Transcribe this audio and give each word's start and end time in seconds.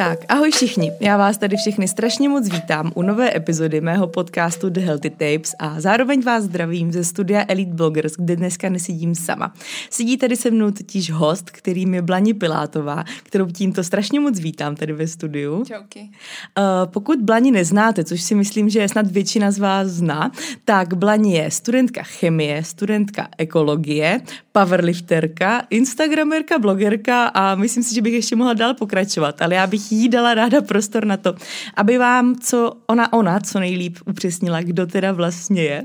Tak, 0.00 0.18
ahoj 0.28 0.50
všichni. 0.50 0.92
Já 1.00 1.16
vás 1.16 1.38
tady 1.38 1.56
všechny 1.56 1.88
strašně 1.88 2.28
moc 2.28 2.48
vítám 2.48 2.92
u 2.94 3.02
nové 3.02 3.36
epizody 3.36 3.80
mého 3.80 4.06
podcastu 4.06 4.70
The 4.70 4.80
Healthy 4.80 5.10
Tapes 5.10 5.54
a 5.58 5.80
zároveň 5.80 6.22
vás 6.22 6.44
zdravím 6.44 6.92
ze 6.92 7.04
studia 7.04 7.44
Elite 7.48 7.72
Bloggers, 7.72 8.12
kde 8.12 8.36
dneska 8.36 8.68
nesedím 8.68 9.14
sama. 9.14 9.54
Sedí 9.90 10.16
tady 10.16 10.36
se 10.36 10.50
mnou 10.50 10.70
totiž 10.70 11.10
host, 11.10 11.50
kterým 11.50 11.94
je 11.94 12.02
Blani 12.02 12.34
Pilátová, 12.34 13.04
kterou 13.22 13.46
tímto 13.46 13.84
strašně 13.84 14.20
moc 14.20 14.38
vítám 14.38 14.76
tady 14.76 14.92
ve 14.92 15.06
studiu. 15.06 15.64
Čauky. 15.64 16.00
Uh, 16.00 16.64
pokud 16.92 17.20
Blani 17.20 17.50
neznáte, 17.50 18.04
což 18.04 18.22
si 18.22 18.34
myslím, 18.34 18.68
že 18.68 18.88
snad 18.88 19.10
většina 19.10 19.50
z 19.50 19.58
vás 19.58 19.88
zná, 19.88 20.30
tak 20.64 20.94
Blani 20.94 21.34
je 21.34 21.50
studentka 21.50 22.02
chemie, 22.02 22.64
studentka 22.64 23.28
ekologie, 23.38 24.20
powerlifterka, 24.52 25.66
instagramerka, 25.70 26.58
blogerka 26.58 27.26
a 27.26 27.54
myslím 27.54 27.82
si, 27.82 27.94
že 27.94 28.02
bych 28.02 28.14
ještě 28.14 28.36
mohla 28.36 28.54
dál 28.54 28.74
pokračovat, 28.74 29.42
ale 29.42 29.54
já 29.54 29.66
bych 29.66 29.89
jí 29.92 30.08
dala 30.08 30.34
ráda 30.34 30.60
prostor 30.60 31.04
na 31.04 31.16
to, 31.16 31.34
aby 31.76 31.98
vám 31.98 32.36
co 32.36 32.72
ona, 32.86 33.12
ona 33.12 33.40
co 33.40 33.60
nejlíp 33.60 33.98
upřesnila, 34.06 34.62
kdo 34.62 34.86
teda 34.86 35.12
vlastně 35.12 35.62
je. 35.62 35.84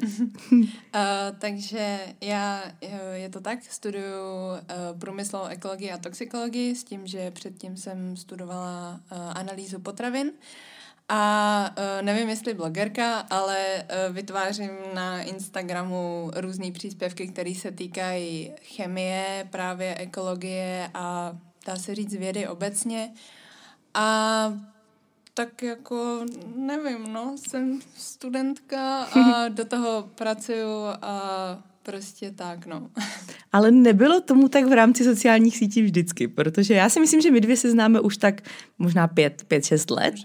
uh, 0.52 0.60
takže 1.40 2.00
já, 2.22 2.64
je 3.14 3.30
to 3.30 3.42
tak, 3.42 3.60
studuju 3.70 4.04
uh, 4.04 5.00
průmyslovou 5.00 5.46
ekologii 5.46 5.92
a 5.92 5.98
toxikologii 5.98 6.76
s 6.76 6.84
tím, 6.84 7.08
že 7.08 7.32
předtím 7.32 7.78
jsem 7.78 8.18
studovala 8.18 9.00
uh, 9.12 9.18
analýzu 9.36 9.80
potravin. 9.80 10.32
A 11.10 11.76
uh, 11.78 12.06
nevím, 12.06 12.30
jestli 12.30 12.54
blogerka, 12.54 13.20
ale 13.20 13.84
uh, 14.10 14.16
vytvářím 14.16 14.72
na 14.94 15.22
Instagramu 15.22 16.32
různé 16.36 16.72
příspěvky, 16.72 17.28
které 17.28 17.56
se 17.56 17.72
týkají 17.72 18.52
chemie, 18.76 19.48
právě 19.52 19.96
ekologie 19.96 20.90
a 20.94 21.38
dá 21.66 21.76
se 21.76 21.96
říct 21.96 22.14
vědy 22.16 22.48
obecně. 22.48 23.14
A 23.96 24.60
tak 25.34 25.64
jako, 25.64 26.26
nevím, 26.56 27.14
no, 27.14 27.36
jsem 27.38 27.80
studentka 27.98 29.04
a 29.04 29.48
do 29.50 29.66
toho 29.66 30.10
pracuju 30.16 30.86
a 31.02 31.20
prostě 31.84 32.32
tak, 32.32 32.66
no. 32.66 32.90
Ale 33.52 33.72
nebylo 33.72 34.22
tomu 34.22 34.48
tak 34.48 34.66
v 34.66 34.74
rámci 34.74 35.04
sociálních 35.04 35.58
sítí 35.58 35.82
vždycky, 35.82 36.28
protože 36.28 36.74
já 36.74 36.90
si 36.90 37.00
myslím, 37.00 37.22
že 37.22 37.32
my 37.32 37.42
dvě 37.42 37.58
se 37.58 37.72
známe 37.72 38.00
už 38.00 38.18
tak 38.18 38.42
možná 38.80 39.08
pět, 39.08 39.44
pět 39.48 39.66
šest 39.66 39.92
let. 39.92 40.16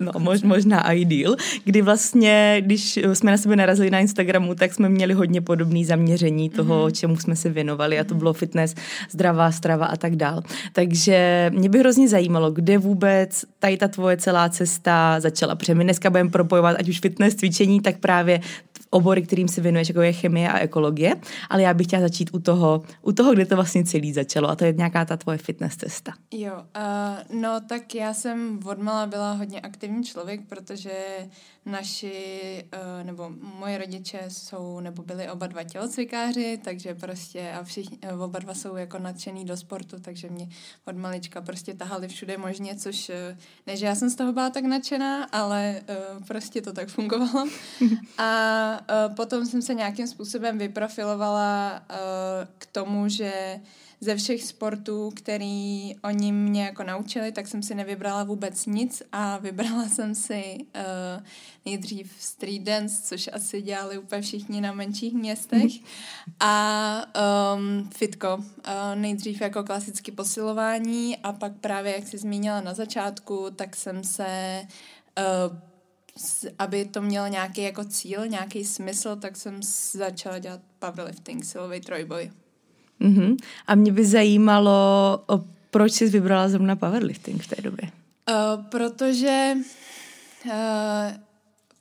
No, 0.00 0.12
mož, 0.18 0.42
možná 0.42 0.92
i 0.92 1.04
díl, 1.04 1.36
kdy 1.64 1.82
vlastně, 1.82 2.56
když 2.60 2.96
jsme 2.96 3.30
na 3.30 3.36
sebe 3.36 3.56
narazili 3.56 3.90
na 3.90 3.98
Instagramu, 3.98 4.54
tak 4.54 4.74
jsme 4.74 4.88
měli 4.88 5.14
hodně 5.14 5.40
podobné 5.40 5.84
zaměření 5.84 6.50
toho, 6.50 6.86
mm-hmm. 6.86 6.92
čemu 6.92 7.16
jsme 7.16 7.36
se 7.36 7.50
věnovali 7.50 7.98
a 7.98 8.04
to 8.04 8.14
bylo 8.14 8.32
fitness, 8.32 8.74
zdravá 9.10 9.52
strava 9.52 9.86
a 9.86 9.96
tak 9.96 10.16
dál. 10.16 10.42
Takže 10.72 11.50
mě 11.54 11.68
by 11.68 11.78
hrozně 11.78 12.08
zajímalo, 12.08 12.50
kde 12.50 12.78
vůbec 12.78 13.44
tady 13.58 13.76
ta 13.76 13.88
tvoje 13.88 14.16
celá 14.16 14.48
cesta 14.48 15.20
začala, 15.20 15.54
protože 15.54 15.74
my 15.74 15.84
dneska 15.84 16.10
budeme 16.10 16.30
propojovat 16.30 16.76
ať 16.78 16.88
už 16.88 17.00
fitness, 17.00 17.34
cvičení, 17.34 17.80
tak 17.80 17.98
právě 17.98 18.40
obory, 18.90 19.22
kterým 19.22 19.48
se 19.48 19.60
věnuješ, 19.60 19.88
jako 19.88 20.02
je 20.02 20.12
chemie 20.12 20.48
a 20.48 20.58
ekologie, 20.58 21.16
ale 21.50 21.62
já 21.62 21.74
bych 21.74 21.86
chtěla 21.86 22.02
začít 22.02 22.30
u 22.32 22.38
toho, 22.38 22.82
u 23.02 23.12
toho, 23.12 23.32
kde 23.32 23.46
to 23.46 23.54
vlastně 23.54 23.84
celý 23.84 24.12
začalo 24.12 24.48
a 24.48 24.56
to 24.56 24.64
je 24.64 24.72
nějaká 24.72 25.04
ta 25.04 25.16
tvoje 25.16 25.38
fitness 25.38 25.76
cesta. 25.76 26.12
Jo, 26.32 26.52
uh, 26.54 27.40
no 27.40 27.60
tak 27.68 27.94
já 27.98 28.14
jsem 28.14 28.60
odmala 28.64 29.06
byla 29.06 29.32
hodně 29.32 29.60
aktivní 29.60 30.04
člověk, 30.04 30.40
protože 30.48 30.92
naši, 31.66 32.64
uh, 32.74 33.06
nebo 33.06 33.30
moji 33.58 33.78
rodiče 33.78 34.20
jsou, 34.28 34.80
nebo 34.80 35.02
byli 35.02 35.30
oba 35.30 35.46
dva 35.46 35.64
tělocvikáři, 35.64 36.60
takže 36.64 36.94
prostě 36.94 37.52
a 37.52 37.64
všichni, 37.64 37.98
uh, 38.12 38.22
oba 38.22 38.38
dva 38.38 38.54
jsou 38.54 38.76
jako 38.76 38.98
nadšený 38.98 39.44
do 39.44 39.56
sportu, 39.56 40.00
takže 40.00 40.28
mě 40.28 40.48
od 40.84 40.96
malička 40.96 41.40
prostě 41.40 41.74
tahali 41.74 42.08
všude 42.08 42.38
možně, 42.38 42.76
což 42.76 43.08
uh, 43.08 43.38
ne, 43.66 43.76
že 43.76 43.86
já 43.86 43.94
jsem 43.94 44.10
z 44.10 44.14
toho 44.14 44.32
byla 44.32 44.50
tak 44.50 44.64
nadšená, 44.64 45.24
ale 45.24 45.80
prostě 46.26 46.62
to 46.62 46.72
tak 46.72 46.88
fungovalo. 46.88 47.48
a 48.18 48.80
potom 49.16 49.46
jsem 49.46 49.62
se 49.62 49.74
nějakým 49.74 50.06
způsobem 50.06 50.58
vyprofilovala 50.58 51.82
k 52.58 52.66
tomu, 52.66 53.08
že 53.08 53.60
ze 54.00 54.16
všech 54.16 54.44
sportů, 54.44 55.10
který 55.14 55.94
oni 56.04 56.32
mě 56.32 56.64
jako 56.64 56.82
naučili, 56.82 57.32
tak 57.32 57.48
jsem 57.48 57.62
si 57.62 57.74
nevybrala 57.74 58.24
vůbec 58.24 58.66
nic 58.66 59.02
a 59.12 59.38
vybrala 59.38 59.88
jsem 59.88 60.14
si 60.14 60.56
uh, 60.60 61.24
nejdřív 61.66 62.12
street 62.18 62.62
dance, 62.62 63.02
což 63.02 63.30
asi 63.32 63.62
dělali 63.62 63.98
úplně 63.98 64.22
všichni 64.22 64.60
na 64.60 64.72
menších 64.72 65.14
městech 65.14 65.72
a 66.40 67.02
um, 67.56 67.90
fitko. 67.96 68.36
Uh, 68.36 68.44
nejdřív 68.94 69.40
jako 69.40 69.62
klasické 69.62 70.12
posilování 70.12 71.16
a 71.16 71.32
pak 71.32 71.52
právě, 71.60 71.94
jak 71.94 72.08
jsi 72.08 72.18
zmínila 72.18 72.60
na 72.60 72.74
začátku, 72.74 73.46
tak 73.56 73.76
jsem 73.76 74.04
se 74.04 74.62
uh, 75.50 75.56
aby 76.58 76.84
to 76.84 77.02
mělo 77.02 77.26
nějaký 77.26 77.62
jako 77.62 77.84
cíl, 77.84 78.28
nějaký 78.28 78.64
smysl, 78.64 79.16
tak 79.16 79.36
jsem 79.36 79.62
začala 79.92 80.38
dělat 80.38 80.60
powerlifting, 80.78 81.44
silový 81.44 81.80
trojboj. 81.80 82.30
Mm-hmm. 83.00 83.36
A 83.66 83.74
mě 83.74 83.92
by 83.92 84.04
zajímalo, 84.04 85.24
proč 85.70 85.92
jsi 85.92 86.08
vybrala 86.08 86.48
zrovna 86.48 86.76
powerlifting 86.76 87.42
v 87.42 87.46
té 87.46 87.62
době? 87.62 87.90
Uh, 88.30 88.64
protože 88.64 89.54
uh, 90.46 90.52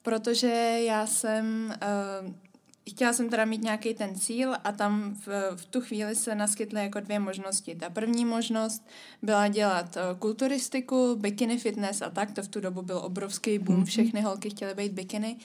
protože 0.02 0.48
já 0.86 1.08
jsem 1.08 1.74
uh, 2.24 2.34
chtěla 2.90 3.14
jsem 3.14 3.30
teda 3.30 3.46
mít 3.46 3.64
nějaký 3.64 3.94
ten 3.94 4.16
cíl 4.16 4.56
a 4.64 4.72
tam 4.72 5.16
v, 5.26 5.28
v 5.56 5.66
tu 5.66 5.82
chvíli 5.82 6.16
se 6.16 6.36
naskytly 6.36 6.82
jako 6.82 7.00
dvě 7.00 7.20
možnosti. 7.20 7.76
Ta 7.76 7.90
první 7.90 8.26
možnost 8.26 8.88
byla 9.22 9.48
dělat 9.48 9.98
uh, 9.98 10.18
kulturistiku, 10.18 11.16
bikini 11.20 11.58
fitness 11.58 12.02
a 12.02 12.10
tak, 12.10 12.32
to 12.32 12.44
v 12.44 12.48
tu 12.48 12.60
dobu 12.60 12.82
byl 12.82 12.98
obrovský 12.98 13.60
boom, 13.60 13.82
mm-hmm. 13.82 13.86
všechny 13.86 14.22
holky 14.22 14.50
chtěly 14.50 14.74
být 14.74 14.92
bikiny. 14.92 15.36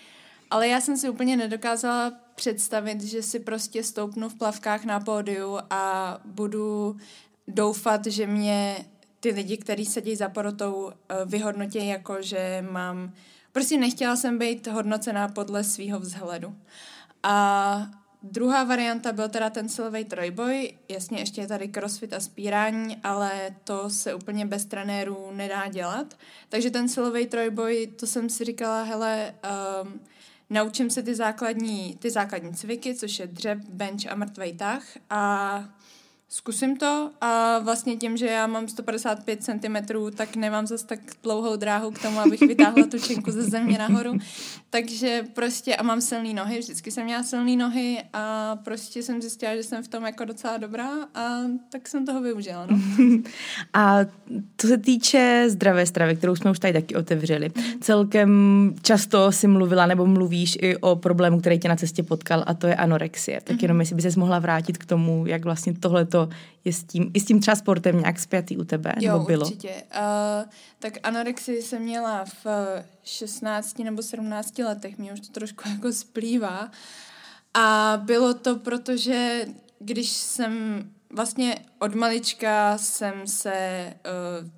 Ale 0.52 0.68
já 0.68 0.80
jsem 0.80 0.96
si 0.96 1.08
úplně 1.08 1.36
nedokázala 1.36 2.12
představit, 2.34 3.02
že 3.02 3.22
si 3.22 3.40
prostě 3.40 3.84
stoupnu 3.84 4.28
v 4.28 4.34
plavkách 4.34 4.84
na 4.84 5.00
pódiu 5.00 5.58
a 5.70 6.18
budu 6.24 6.96
doufat, 7.48 8.06
že 8.06 8.26
mě 8.26 8.84
ty 9.20 9.30
lidi, 9.30 9.56
kteří 9.56 9.84
sedí 9.84 10.16
za 10.16 10.28
porotou, 10.28 10.92
eh, 10.92 11.14
vyhodnotí 11.24 11.86
jako, 11.86 12.22
že 12.22 12.64
mám... 12.70 13.12
Prostě 13.52 13.78
nechtěla 13.78 14.16
jsem 14.16 14.38
být 14.38 14.66
hodnocená 14.66 15.28
podle 15.28 15.64
svého 15.64 16.00
vzhledu. 16.00 16.54
A 17.22 17.86
druhá 18.22 18.64
varianta 18.64 19.12
byl 19.12 19.28
teda 19.28 19.50
ten 19.50 19.68
silový 19.68 20.04
trojboj, 20.04 20.72
jasně 20.88 21.18
ještě 21.18 21.40
je 21.40 21.46
tady 21.46 21.68
crossfit 21.68 22.12
a 22.12 22.20
spírání, 22.20 22.96
ale 23.04 23.54
to 23.64 23.90
se 23.90 24.14
úplně 24.14 24.46
bez 24.46 24.64
trenérů 24.64 25.30
nedá 25.32 25.68
dělat. 25.68 26.18
Takže 26.48 26.70
ten 26.70 26.88
silový 26.88 27.26
trojboj, 27.26 27.86
to 27.86 28.06
jsem 28.06 28.28
si 28.28 28.44
říkala, 28.44 28.82
hele, 28.82 29.34
um, 29.82 30.00
naučím 30.52 30.90
se 30.90 31.02
ty 31.02 31.14
základní, 31.14 31.96
ty 31.96 32.10
základní 32.10 32.54
cviky, 32.54 32.94
což 32.94 33.18
je 33.18 33.26
dřep, 33.26 33.58
bench 33.58 34.06
a 34.10 34.14
mrtvej 34.14 34.52
tah 34.52 34.82
a 35.10 35.64
zkusím 36.32 36.76
to 36.76 37.10
a 37.20 37.58
vlastně 37.58 37.96
tím, 37.96 38.16
že 38.16 38.26
já 38.26 38.46
mám 38.46 38.68
155 38.68 39.44
cm, 39.44 39.76
tak 40.14 40.36
nemám 40.36 40.66
zase 40.66 40.86
tak 40.86 40.98
dlouhou 41.22 41.56
dráhu 41.56 41.90
k 41.90 42.02
tomu, 42.02 42.18
abych 42.18 42.40
vytáhla 42.40 42.86
tu 42.90 42.98
činku 42.98 43.30
ze 43.30 43.42
země 43.42 43.78
nahoru. 43.78 44.18
Takže 44.70 45.24
prostě 45.34 45.76
a 45.76 45.82
mám 45.82 46.00
silné 46.00 46.34
nohy, 46.34 46.58
vždycky 46.58 46.90
jsem 46.90 47.04
měla 47.04 47.22
silné 47.22 47.56
nohy 47.56 47.98
a 48.12 48.56
prostě 48.56 49.02
jsem 49.02 49.22
zjistila, 49.22 49.56
že 49.56 49.62
jsem 49.62 49.82
v 49.82 49.88
tom 49.88 50.04
jako 50.04 50.24
docela 50.24 50.56
dobrá 50.56 50.88
a 51.14 51.38
tak 51.68 51.88
jsem 51.88 52.06
toho 52.06 52.22
využila. 52.22 52.66
No. 52.66 52.78
a 53.74 53.98
to 54.56 54.66
se 54.68 54.78
týče 54.78 55.44
zdravé 55.48 55.86
stravy, 55.86 56.16
kterou 56.16 56.36
jsme 56.36 56.50
už 56.50 56.58
tady 56.58 56.72
taky 56.72 56.94
otevřeli, 56.94 57.50
celkem 57.80 58.30
často 58.82 59.32
si 59.32 59.46
mluvila 59.46 59.86
nebo 59.86 60.06
mluvíš 60.06 60.58
i 60.60 60.76
o 60.76 60.96
problému, 60.96 61.40
který 61.40 61.58
tě 61.58 61.68
na 61.68 61.76
cestě 61.76 62.02
potkal 62.02 62.44
a 62.46 62.54
to 62.54 62.66
je 62.66 62.74
anorexie. 62.74 63.40
Tak 63.44 63.56
mhm. 63.56 63.58
jenom 63.62 63.80
jestli 63.80 63.96
by 63.96 64.02
se 64.02 64.20
mohla 64.20 64.38
vrátit 64.38 64.78
k 64.78 64.86
tomu, 64.86 65.26
jak 65.26 65.44
vlastně 65.44 65.74
je 66.64 66.72
s 66.72 66.84
tím, 66.84 67.10
i 67.14 67.20
s 67.20 67.24
tím 67.24 67.40
třeba 67.40 67.56
sportem 67.56 67.98
nějak 67.98 68.18
spjatý 68.18 68.56
u 68.56 68.64
tebe? 68.64 68.94
Jo, 69.00 69.12
nebo 69.12 69.24
bylo? 69.24 69.46
určitě. 69.46 69.82
Uh, 69.94 70.50
tak 70.78 70.98
anorexii 71.02 71.62
jsem 71.62 71.82
měla 71.82 72.24
v 72.24 72.46
16 73.04 73.78
nebo 73.78 74.02
17 74.02 74.58
letech, 74.58 74.98
mě 74.98 75.12
už 75.12 75.20
to 75.20 75.32
trošku 75.32 75.68
jako 75.68 75.92
splývá. 75.92 76.70
A 77.54 77.98
bylo 78.04 78.34
to 78.34 78.56
proto, 78.56 78.96
že 78.96 79.46
když 79.78 80.08
jsem 80.10 80.84
vlastně 81.10 81.56
od 81.78 81.94
malička 81.94 82.78
jsem 82.78 83.26
se 83.26 83.86
uh, 84.42 84.48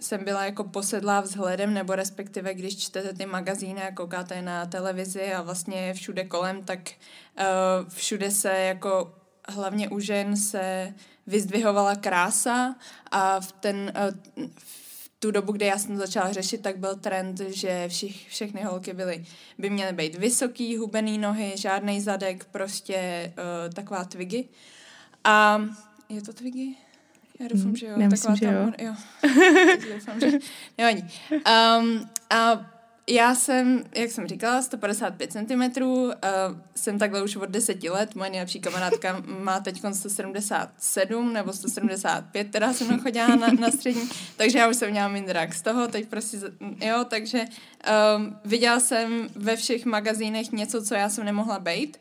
jsem 0.00 0.24
byla 0.24 0.44
jako 0.44 0.64
posedlá 0.64 1.20
vzhledem, 1.20 1.74
nebo 1.74 1.94
respektive 1.94 2.54
když 2.54 2.76
čtete 2.76 3.12
ty 3.12 3.26
magazíny 3.26 3.82
a 3.82 3.94
koukáte 3.94 4.42
na 4.42 4.66
televizi 4.66 5.34
a 5.34 5.42
vlastně 5.42 5.94
všude 5.94 6.24
kolem, 6.24 6.64
tak 6.64 6.80
uh, 6.80 7.88
všude 7.88 8.30
se 8.30 8.58
jako 8.58 9.14
hlavně 9.48 9.88
u 9.88 10.00
žen 10.00 10.36
se 10.36 10.94
vyzdvihovala 11.26 11.94
krása 11.94 12.76
a 13.10 13.40
v 13.40 13.52
ten 13.52 13.92
uh, 14.36 14.46
v 14.58 15.10
tu 15.18 15.30
dobu, 15.30 15.52
kdy 15.52 15.66
já 15.66 15.78
jsem 15.78 15.96
začala 15.96 16.32
řešit, 16.32 16.60
tak 16.62 16.78
byl 16.78 16.96
trend, 16.96 17.40
že 17.40 17.88
všich, 17.88 18.28
všechny 18.28 18.62
holky 18.62 18.92
byly, 18.92 19.24
by 19.58 19.70
měly 19.70 19.92
být 19.92 20.14
vysoký, 20.14 20.76
hubený 20.76 21.18
nohy, 21.18 21.52
žádný 21.56 22.00
zadek, 22.00 22.44
prostě 22.44 23.32
uh, 23.66 23.72
taková 23.74 24.04
twigy. 24.04 24.48
A 25.24 25.64
je 26.08 26.22
to 26.22 26.32
twigy? 26.32 26.76
Já 27.40 27.48
doufám, 27.48 27.76
že 27.76 27.86
jo. 27.86 27.96
Nemyslím, 27.96 28.34
Taková 28.34 28.52
že 28.52 28.58
jo. 28.58 28.72
ta- 28.76 28.84
jo. 28.84 29.94
doufám, 29.94 30.20
že 30.20 30.38
nevadí. 30.78 31.04
Um, 31.32 32.10
a 32.30 32.70
já 33.06 33.34
jsem, 33.34 33.84
jak 33.94 34.10
jsem 34.10 34.26
říkala, 34.26 34.62
155 34.62 35.32
cm, 35.32 35.82
uh, 35.82 36.12
jsem 36.74 36.98
takhle 36.98 37.22
už 37.22 37.36
od 37.36 37.50
10 37.50 37.84
let, 37.84 38.14
moje 38.14 38.30
nejlepší 38.30 38.60
kamarádka 38.60 39.22
má 39.26 39.60
teď 39.60 39.82
177 39.92 41.32
nebo 41.32 41.52
175, 41.52 42.50
teda 42.50 42.72
jsem 42.72 42.86
mnou 42.86 42.98
chodila 42.98 43.36
na, 43.36 43.46
na 43.60 43.70
střední, 43.70 44.08
takže 44.36 44.58
já 44.58 44.68
už 44.68 44.76
jsem 44.76 44.90
měla 44.90 45.08
mindrak 45.08 45.54
z 45.54 45.62
toho, 45.62 45.88
teď 45.88 46.08
prostě, 46.08 46.38
jo, 46.80 47.04
takže 47.08 47.44
um, 48.16 48.36
viděla 48.44 48.80
jsem 48.80 49.28
ve 49.34 49.56
všech 49.56 49.84
magazínech 49.84 50.52
něco, 50.52 50.82
co 50.82 50.94
já 50.94 51.08
jsem 51.08 51.24
nemohla 51.24 51.58
bejt 51.58 51.98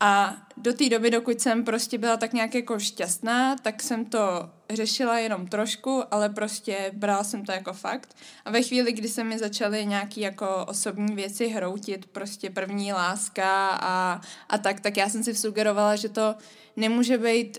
a 0.00 0.36
do 0.56 0.72
té 0.72 0.88
doby, 0.88 1.10
dokud 1.10 1.40
jsem 1.40 1.64
prostě 1.64 1.98
byla 1.98 2.16
tak 2.16 2.32
nějak 2.32 2.54
jako 2.54 2.78
šťastná, 2.78 3.56
tak 3.56 3.82
jsem 3.82 4.04
to 4.04 4.50
řešila 4.70 5.18
jenom 5.18 5.46
trošku, 5.46 6.02
ale 6.10 6.28
prostě 6.28 6.90
brala 6.94 7.24
jsem 7.24 7.44
to 7.44 7.52
jako 7.52 7.72
fakt. 7.72 8.16
A 8.44 8.50
ve 8.50 8.62
chvíli, 8.62 8.92
kdy 8.92 9.08
se 9.08 9.24
mi 9.24 9.38
začaly 9.38 9.86
nějaký 9.86 10.20
jako 10.20 10.64
osobní 10.68 11.14
věci 11.14 11.48
hroutit, 11.48 12.06
prostě 12.06 12.50
první 12.50 12.92
láska 12.92 13.68
a, 13.68 14.20
a 14.48 14.58
tak, 14.58 14.80
tak 14.80 14.96
já 14.96 15.08
jsem 15.08 15.24
si 15.24 15.34
sugerovala, 15.34 15.96
že 15.96 16.08
to 16.08 16.34
nemůže 16.76 17.18
být 17.18 17.58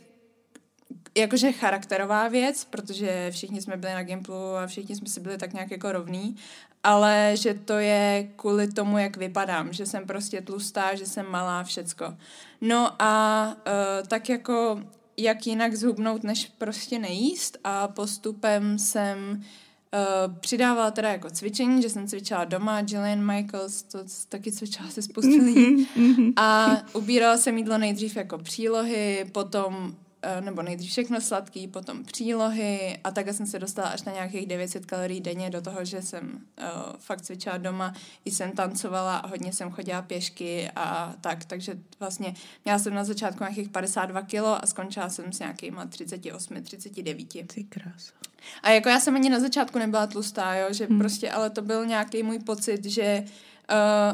jakože 1.17 1.51
charakterová 1.51 2.27
věc, 2.27 2.65
protože 2.65 3.31
všichni 3.31 3.61
jsme 3.61 3.77
byli 3.77 3.93
na 3.93 4.03
Gimplu 4.03 4.55
a 4.55 4.67
všichni 4.67 4.95
jsme 4.95 5.07
si 5.07 5.19
byli 5.19 5.37
tak 5.37 5.53
nějak 5.53 5.71
jako 5.71 5.91
rovní, 5.91 6.35
ale 6.83 7.31
že 7.33 7.53
to 7.53 7.73
je 7.73 8.29
kvůli 8.35 8.67
tomu, 8.67 8.97
jak 8.97 9.17
vypadám, 9.17 9.73
že 9.73 9.85
jsem 9.85 10.07
prostě 10.07 10.41
tlustá, 10.41 10.95
že 10.95 11.05
jsem 11.05 11.25
malá, 11.29 11.63
všecko. 11.63 12.17
No 12.61 13.01
a 13.01 13.45
uh, 13.47 14.07
tak 14.07 14.29
jako 14.29 14.81
jak 15.17 15.47
jinak 15.47 15.75
zhubnout, 15.75 16.23
než 16.23 16.51
prostě 16.57 16.99
nejíst 16.99 17.57
a 17.63 17.87
postupem 17.87 18.79
jsem 18.79 19.43
Uh, 20.27 20.35
přidávala 20.35 20.91
teda 20.91 21.11
jako 21.11 21.29
cvičení, 21.29 21.81
že 21.81 21.89
jsem 21.89 22.07
cvičila 22.07 22.45
doma, 22.45 22.79
Jillian 22.79 23.25
Michaels, 23.25 23.83
to 23.83 23.99
taky 24.29 24.51
cvičila 24.51 24.89
se 24.89 25.01
spoustu 25.01 25.45
lidí. 25.45 25.87
A 26.35 26.77
ubírala 26.93 27.37
jsem 27.37 27.57
jídlo 27.57 27.77
nejdřív 27.77 28.15
jako 28.15 28.37
přílohy, 28.37 29.25
potom 29.31 29.95
nebo 30.39 30.61
nejdřív 30.61 30.91
všechno 30.91 31.21
sladký, 31.21 31.67
potom 31.67 32.03
přílohy 32.03 32.99
a 33.03 33.11
takhle 33.11 33.33
jsem 33.33 33.47
se 33.47 33.59
dostala 33.59 33.87
až 33.87 34.03
na 34.03 34.13
nějakých 34.13 34.47
900 34.47 34.85
kalorií 34.85 35.21
denně 35.21 35.49
do 35.49 35.61
toho, 35.61 35.85
že 35.85 36.01
jsem 36.01 36.41
uh, 36.59 36.65
fakt 36.97 37.21
cvičila 37.21 37.57
doma, 37.57 37.93
i 38.25 38.31
jsem 38.31 38.51
tancovala 38.51 39.17
a 39.17 39.27
hodně 39.27 39.53
jsem 39.53 39.71
chodila 39.71 40.01
pěšky 40.01 40.71
a 40.75 41.13
tak, 41.21 41.45
takže 41.45 41.77
vlastně 41.99 42.33
měla 42.65 42.79
jsem 42.79 42.93
na 42.93 43.03
začátku 43.03 43.43
nějakých 43.43 43.69
52 43.69 44.21
kilo 44.21 44.63
a 44.63 44.67
skončila 44.67 45.09
jsem 45.09 45.33
s 45.33 45.39
nějakýma 45.39 45.85
38, 45.85 46.63
39. 46.63 47.27
Ty 47.53 47.63
krása. 47.63 48.13
A 48.63 48.69
jako 48.69 48.89
já 48.89 48.99
jsem 48.99 49.15
ani 49.15 49.29
na 49.29 49.39
začátku 49.39 49.79
nebyla 49.79 50.07
tlustá, 50.07 50.55
jo, 50.55 50.73
že 50.73 50.85
hmm. 50.85 50.99
prostě, 50.99 51.31
ale 51.31 51.49
to 51.49 51.61
byl 51.61 51.85
nějaký 51.85 52.23
můj 52.23 52.39
pocit, 52.39 52.85
že 52.85 53.23
uh, 53.23 53.29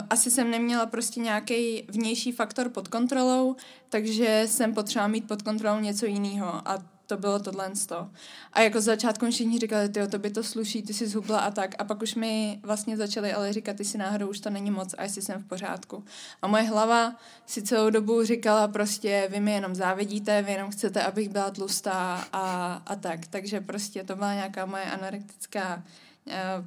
asi 0.09 0.31
jsem 0.31 0.51
neměla 0.51 0.85
prostě 0.85 1.19
nějaký 1.19 1.83
vnější 1.87 2.31
faktor 2.31 2.69
pod 2.69 2.87
kontrolou, 2.87 3.55
takže 3.89 4.43
jsem 4.45 4.73
potřeba 4.73 5.07
mít 5.07 5.27
pod 5.27 5.41
kontrolou 5.41 5.79
něco 5.79 6.05
jiného 6.05 6.67
a 6.67 6.77
to 7.07 7.17
bylo 7.17 7.39
tohle 7.39 7.71
to. 7.87 8.09
A 8.53 8.61
jako 8.61 8.81
začátku 8.81 9.31
všichni 9.31 9.59
říkali, 9.59 9.89
ty 9.89 10.07
to 10.07 10.19
by 10.19 10.29
to 10.29 10.43
sluší, 10.43 10.83
ty 10.83 10.93
jsi 10.93 11.07
zhubla 11.07 11.39
a 11.39 11.51
tak. 11.51 11.75
A 11.79 11.83
pak 11.83 12.01
už 12.01 12.15
mi 12.15 12.59
vlastně 12.63 12.97
začali 12.97 13.33
ale 13.33 13.53
říkat, 13.53 13.75
ty 13.75 13.85
si 13.85 13.97
náhodou 13.97 14.27
už 14.27 14.39
to 14.39 14.49
není 14.49 14.71
moc 14.71 14.95
a 14.97 15.03
jestli 15.03 15.21
jsem 15.21 15.43
v 15.43 15.47
pořádku. 15.47 16.03
A 16.41 16.47
moje 16.47 16.63
hlava 16.63 17.15
si 17.45 17.61
celou 17.61 17.89
dobu 17.89 18.23
říkala 18.23 18.67
prostě, 18.67 19.27
vy 19.31 19.39
mi 19.39 19.51
jenom 19.51 19.75
závidíte, 19.75 20.41
vy 20.41 20.51
jenom 20.51 20.71
chcete, 20.71 21.03
abych 21.03 21.29
byla 21.29 21.51
tlustá 21.51 22.27
a, 22.33 22.73
a 22.85 22.95
tak. 22.95 23.27
Takže 23.27 23.61
prostě 23.61 24.03
to 24.03 24.15
byla 24.15 24.33
nějaká 24.33 24.65
moje 24.65 24.83
anorektická, 24.83 25.83
eh, 25.85 26.06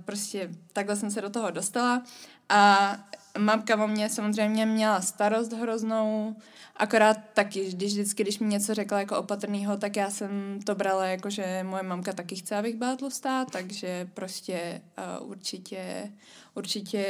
prostě 0.04 0.50
takhle 0.72 0.96
jsem 0.96 1.10
se 1.10 1.20
do 1.20 1.30
toho 1.30 1.50
dostala. 1.50 2.02
A 2.48 2.96
mamka 3.38 3.84
o 3.84 3.86
mě 3.86 4.08
samozřejmě 4.08 4.66
měla 4.66 5.00
starost 5.00 5.52
hroznou, 5.52 6.36
akorát 6.76 7.16
taky, 7.34 7.72
když 7.72 7.92
vždycky, 7.92 8.22
když 8.22 8.38
mi 8.38 8.46
něco 8.46 8.74
řekla 8.74 8.98
jako 8.98 9.18
opatrnýho, 9.18 9.76
tak 9.76 9.96
já 9.96 10.10
jsem 10.10 10.60
to 10.64 10.74
brala 10.74 11.06
jako, 11.06 11.30
že 11.30 11.60
moje 11.62 11.82
mamka 11.82 12.12
taky 12.12 12.36
chce, 12.36 12.56
abych 12.56 12.76
byla 12.76 12.96
tlustá, 12.96 13.44
takže 13.44 14.08
prostě 14.14 14.80
uh, 15.20 15.30
určitě, 15.30 16.12
určitě 16.54 17.04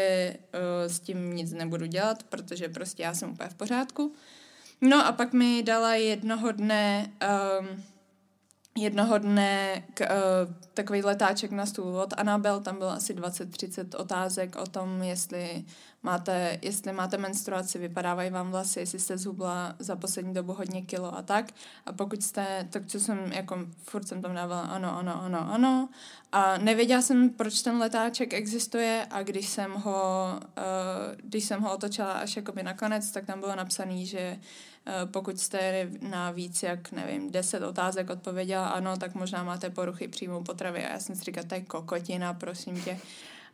uh, 0.55 0.93
s 0.93 1.01
tím 1.01 1.35
nic 1.35 1.53
nebudu 1.53 1.87
dělat, 1.87 2.23
protože 2.23 2.69
prostě 2.69 3.03
já 3.03 3.15
jsem 3.15 3.31
úplně 3.31 3.49
v 3.49 3.55
pořádku. 3.55 4.13
No 4.81 5.07
a 5.07 5.13
pak 5.13 5.33
mi 5.33 5.63
dala 5.63 5.95
jednoho 5.95 6.53
dne 6.53 7.11
um, 7.61 7.85
jednoho 8.77 9.19
dne 9.19 9.83
k, 9.95 10.01
uh, 10.01 10.55
takový 10.75 11.03
letáček 11.03 11.51
na 11.51 11.67
stůl 11.67 11.97
od 11.97 12.15
Anabel, 12.17 12.61
tam 12.61 12.79
bylo 12.79 12.91
asi 12.91 13.15
20-30 13.15 14.01
otázek 14.01 14.57
o 14.57 14.67
tom, 14.67 15.03
jestli 15.03 15.65
máte, 16.03 16.59
jestli 16.63 16.93
máte 16.93 17.19
menstruaci, 17.19 17.79
vypadávají 17.79 18.31
vám 18.31 18.51
vlasy, 18.51 18.81
jestli 18.81 18.99
jste 18.99 19.19
zhubla 19.19 19.75
za 19.79 19.97
poslední 19.97 20.35
dobu 20.35 20.53
hodně 20.53 20.83
kilo 20.83 21.19
a 21.19 21.23
tak. 21.23 21.47
A 21.87 21.93
pokud 21.93 22.23
jste, 22.23 22.67
tak 22.71 22.87
co 22.87 23.01
jsem, 23.01 23.33
jako 23.33 23.59
furt 23.83 24.09
jsem 24.09 24.23
tam 24.23 24.35
dávala 24.35 24.63
ano, 24.63 24.99
ano, 24.99 25.23
ano, 25.23 25.53
ano. 25.53 25.89
A 26.33 26.59
nevěděla 26.59 27.03
jsem, 27.03 27.31
proč 27.31 27.63
ten 27.63 27.79
letáček 27.79 28.35
existuje 28.35 29.07
a 29.11 29.23
když 29.23 29.49
jsem 29.49 29.73
ho, 29.73 30.31
uh, 30.41 31.17
když 31.17 31.45
jsem 31.45 31.61
ho 31.63 31.75
otočila 31.75 32.13
až 32.13 32.37
jakoby 32.37 32.63
nakonec, 32.63 33.11
tak 33.11 33.27
tam 33.27 33.41
bylo 33.41 33.57
napsané, 33.57 34.05
že 34.05 34.37
uh, 34.39 34.70
pokud 35.05 35.41
jste 35.41 35.91
na 36.01 36.31
víc 36.31 36.63
jak, 36.63 36.93
nevím, 36.93 37.31
10 37.31 37.63
otázek 37.63 38.11
odpověděla 38.11 38.69
ano, 38.69 38.97
tak 38.97 39.15
možná 39.15 39.43
máte 39.43 39.71
poruchy 39.71 40.09
příjmu 40.09 40.43
potravy. 40.43 40.85
A 40.85 40.93
já 40.93 40.99
jsem 40.99 41.17
si 41.17 41.25
říkala, 41.25 41.47
to 41.47 41.55
je 41.55 41.61
kokotina, 41.61 42.35
prosím 42.35 42.83
tě. 42.83 42.99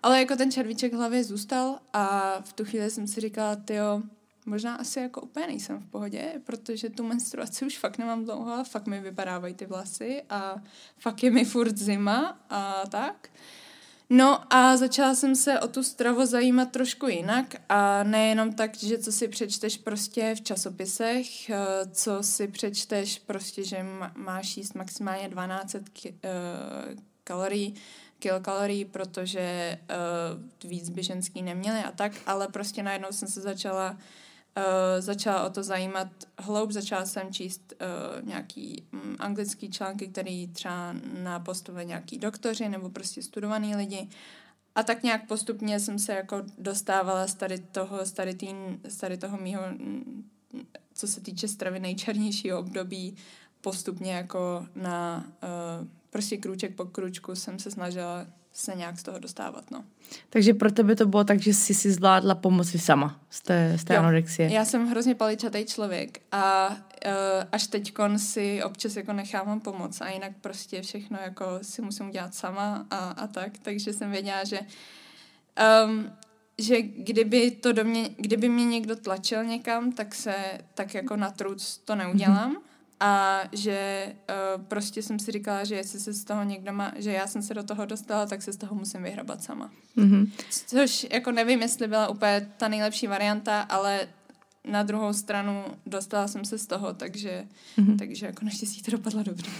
Ale 0.03 0.21
jako 0.21 0.37
ten 0.37 0.53
červíček 0.53 0.93
v 0.93 0.97
hlavě 0.97 1.25
zůstal 1.25 1.79
a 1.93 2.37
v 2.41 2.53
tu 2.53 2.65
chvíli 2.65 2.91
jsem 2.91 3.07
si 3.07 3.21
říkala, 3.21 3.57
tyjo, 3.57 4.03
možná 4.47 4.75
asi 4.77 5.01
jako 5.01 5.21
úplně 5.21 5.47
nejsem 5.47 5.79
v 5.79 5.91
pohodě, 5.91 6.33
protože 6.45 6.91
tu 6.91 7.05
menstruaci 7.05 7.67
už 7.67 7.79
fakt 7.79 7.99
nemám 7.99 8.25
dlouho 8.25 8.53
a 8.53 8.65
fakt 8.65 8.87
mi 8.87 9.01
vypadávají 9.01 9.55
ty 9.55 9.67
vlasy 9.67 10.23
a 10.31 10.57
fakt 10.99 11.23
je 11.23 11.31
mi 11.31 11.45
furt 11.45 11.77
zima 11.77 12.39
a 12.51 12.83
tak. 12.91 13.29
No 14.11 14.55
a 14.55 14.77
začala 14.77 15.15
jsem 15.15 15.37
se 15.37 15.61
o 15.61 15.69
tu 15.69 15.83
stravu 15.83 16.27
zajímat 16.27 16.73
trošku 16.73 17.07
jinak 17.09 17.55
a 17.69 18.03
nejenom 18.03 18.53
tak, 18.53 18.77
že 18.77 18.99
co 18.99 19.13
si 19.13 19.29
přečteš 19.29 19.77
prostě 19.77 20.35
v 20.35 20.41
časopisech, 20.41 21.51
eh, 21.51 21.57
co 21.93 22.23
si 22.23 22.49
přečteš 22.49 23.19
prostě, 23.19 23.65
že 23.65 23.87
máš 24.17 24.57
jíst 24.57 24.75
maximálně 24.75 25.29
12 25.29 25.77
ki- 25.93 26.15
uh, 26.25 26.99
kalorií, 27.25 27.75
kilokalorií, 28.19 28.85
protože 28.85 29.79
uh, 30.65 30.71
víc 30.71 30.89
by 30.89 31.03
ženský 31.03 31.43
neměli 31.43 31.79
a 31.79 31.91
tak, 31.91 32.13
ale 32.27 32.49
prostě 32.49 32.83
najednou 32.83 33.09
jsem 33.11 33.29
se 33.29 33.41
začala 33.41 33.97
uh, 34.57 34.63
začala 34.99 35.47
o 35.47 35.51
to 35.51 35.63
zajímat 35.63 36.09
hloub, 36.39 36.71
začala 36.71 37.07
jsem 37.07 37.33
číst 37.33 37.73
uh, 37.73 38.29
nějaký 38.29 38.85
um, 38.93 39.17
anglický 39.19 39.71
články, 39.71 40.09
který 40.09 40.49
třeba 40.49 40.95
na 41.23 41.41
postové 41.41 41.85
nějaký 41.85 42.19
doktoři 42.19 42.69
nebo 42.69 42.91
prostě 42.91 43.23
studovaný 43.23 43.77
lidi. 43.77 44.09
A 44.75 44.83
tak 44.83 45.03
nějak 45.03 45.27
postupně 45.27 45.81
jsem 45.81 45.99
se 45.99 46.13
jako 46.13 46.43
dostávala 46.59 47.27
z 47.27 47.35
tady 47.35 47.59
toho, 47.59 48.07
z 48.07 48.13
tady, 48.13 48.35
tý, 48.35 48.55
z 48.89 48.97
tady 48.97 49.19
toho 49.19 49.37
mýho, 49.37 49.63
mm, 49.71 50.31
co 50.95 51.09
se 51.09 51.21
týče 51.21 51.49
stravy 51.49 51.81
nejčernějšího 51.81 52.59
období, 52.59 53.17
postupně 53.61 54.13
jako 54.13 54.67
na 54.75 55.27
uh, 55.81 55.87
prostě 56.11 56.37
krůček 56.37 56.75
po 56.75 56.85
krůčku 56.85 57.35
jsem 57.35 57.59
se 57.59 57.71
snažila 57.71 58.27
se 58.57 58.75
nějak 58.75 58.99
z 58.99 59.03
toho 59.03 59.19
dostávat, 59.19 59.71
no. 59.71 59.85
Takže 60.31 60.55
pro 60.55 60.73
tebe 60.73 60.97
to 60.97 61.07
bylo 61.07 61.25
tak, 61.25 61.41
že 61.41 61.55
jsi 61.55 61.75
si 61.75 61.93
zvládla 61.93 62.35
pomoci 62.35 62.79
sama 62.79 63.21
z 63.31 63.41
té, 63.43 63.73
z 63.79 63.85
té 63.85 63.95
Jo. 63.95 64.01
anorexie. 64.01 64.53
Já 64.53 64.65
jsem 64.65 64.89
hrozně 64.89 65.15
paličatý 65.15 65.65
člověk 65.65 66.21
a 66.33 66.69
uh, 66.69 67.13
až 67.53 67.67
teď 67.67 67.93
si 68.17 68.63
občas 68.63 68.97
jako 68.97 69.13
nechávám 69.13 69.61
pomoc 69.61 70.01
a 70.01 70.09
jinak 70.09 70.33
prostě 70.41 70.83
všechno 70.83 71.19
jako 71.23 71.45
si 71.63 71.83
musím 71.83 72.09
udělat 72.09 72.35
sama 72.35 72.87
a, 72.91 72.97
a 72.97 73.27
tak, 73.27 73.59
takže 73.63 73.93
jsem 73.93 74.11
věděla, 74.11 74.45
že 74.45 74.61
um, 75.85 76.11
že 76.59 76.83
kdyby 76.83 77.51
to 77.51 77.73
do 77.73 77.85
mě, 77.85 78.11
kdyby 78.17 78.49
mě 78.49 78.65
někdo 78.65 78.97
tlačil 78.97 79.45
někam, 79.45 79.93
tak 79.93 80.15
se 80.15 80.35
tak 80.75 80.95
jako 80.95 81.17
na 81.17 81.31
truc 81.31 81.81
to 81.85 81.95
neudělám. 81.95 82.53
Mm-hmm. 82.53 82.61
A 83.01 83.43
že 83.53 84.13
uh, 84.57 84.63
prostě 84.63 85.03
jsem 85.03 85.19
si 85.19 85.33
říkala, 85.33 85.65
že 85.65 85.75
jestli 85.75 86.01
se 86.01 86.13
z 86.13 86.25
toho 86.25 86.43
někdo 86.43 86.73
má, 86.73 86.93
že 86.97 87.13
já 87.13 87.27
jsem 87.27 87.43
se 87.43 87.55
do 87.55 87.63
toho 87.63 87.87
dostala, 87.87 88.27
tak 88.27 88.43
se 88.43 88.53
z 88.53 88.57
toho 88.57 88.75
musím 88.75 89.03
vyhrabat 89.03 89.43
sama. 89.43 89.71
Mm-hmm. 89.97 90.31
Což 90.67 91.07
jako 91.11 91.33
nevím, 91.33 91.63
jestli 91.63 91.89
byla 91.89 92.09
úplně 92.09 92.51
ta 92.57 92.69
nejlepší 92.69 93.07
varianta, 93.07 93.61
ale 93.61 94.09
na 94.65 94.83
druhou 94.83 95.13
stranu 95.13 95.65
dostala 95.87 96.29
jsem 96.29 96.45
se 96.45 96.59
z 96.59 96.67
toho, 96.67 96.95
takže, 96.95 97.47
mm-hmm. 97.79 97.99
takže 97.99 98.27
jako 98.27 98.45
naštěstí 98.45 98.83
to 98.83 98.91
dopadlo 98.91 99.23
dobře. 99.23 99.51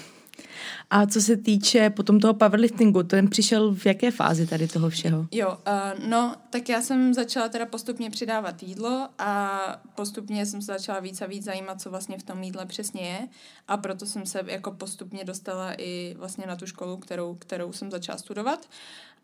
A 0.91 1.07
co 1.07 1.21
se 1.21 1.37
týče 1.37 1.91
potom 1.91 2.21
toho 2.21 2.35
powerliftingu, 2.35 3.03
ten 3.03 3.29
přišel 3.29 3.75
v 3.75 3.87
jaké 3.87 4.11
fázi 4.11 4.47
tady 4.47 4.69
toho 4.69 4.91
všeho? 4.91 5.27
Jo, 5.33 5.49
uh, 5.49 6.09
no, 6.09 6.35
tak 6.51 6.69
já 6.69 6.83
jsem 6.83 7.15
začala 7.15 7.49
teda 7.49 7.67
postupně 7.67 8.11
přidávat 8.11 8.63
jídlo 8.63 9.09
a 9.19 9.61
postupně 9.95 10.47
jsem 10.47 10.63
se 10.63 10.67
začala 10.67 11.01
víc 11.01 11.23
a 11.23 11.27
víc 11.27 11.45
zajímat, 11.45 11.81
co 11.81 11.91
vlastně 11.91 12.19
v 12.19 12.23
tom 12.23 12.43
jídle 12.43 12.67
přesně 12.67 13.03
je 13.03 13.29
a 13.69 13.77
proto 13.77 14.07
jsem 14.07 14.27
se 14.27 14.43
jako 14.47 14.71
postupně 14.71 15.25
dostala 15.25 15.73
i 15.79 16.15
vlastně 16.19 16.47
na 16.47 16.57
tu 16.57 16.67
školu, 16.67 16.97
kterou, 16.97 17.35
kterou 17.35 17.73
jsem 17.73 17.91
začala 17.91 18.19
studovat. 18.19 18.69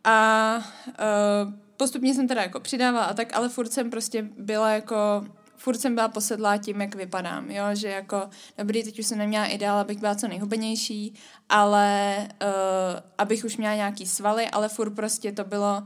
A 0.05 0.57
uh, 0.89 1.53
postupně 1.77 2.15
jsem 2.15 2.29
teda 2.29 2.43
jako 2.43 2.61
přidávala 2.61 3.05
a 3.05 3.15
tak, 3.15 3.37
ale 3.37 3.49
furt 3.49 3.73
jsem 3.73 3.91
prostě 3.91 4.29
byla 4.39 4.71
jako 4.71 5.25
furt 5.57 5.79
jsem 5.79 5.95
byla 5.95 6.09
posedlá 6.09 6.57
tím, 6.57 6.81
jak 6.81 6.95
vypadám, 6.95 7.51
jo, 7.51 7.65
že 7.73 7.89
jako, 7.89 8.29
dobrý, 8.59 8.85
teď 8.85 8.99
už 8.99 9.07
jsem 9.07 9.19
neměla 9.19 9.47
ideál, 9.47 9.79
abych 9.79 9.99
byla 9.99 10.15
co 10.15 10.29
nejhubenější, 10.29 11.15
ale 11.49 12.17
uh, 12.43 13.01
abych 13.19 13.45
už 13.45 13.57
měla 13.57 13.75
nějaký 13.75 14.07
svaly, 14.07 14.49
ale 14.49 14.69
furt 14.69 14.91
prostě 14.91 15.33
to 15.33 15.45
bylo, 15.45 15.83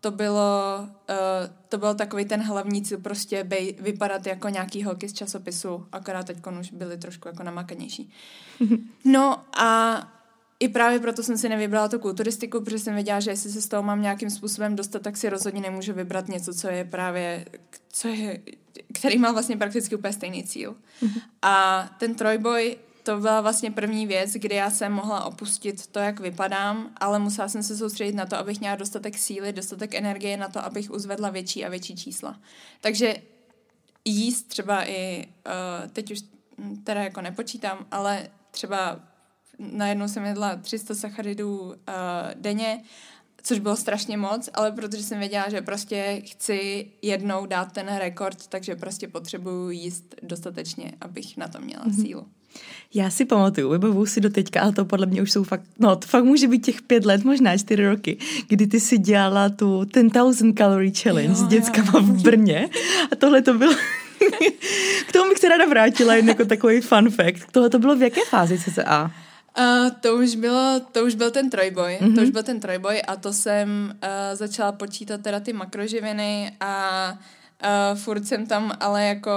to 0.00 0.10
bylo, 0.10 0.78
uh, 0.80 1.16
to 1.68 1.78
byl 1.78 1.94
takový 1.94 2.24
ten 2.24 2.42
hlavní 2.42 2.82
cíl, 2.82 2.98
prostě 2.98 3.44
bej, 3.44 3.76
vypadat 3.80 4.26
jako 4.26 4.48
nějaký 4.48 4.84
holky 4.84 5.08
z 5.08 5.12
časopisu, 5.12 5.86
akorát 5.92 6.26
teď 6.26 6.38
už 6.60 6.72
byly 6.72 6.98
trošku 6.98 7.28
jako 7.28 7.42
namakanější. 7.42 8.12
No 9.04 9.44
a 9.56 9.98
i 10.60 10.68
právě 10.68 11.00
proto 11.00 11.22
jsem 11.22 11.38
si 11.38 11.48
nevybrala 11.48 11.88
tu 11.88 11.98
kulturistiku, 11.98 12.60
protože 12.60 12.78
jsem 12.78 12.94
věděla, 12.94 13.20
že 13.20 13.30
jestli 13.30 13.50
se 13.50 13.62
z 13.62 13.68
toho 13.68 13.82
mám 13.82 14.02
nějakým 14.02 14.30
způsobem 14.30 14.76
dostat, 14.76 15.02
tak 15.02 15.16
si 15.16 15.28
rozhodně 15.28 15.60
nemůžu 15.60 15.92
vybrat 15.92 16.28
něco, 16.28 16.54
co 16.54 16.68
je 16.68 16.84
právě, 16.84 17.44
co 17.88 18.08
je, 18.08 18.40
který 18.94 19.18
má 19.18 19.32
vlastně 19.32 19.56
prakticky 19.56 19.96
úplně 19.96 20.12
stejný 20.12 20.44
cíl. 20.44 20.76
Mm-hmm. 21.02 21.20
A 21.42 21.84
ten 21.98 22.14
trojboj, 22.14 22.76
to 23.02 23.20
byla 23.20 23.40
vlastně 23.40 23.70
první 23.70 24.06
věc, 24.06 24.32
kdy 24.32 24.54
já 24.54 24.70
jsem 24.70 24.92
mohla 24.92 25.24
opustit 25.24 25.86
to, 25.86 25.98
jak 25.98 26.20
vypadám, 26.20 26.90
ale 26.96 27.18
musela 27.18 27.48
jsem 27.48 27.62
se 27.62 27.76
soustředit 27.76 28.14
na 28.14 28.26
to, 28.26 28.36
abych 28.36 28.60
měla 28.60 28.76
dostatek 28.76 29.18
síly, 29.18 29.52
dostatek 29.52 29.94
energie 29.94 30.36
na 30.36 30.48
to, 30.48 30.64
abych 30.64 30.90
uzvedla 30.90 31.30
větší 31.30 31.64
a 31.64 31.68
větší 31.68 31.96
čísla. 31.96 32.40
Takže 32.80 33.16
jíst 34.04 34.42
třeba 34.42 34.88
i, 34.88 35.26
uh, 35.46 35.90
teď 35.90 36.10
už 36.10 36.18
teda 36.84 37.02
jako 37.02 37.20
nepočítám, 37.20 37.86
ale 37.90 38.30
třeba 38.50 39.00
najednou 39.58 40.08
jsem 40.08 40.24
jedla 40.24 40.56
300 40.56 40.94
sacharidů 40.94 41.58
uh, 41.58 41.74
denně, 42.34 42.82
což 43.42 43.58
bylo 43.58 43.76
strašně 43.76 44.16
moc, 44.16 44.48
ale 44.54 44.72
protože 44.72 45.02
jsem 45.02 45.18
věděla, 45.18 45.48
že 45.48 45.62
prostě 45.62 46.22
chci 46.24 46.86
jednou 47.02 47.46
dát 47.46 47.72
ten 47.72 47.96
rekord, 47.98 48.46
takže 48.46 48.76
prostě 48.76 49.08
potřebuju 49.08 49.70
jíst 49.70 50.14
dostatečně, 50.22 50.92
abych 51.00 51.36
na 51.36 51.48
to 51.48 51.60
měla 51.60 51.84
mm-hmm. 51.84 52.02
sílu. 52.02 52.26
Já 52.94 53.10
si 53.10 53.24
pamatuju, 53.24 53.70
vybavuju 53.70 54.06
si 54.06 54.20
do 54.20 54.30
teďka, 54.30 54.60
ale 54.60 54.72
to 54.72 54.84
podle 54.84 55.06
mě 55.06 55.22
už 55.22 55.32
jsou 55.32 55.44
fakt, 55.44 55.62
no 55.78 55.96
to 55.96 56.06
fakt 56.06 56.24
může 56.24 56.48
být 56.48 56.66
těch 56.66 56.82
pět 56.82 57.04
let, 57.04 57.24
možná 57.24 57.56
čtyři 57.56 57.88
roky, 57.88 58.18
kdy 58.48 58.66
ty 58.66 58.80
si 58.80 58.98
dělala 58.98 59.48
tu 59.48 59.84
10,000 59.84 60.54
calorie 60.58 60.92
challenge 61.02 61.28
jo, 61.28 61.34
s 61.34 61.48
dětskama 61.48 61.92
jo. 61.94 62.00
v 62.00 62.22
Brně 62.22 62.68
a 63.12 63.16
tohle 63.16 63.42
to 63.42 63.54
bylo 63.54 63.72
k 65.08 65.12
tomu 65.12 65.28
bych 65.28 65.38
se 65.38 65.48
ráda 65.48 65.66
vrátila 65.66 66.14
jen 66.14 66.28
jako 66.28 66.44
takový 66.44 66.80
fun 66.80 67.10
fact. 67.10 67.52
Tohle 67.52 67.70
to 67.70 67.78
bylo 67.78 67.96
v 67.96 68.02
jaké 68.02 68.20
fázi 68.30 68.58
CCA? 68.58 69.10
Uh, 69.58 69.90
to 70.00 70.16
už 70.16 70.34
bylo, 70.36 70.80
to 70.92 71.04
už 71.04 71.14
byl 71.14 71.30
ten 71.30 71.50
trojboj, 71.50 71.98
mm-hmm. 72.00 72.14
to 72.14 72.22
už 72.22 72.30
byl 72.30 72.42
ten 72.42 72.60
trojboj 72.60 73.02
a 73.08 73.16
to 73.16 73.32
jsem 73.32 73.92
uh, 73.92 74.08
začala 74.36 74.72
počítat 74.72 75.20
teda 75.20 75.40
ty 75.40 75.52
makroživiny 75.52 76.56
a 76.60 77.12
uh, 77.12 77.98
furt 77.98 78.26
jsem 78.26 78.46
tam 78.46 78.72
ale 78.80 79.04
jako 79.04 79.32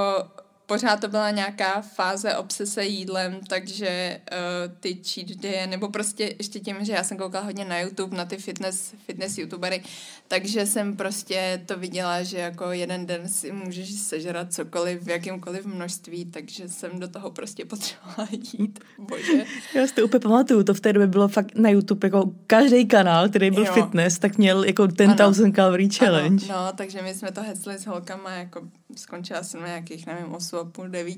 pořád 0.71 0.99
to 0.99 1.07
byla 1.07 1.31
nějaká 1.31 1.81
fáze 1.81 2.35
obsese 2.35 2.85
jídlem, 2.85 3.39
takže 3.47 4.21
uh, 4.31 4.77
ty 4.79 4.99
cheat 5.03 5.27
day, 5.27 5.67
nebo 5.67 5.89
prostě 5.89 6.35
ještě 6.39 6.59
tím, 6.59 6.75
že 6.81 6.93
já 6.93 7.03
jsem 7.03 7.17
koukala 7.17 7.45
hodně 7.45 7.65
na 7.65 7.79
YouTube, 7.79 8.17
na 8.17 8.25
ty 8.25 8.37
fitness, 8.37 8.93
fitness 9.05 9.37
youtubery, 9.37 9.83
takže 10.27 10.65
jsem 10.65 10.95
prostě 10.95 11.61
to 11.65 11.77
viděla, 11.77 12.23
že 12.23 12.37
jako 12.37 12.71
jeden 12.71 13.05
den 13.05 13.27
si 13.27 13.51
můžeš 13.51 13.91
sežrat 13.91 14.53
cokoliv 14.53 15.03
v 15.03 15.09
jakýmkoliv 15.09 15.65
množství, 15.65 16.25
takže 16.25 16.69
jsem 16.69 16.99
do 16.99 17.07
toho 17.07 17.31
prostě 17.31 17.65
potřebovala 17.65 18.29
jít. 18.53 18.79
Bože. 18.97 19.45
Já 19.75 19.87
si 19.87 19.93
to 19.93 20.05
úplně 20.05 20.19
pamatuju, 20.19 20.63
to 20.63 20.73
v 20.73 20.79
té 20.79 20.93
době 20.93 21.07
bylo 21.07 21.27
fakt 21.27 21.55
na 21.55 21.69
YouTube, 21.69 22.07
jako 22.07 22.31
každý 22.47 22.87
kanál, 22.87 23.29
který 23.29 23.51
byl 23.51 23.65
jo. 23.65 23.73
fitness, 23.73 24.19
tak 24.19 24.37
měl 24.37 24.63
jako 24.63 24.87
ten 24.87 25.15
1000 25.15 25.55
calorie 25.55 25.89
challenge. 25.89 26.45
Ano, 26.53 26.65
no, 26.65 26.73
takže 26.75 27.01
my 27.01 27.13
jsme 27.13 27.31
to 27.31 27.41
hecli 27.41 27.77
s 27.77 27.85
holkama, 27.85 28.31
jako 28.31 28.61
skončila 28.95 29.43
jsem 29.43 29.61
na 29.61 29.67
nějakých, 29.67 30.07
nevím, 30.07 30.33
8 30.33 30.59
a 30.59 30.63
půl, 30.63 30.87
9. 30.87 31.17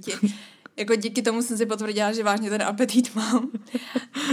jako 0.78 0.96
díky 0.96 1.22
tomu 1.22 1.42
jsem 1.42 1.58
si 1.58 1.66
potvrdila, 1.66 2.12
že 2.12 2.24
vážně 2.24 2.50
ten 2.50 2.62
apetit 2.62 3.16
mám. 3.16 3.50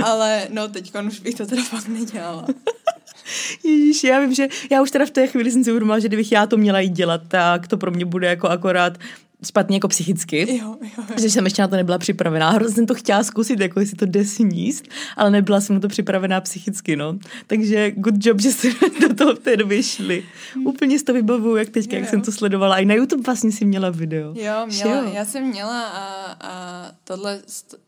Ale 0.04 0.48
no, 0.50 0.68
teď 0.68 0.92
už 1.06 1.20
bych 1.20 1.34
to 1.34 1.46
teda 1.46 1.62
fakt 1.62 1.88
nedělala. 1.88 2.46
Ježíš, 3.64 4.04
já 4.04 4.20
vím, 4.20 4.34
že 4.34 4.48
já 4.70 4.82
už 4.82 4.90
teda 4.90 5.06
v 5.06 5.10
té 5.10 5.26
chvíli 5.26 5.50
jsem 5.50 5.64
si 5.64 5.70
uvědomila, 5.70 5.98
že 5.98 6.08
kdybych 6.08 6.32
já 6.32 6.46
to 6.46 6.56
měla 6.56 6.80
jít 6.80 6.92
dělat, 6.92 7.20
tak 7.28 7.68
to 7.68 7.76
pro 7.76 7.90
mě 7.90 8.04
bude 8.04 8.26
jako 8.26 8.48
akorát 8.48 8.98
špatně 9.46 9.76
jako 9.76 9.88
psychicky, 9.88 10.56
jo, 10.56 10.76
jo, 10.82 11.04
jo. 11.10 11.16
že 11.20 11.30
jsem 11.30 11.44
ještě 11.44 11.62
na 11.62 11.68
to 11.68 11.76
nebyla 11.76 11.98
připravená. 11.98 12.50
Hrozně 12.50 12.74
jsem 12.74 12.86
to 12.86 12.94
chtěla 12.94 13.24
zkusit, 13.24 13.60
jako 13.60 13.80
jestli 13.80 13.96
to 13.96 14.06
jde 14.06 14.24
sníst, 14.24 14.84
ale 15.16 15.30
nebyla 15.30 15.60
jsem 15.60 15.74
na 15.74 15.80
to 15.80 15.88
připravená 15.88 16.40
psychicky, 16.40 16.96
no. 16.96 17.18
Takže 17.46 17.90
good 17.90 18.14
job, 18.26 18.40
že 18.40 18.52
jste 18.52 18.68
do 19.08 19.14
toho 19.14 19.34
v 19.34 19.38
té 19.38 19.56
době 19.56 19.82
šli. 19.82 20.24
Hmm. 20.54 20.66
Úplně 20.66 20.98
si 20.98 21.04
to 21.04 21.12
vybavuju, 21.12 21.56
jak 21.56 21.68
teďka, 21.68 21.96
jo, 21.96 22.00
jak 22.00 22.10
jsem 22.10 22.22
to 22.22 22.32
sledovala. 22.32 22.78
I 22.78 22.84
na 22.84 22.94
YouTube 22.94 23.22
vlastně 23.22 23.52
si 23.52 23.64
měla 23.64 23.90
video. 23.90 24.34
Jo, 24.34 24.66
měla, 24.66 24.96
jo. 24.96 25.10
já 25.14 25.24
jsem 25.24 25.44
měla 25.44 25.88
a, 25.88 26.36
a 26.40 26.92
tohle, 27.04 27.40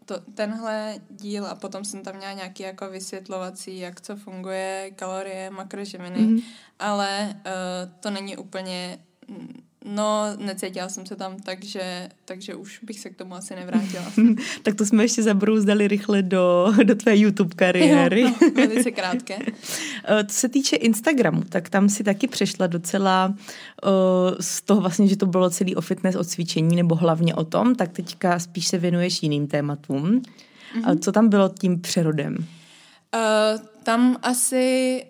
to, 0.05 0.15
tenhle 0.35 0.95
díl 1.11 1.47
a 1.47 1.55
potom 1.55 1.85
jsem 1.85 2.03
tam 2.03 2.17
měla 2.17 2.33
nějaký 2.33 2.63
jako 2.63 2.91
vysvětlovací, 2.91 3.79
jak 3.79 4.01
co 4.01 4.17
funguje, 4.17 4.91
kalorie, 4.97 5.51
makroživiny, 5.51 6.19
mm-hmm. 6.19 6.43
ale 6.79 7.29
uh, 7.29 7.93
to 8.01 8.11
není 8.11 8.37
úplně 8.37 8.99
No, 9.85 10.25
necítila 10.39 10.89
jsem 10.89 11.07
se 11.07 11.17
tam, 11.17 11.37
takže, 11.37 12.09
takže 12.25 12.55
už 12.55 12.81
bych 12.83 13.01
se 13.01 13.11
k 13.11 13.17
tomu 13.17 13.35
asi 13.35 13.55
nevrátila. 13.55 14.05
tak 14.62 14.75
to 14.75 14.87
jsme 14.87 15.05
ještě 15.05 15.23
zabrouzdali 15.23 15.89
rychle 15.89 16.23
do, 16.23 16.73
do 16.85 16.95
tvé 16.95 17.17
YouTube 17.17 17.55
kariéry. 17.55 18.21
Jo, 18.21 18.33
no, 18.43 18.51
velice 18.55 18.91
krátké. 18.91 19.39
Eh, 20.05 20.25
co 20.25 20.35
se 20.35 20.49
týče 20.49 20.77
Instagramu, 20.77 21.43
tak 21.43 21.69
tam 21.69 21.89
si 21.89 22.05
taky 22.05 22.29
přešla 22.29 22.67
docela 22.67 23.35
uh, 23.85 23.91
z 24.41 24.62
toho 24.62 24.81
vlastně, 24.81 25.09
že 25.09 25.17
to 25.17 25.27
bylo 25.27 25.51
celý 25.51 25.77
o 25.77 25.81
fitness, 25.81 26.17
o 26.17 26.25
cvičení, 26.25 26.77
nebo 26.77 26.95
hlavně 26.95 27.35
o 27.35 27.45
tom, 27.45 27.75
tak 27.75 27.93
teďka 27.93 28.39
spíš 28.39 28.69
se 28.69 28.79
věnuješ 28.79 29.23
jiným 29.23 29.47
tématům. 29.47 30.23
Mm-hmm. 30.23 30.99
Co 30.99 31.12
tam 31.12 31.29
bylo 31.29 31.49
tím 31.49 31.81
přerodem? 31.81 32.37
Uh, 32.37 33.61
tam 33.83 34.17
asi 34.23 35.05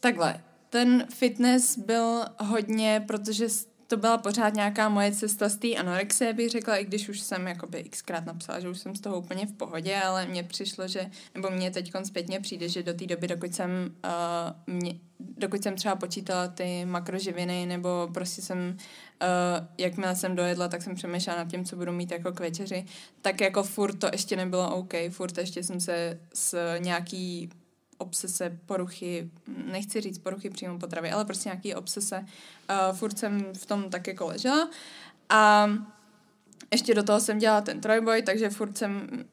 takhle. 0.00 0.40
Ten 0.70 1.04
fitness 1.14 1.78
byl 1.78 2.24
hodně, 2.38 3.04
protože 3.06 3.48
to 3.86 3.96
byla 3.96 4.18
pořád 4.18 4.54
nějaká 4.54 4.88
moje 4.88 5.12
cesta 5.12 5.48
z 5.48 5.56
té 5.56 5.74
anorexie, 5.74 6.32
bych 6.32 6.50
řekla, 6.50 6.76
i 6.76 6.84
když 6.84 7.08
už 7.08 7.20
jsem 7.20 7.46
jakoby 7.46 7.84
xkrát 7.84 8.26
napsala, 8.26 8.60
že 8.60 8.68
už 8.68 8.78
jsem 8.78 8.96
z 8.96 9.00
toho 9.00 9.18
úplně 9.18 9.46
v 9.46 9.52
pohodě, 9.52 9.96
ale 9.96 10.26
mně 10.26 10.42
přišlo, 10.42 10.88
že, 10.88 11.10
nebo 11.34 11.50
mně 11.50 11.70
teď 11.70 11.92
zpětně 12.04 12.40
přijde, 12.40 12.68
že 12.68 12.82
do 12.82 12.94
té 12.94 13.06
doby, 13.06 13.28
dokud 13.28 13.54
jsem, 13.54 13.70
uh, 14.04 14.74
mě, 14.74 14.94
dokud 15.20 15.62
jsem 15.62 15.76
třeba 15.76 15.96
počítala 15.96 16.48
ty 16.48 16.84
makroživiny, 16.84 17.66
nebo 17.66 18.08
prostě 18.14 18.42
jsem, 18.42 18.76
uh, 19.22 19.66
jakmile 19.78 20.16
jsem 20.16 20.36
dojedla, 20.36 20.68
tak 20.68 20.82
jsem 20.82 20.94
přemýšlela 20.94 21.38
nad 21.38 21.50
tím, 21.50 21.64
co 21.64 21.76
budu 21.76 21.92
mít 21.92 22.10
jako 22.10 22.32
k 22.32 22.40
večeři, 22.40 22.84
tak 23.22 23.40
jako 23.40 23.62
furt 23.62 23.94
to 23.98 24.08
ještě 24.12 24.36
nebylo 24.36 24.76
OK, 24.76 24.92
furt 25.10 25.38
ještě 25.38 25.62
jsem 25.62 25.80
se 25.80 26.20
s 26.34 26.78
nějaký 26.78 27.50
obsese, 27.98 28.58
poruchy, 28.66 29.30
nechci 29.46 30.00
říct 30.00 30.18
poruchy 30.18 30.50
přímo 30.50 30.78
potravy, 30.78 31.10
ale 31.10 31.24
prostě 31.24 31.48
nějaký 31.48 31.74
obsese. 31.74 32.18
Uh, 32.20 32.96
furt 32.96 33.18
jsem 33.18 33.46
v 33.54 33.66
tom 33.66 33.90
tak 33.90 34.06
jako 34.06 34.26
ležela. 34.26 34.70
A 35.28 35.70
ještě 36.72 36.94
do 36.94 37.02
toho 37.02 37.20
jsem 37.20 37.38
dělala 37.38 37.60
ten 37.60 37.80
trojboj, 37.80 38.22
takže 38.22 38.50
furt 38.50 38.78
jsem, 38.78 39.24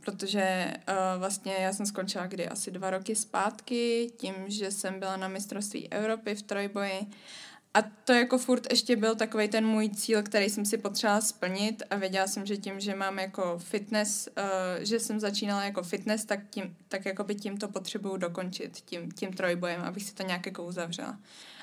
protože 0.00 0.74
uh, 0.88 1.20
vlastně 1.20 1.54
já 1.54 1.72
jsem 1.72 1.86
skončila 1.86 2.26
kdy 2.26 2.48
asi 2.48 2.70
dva 2.70 2.90
roky 2.90 3.16
zpátky, 3.16 4.12
tím, 4.16 4.34
že 4.46 4.70
jsem 4.70 5.00
byla 5.00 5.16
na 5.16 5.28
mistrovství 5.28 5.92
Evropy 5.92 6.34
v 6.34 6.42
trojboji 6.42 7.06
a 7.76 7.82
to 7.82 8.12
jako 8.12 8.38
furt 8.38 8.66
ještě 8.70 8.96
byl 8.96 9.14
takový 9.14 9.48
ten 9.48 9.66
můj 9.66 9.88
cíl, 9.88 10.22
který 10.22 10.50
jsem 10.50 10.64
si 10.64 10.78
potřebovala 10.78 11.20
splnit 11.20 11.82
a 11.90 11.96
věděla 11.96 12.26
jsem, 12.26 12.46
že 12.46 12.56
tím, 12.56 12.80
že 12.80 12.94
mám 12.94 13.18
jako 13.18 13.58
fitness, 13.58 14.28
uh, 14.38 14.84
že 14.84 15.00
jsem 15.00 15.20
začínala 15.20 15.64
jako 15.64 15.82
fitness, 15.82 16.24
tak, 16.24 16.40
tím, 16.50 16.76
tak 16.88 17.04
jako 17.04 17.24
by 17.24 17.34
tím 17.34 17.56
to 17.56 17.68
potřebuju 17.68 18.16
dokončit, 18.16 18.76
tím, 18.76 19.12
tím 19.12 19.32
trojbojem, 19.32 19.80
abych 19.82 20.02
si 20.02 20.14
to 20.14 20.22
nějak 20.22 20.46
jako 20.46 20.64
uzavřela. 20.64 21.18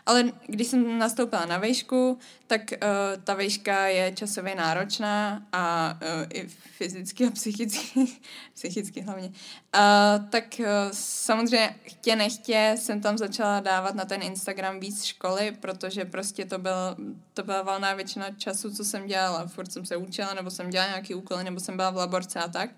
Ale 0.05 0.31
když 0.47 0.67
jsem 0.67 0.99
nastoupila 0.99 1.45
na 1.45 1.57
vejšku, 1.57 2.19
tak 2.47 2.61
uh, 2.71 3.23
ta 3.23 3.33
vejška 3.33 3.87
je 3.87 4.11
časově 4.11 4.55
náročná 4.55 5.43
a 5.51 5.93
uh, 6.01 6.27
i 6.33 6.47
fyzicky 6.47 7.27
a 7.27 7.31
psychicky, 7.31 8.07
psychicky 8.53 9.01
hlavně. 9.01 9.27
Uh, 9.27 10.29
tak 10.29 10.43
uh, 10.59 10.65
samozřejmě 10.91 11.75
chtě 11.83 12.15
nechtě 12.15 12.75
jsem 12.77 13.01
tam 13.01 13.17
začala 13.17 13.59
dávat 13.59 13.95
na 13.95 14.05
ten 14.05 14.21
Instagram 14.21 14.79
víc 14.79 15.03
školy, 15.03 15.57
protože 15.59 16.05
prostě 16.05 16.45
to, 16.45 16.57
byl, 16.57 16.95
to 17.33 17.43
byla 17.43 17.61
valná 17.61 17.93
většina 17.93 18.31
času, 18.31 18.73
co 18.75 18.83
jsem 18.83 19.07
dělala. 19.07 19.47
Furt 19.47 19.71
jsem 19.71 19.85
se 19.85 19.97
učila, 19.97 20.33
nebo 20.33 20.51
jsem 20.51 20.69
dělala 20.69 20.89
nějaký 20.89 21.15
úkoly, 21.15 21.43
nebo 21.43 21.59
jsem 21.59 21.75
byla 21.75 21.89
v 21.89 21.97
laborce 21.97 22.39
a 22.39 22.47
tak. 22.47 22.69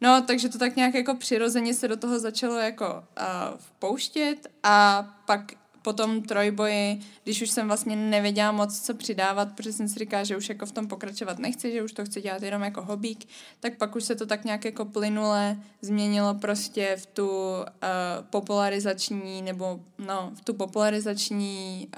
No, 0.00 0.22
takže 0.26 0.48
to 0.48 0.58
tak 0.58 0.76
nějak 0.76 0.94
jako 0.94 1.14
přirozeně 1.14 1.74
se 1.74 1.88
do 1.88 1.96
toho 1.96 2.18
začalo 2.18 2.58
jako 2.58 2.94
uh, 2.94 3.58
vpouštět 3.58 4.46
a 4.62 5.06
pak 5.26 5.52
po 5.86 5.92
tom 5.92 6.22
trojboji, 6.22 7.00
když 7.24 7.42
už 7.42 7.50
jsem 7.50 7.66
vlastně 7.66 7.96
nevěděla 7.96 8.52
moc, 8.52 8.80
co 8.80 8.94
přidávat, 8.94 9.48
protože 9.54 9.72
jsem 9.72 9.88
si 9.88 9.98
říkala, 9.98 10.24
že 10.24 10.36
už 10.36 10.48
jako 10.48 10.66
v 10.66 10.72
tom 10.72 10.88
pokračovat 10.88 11.38
nechci, 11.38 11.72
že 11.72 11.82
už 11.82 11.92
to 11.92 12.04
chci 12.04 12.20
dělat 12.20 12.42
jenom 12.42 12.62
jako 12.62 12.82
hobík, 12.82 13.28
tak 13.60 13.76
pak 13.76 13.96
už 13.96 14.04
se 14.04 14.14
to 14.14 14.26
tak 14.26 14.44
nějak 14.44 14.64
jako 14.64 14.84
plynule 14.84 15.56
změnilo 15.82 16.34
prostě 16.34 16.96
v 16.98 17.06
tu 17.06 17.28
uh, 17.28 17.64
popularizační, 18.30 19.42
nebo 19.42 19.80
no, 19.98 20.32
v 20.34 20.44
tu 20.44 20.54
popularizační 20.54 21.88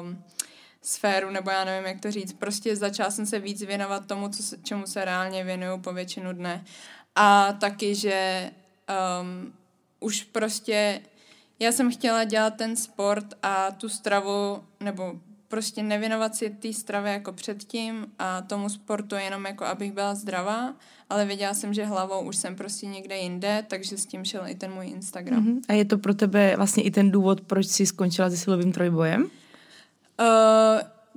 um, 0.00 0.24
sféru, 0.82 1.30
nebo 1.30 1.50
já 1.50 1.64
nevím, 1.64 1.88
jak 1.88 2.00
to 2.00 2.10
říct. 2.10 2.32
Prostě 2.32 2.76
začala 2.76 3.10
jsem 3.10 3.26
se 3.26 3.38
víc 3.38 3.62
věnovat 3.62 4.06
tomu, 4.06 4.28
co 4.28 4.56
čemu 4.62 4.86
se 4.86 5.04
reálně 5.04 5.44
věnuju 5.44 5.78
po 5.78 5.92
většinu 5.92 6.32
dne. 6.32 6.64
A 7.14 7.52
taky, 7.52 7.94
že 7.94 8.50
um, 9.20 9.52
už 10.00 10.24
prostě 10.24 11.00
já 11.64 11.72
jsem 11.72 11.90
chtěla 11.90 12.24
dělat 12.24 12.54
ten 12.56 12.76
sport 12.76 13.24
a 13.42 13.70
tu 13.70 13.88
stravu, 13.88 14.58
nebo 14.80 15.12
prostě 15.48 15.82
nevěnovat 15.82 16.34
si 16.34 16.50
té 16.50 16.72
stravě 16.72 17.12
jako 17.12 17.32
předtím 17.32 18.06
a 18.18 18.42
tomu 18.42 18.68
sportu 18.68 19.14
jenom 19.14 19.44
jako 19.44 19.64
abych 19.64 19.92
byla 19.92 20.14
zdravá, 20.14 20.74
ale 21.10 21.24
věděla 21.24 21.54
jsem, 21.54 21.74
že 21.74 21.84
hlavou 21.84 22.20
už 22.20 22.36
jsem 22.36 22.56
prostě 22.56 22.86
někde 22.86 23.16
jinde, 23.16 23.64
takže 23.68 23.98
s 23.98 24.06
tím 24.06 24.24
šel 24.24 24.42
i 24.46 24.54
ten 24.54 24.72
můj 24.72 24.86
Instagram. 24.86 25.44
Mm-hmm. 25.44 25.60
A 25.68 25.72
je 25.72 25.84
to 25.84 25.98
pro 25.98 26.14
tebe 26.14 26.56
vlastně 26.56 26.82
i 26.82 26.90
ten 26.90 27.10
důvod, 27.10 27.40
proč 27.40 27.66
jsi 27.66 27.86
skončila 27.86 28.30
se 28.30 28.36
silovým 28.36 28.72
trojbojem? 28.72 29.22
Uh, 29.22 29.28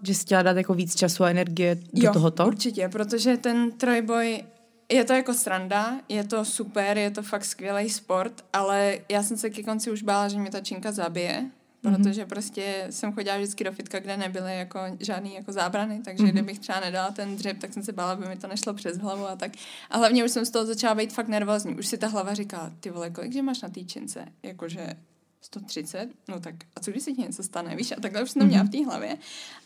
že 0.04 0.13
jsi 0.13 0.22
chtěla 0.22 0.42
dát 0.42 0.58
jako 0.58 0.74
víc 0.74 0.96
času 0.96 1.24
a 1.24 1.30
energie 1.30 1.75
do 1.75 1.82
jo, 1.94 2.13
tohoto? 2.13 2.48
určitě, 2.48 2.89
protože 2.89 3.38
ten 3.38 3.72
trojboj 3.72 4.44
je 4.91 5.03
to 5.03 5.13
jako 5.13 5.34
sranda, 5.34 6.01
je 6.10 6.24
to 6.24 6.46
super, 6.46 6.98
je 6.98 7.12
to 7.12 7.24
fakt 7.24 7.46
skvělý 7.46 7.89
sport, 7.89 8.46
ale 8.53 9.00
já 9.10 9.24
jsem 9.24 9.38
se 9.38 9.50
ke 9.50 9.63
konci 9.63 9.91
už 9.91 10.03
bála, 10.03 10.27
že 10.27 10.38
mě 10.38 10.51
ta 10.51 10.60
činka 10.60 10.91
zabije, 10.91 11.41
mm-hmm. 11.41 11.96
protože 11.96 12.25
prostě 12.25 12.88
jsem 12.89 13.13
chodila 13.13 13.38
vždycky 13.38 13.63
do 13.63 13.72
fitka, 13.72 14.00
kde 14.00 14.17
nebyly 14.17 14.58
jako 14.58 14.79
žádný 15.00 15.36
jako 15.36 15.51
zábrany, 15.51 16.01
takže 16.06 16.24
mm-hmm. 16.24 16.32
kdybych 16.32 16.60
třeba 16.60 16.79
nedala 16.79 17.12
ten 17.12 17.36
dřep, 17.36 17.60
tak 17.60 17.74
jsem 17.74 17.84
se 17.84 17.91
bála, 17.91 18.12
aby 18.12 18.27
mi 18.27 18.36
to 18.36 18.48
nešlo 18.48 18.74
přes 18.74 18.98
hlavu 18.98 19.27
a 19.27 19.36
tak. 19.36 19.51
A 19.89 19.98
hlavně 19.98 20.25
už 20.25 20.32
jsem 20.32 20.46
z 20.46 20.50
toho 20.50 20.65
začala 20.65 20.96
být 20.96 21.13
fakt 21.13 21.27
nervózní. 21.27 21.75
Už 21.75 21.88
si 21.88 21.98
ta 21.98 22.08
hlava 22.08 22.34
říká, 22.34 22.72
ty 22.79 22.89
vole, 22.89 23.10
kolik 23.10 23.34
že 23.34 23.41
máš 23.41 23.62
na 23.62 23.70
té 23.70 23.84
čince? 23.84 24.25
Jakože 24.44 24.94
130, 25.41 26.10
no 26.27 26.39
tak 26.39 26.56
a 26.75 26.79
co 26.79 26.91
když 26.91 27.03
se 27.03 27.12
ti 27.12 27.22
něco 27.22 27.44
stane, 27.44 27.75
víš? 27.75 27.91
A 27.91 28.01
takhle 28.01 28.24
už 28.24 28.32
jsem 28.32 28.39
to 28.39 28.46
měla 28.46 28.63
v 28.63 28.70
té 28.70 28.86
hlavě. 28.86 29.17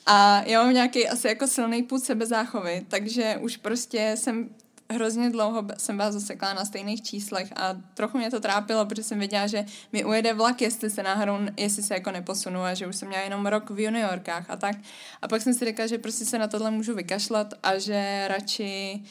A 0.06 0.44
já 0.46 0.64
mám 0.64 0.74
nějaký 0.74 1.08
asi 1.08 1.28
jako 1.28 1.48
silný 1.48 1.84
půd 1.84 2.04
sebezáchovy, 2.04 2.86
takže 2.88 3.38
už 3.42 3.58
prostě 3.58 4.16
jsem 4.18 4.50
hrozně 4.92 5.30
dlouho 5.30 5.66
jsem 5.78 5.98
byla 5.98 6.12
zaseklá 6.12 6.54
na 6.54 6.66
stejných 6.66 7.02
číslech 7.02 7.54
a 7.56 7.76
trochu 7.94 8.18
mě 8.18 8.32
to 8.32 8.40
trápilo, 8.40 8.86
protože 8.86 9.04
jsem 9.04 9.20
věděla, 9.20 9.48
že 9.48 9.66
mi 9.92 10.06
ujede 10.06 10.34
vlak, 10.34 10.62
jestli 10.62 10.90
se 10.90 11.04
náhodou, 11.04 11.38
jestli 11.58 11.84
se 11.84 11.94
jako 11.94 12.12
neposunu 12.12 12.62
a 12.62 12.74
že 12.74 12.88
už 12.88 12.96
jsem 12.96 13.08
měla 13.08 13.24
jenom 13.24 13.46
rok 13.46 13.70
v 13.70 13.80
juniorkách 13.80 14.50
a 14.50 14.56
tak. 14.56 14.76
A 15.22 15.28
pak 15.28 15.42
jsem 15.42 15.54
si 15.54 15.66
řekla, 15.66 15.88
že 15.88 15.98
prostě 15.98 16.26
se 16.26 16.40
na 16.40 16.48
tohle 16.48 16.72
můžu 16.72 16.96
vykašlat 16.96 17.54
a 17.64 17.78
že 17.78 18.26
radši, 18.28 19.04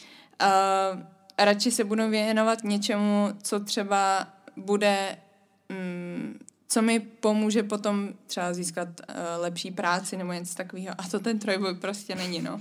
uh, 0.43 1.01
radši 1.39 1.71
se 1.71 1.85
budu 1.85 2.09
věnovat 2.09 2.65
něčemu, 2.65 3.29
co 3.43 3.61
třeba 3.61 4.27
bude 4.57 5.17
um, 5.71 6.39
co 6.71 6.83
mi 6.83 7.01
pomůže 7.01 7.63
potom 7.63 8.09
třeba 8.27 8.53
získat 8.53 8.89
uh, 8.89 9.15
lepší 9.37 9.71
práci 9.71 10.17
nebo 10.17 10.33
něco 10.33 10.55
takového. 10.55 10.95
A 10.99 11.09
to 11.09 11.21
ten 11.21 11.39
trojboj 11.39 11.75
prostě 11.75 12.15
není, 12.15 12.43
no. 12.43 12.61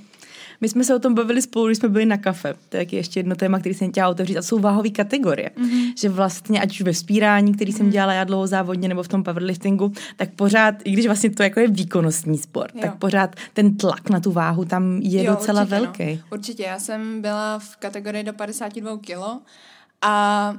My 0.62 0.70
jsme 0.70 0.84
se 0.84 0.96
o 0.96 1.00
tom 1.00 1.14
bavili 1.14 1.42
spolu, 1.42 1.66
když 1.66 1.78
jsme 1.78 1.90
byli 1.90 2.06
na 2.06 2.18
kafe. 2.18 2.56
To 2.70 2.78
je 2.78 2.86
ještě 2.92 3.20
jedno 3.20 3.36
téma, 3.36 3.60
který 3.60 3.76
jsem 3.76 3.92
chtěla 3.92 4.10
otevřít. 4.10 4.38
A 4.38 4.42
jsou 4.42 4.60
váhové 4.60 4.90
kategorie. 4.90 5.52
Mm-hmm. 5.58 5.94
Že 5.98 6.10
vlastně, 6.10 6.62
ať 6.62 6.72
už 6.72 6.82
ve 6.82 6.94
spírání, 6.94 7.54
který 7.54 7.72
mm-hmm. 7.72 7.78
jsem 7.78 7.86
mhm. 7.86 7.94
dělala 7.94 8.14
já 8.14 8.24
dlouho 8.24 8.48
závodně, 8.48 8.88
nebo 8.88 9.04
v 9.04 9.08
tom 9.08 9.24
powerliftingu, 9.24 9.94
tak 10.16 10.30
pořád, 10.34 10.76
i 10.84 10.92
když 10.92 11.06
vlastně 11.06 11.30
to 11.30 11.44
jako 11.44 11.60
je 11.60 11.68
výkonnostní 11.68 12.38
sport, 12.38 12.76
jo. 12.76 12.82
tak 12.82 12.96
pořád 12.96 13.36
ten 13.54 13.78
tlak 13.78 14.10
na 14.10 14.20
tu 14.20 14.32
váhu 14.32 14.66
tam 14.66 15.00
je 15.02 15.24
jo, 15.24 15.34
docela 15.34 15.62
určitě, 15.62 15.76
no. 15.76 15.82
velký. 15.82 16.16
No. 16.16 16.38
Určitě, 16.38 16.64
já 16.64 16.80
jsem 16.80 17.22
byla 17.22 17.60
v 17.60 17.76
kategorii 17.76 18.24
do 18.24 18.34
52 18.34 18.98
kilo 18.98 19.42
a 20.02 20.54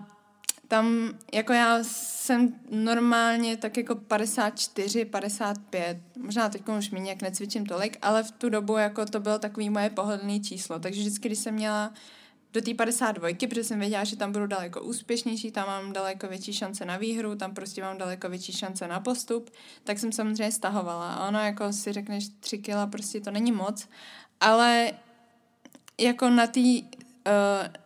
tam 0.70 1.18
jako 1.34 1.52
já 1.52 1.78
jsem 1.82 2.54
normálně 2.70 3.56
tak 3.56 3.76
jako 3.76 3.94
54, 3.94 5.04
55, 5.04 5.98
možná 6.18 6.48
teď 6.48 6.62
už 6.78 6.90
mi 6.90 7.00
nějak 7.00 7.22
necvičím 7.22 7.66
tolik, 7.66 7.98
ale 8.02 8.22
v 8.22 8.30
tu 8.30 8.48
dobu 8.48 8.76
jako 8.76 9.06
to 9.06 9.20
bylo 9.20 9.38
takový 9.38 9.70
moje 9.70 9.90
pohodlné 9.90 10.40
číslo, 10.40 10.78
takže 10.78 11.00
vždycky, 11.00 11.28
když 11.28 11.38
jsem 11.38 11.54
měla 11.54 11.92
do 12.52 12.60
té 12.60 12.74
52, 12.74 13.28
protože 13.48 13.64
jsem 13.64 13.78
věděla, 13.78 14.04
že 14.04 14.16
tam 14.16 14.32
budu 14.32 14.46
daleko 14.46 14.80
úspěšnější, 14.80 15.50
tam 15.50 15.66
mám 15.66 15.92
daleko 15.92 16.28
větší 16.28 16.52
šance 16.52 16.84
na 16.84 16.96
výhru, 16.96 17.34
tam 17.34 17.54
prostě 17.54 17.82
mám 17.82 17.98
daleko 17.98 18.28
větší 18.28 18.52
šance 18.52 18.88
na 18.88 19.00
postup, 19.00 19.50
tak 19.84 19.98
jsem 19.98 20.12
samozřejmě 20.12 20.52
stahovala. 20.52 21.14
A 21.14 21.28
ono 21.28 21.38
jako 21.38 21.72
si 21.72 21.92
řekneš 21.92 22.28
3 22.40 22.58
kila, 22.58 22.86
prostě 22.86 23.20
to 23.20 23.30
není 23.30 23.52
moc, 23.52 23.88
ale 24.40 24.92
jako 26.00 26.30
na 26.30 26.46
té 26.46 26.60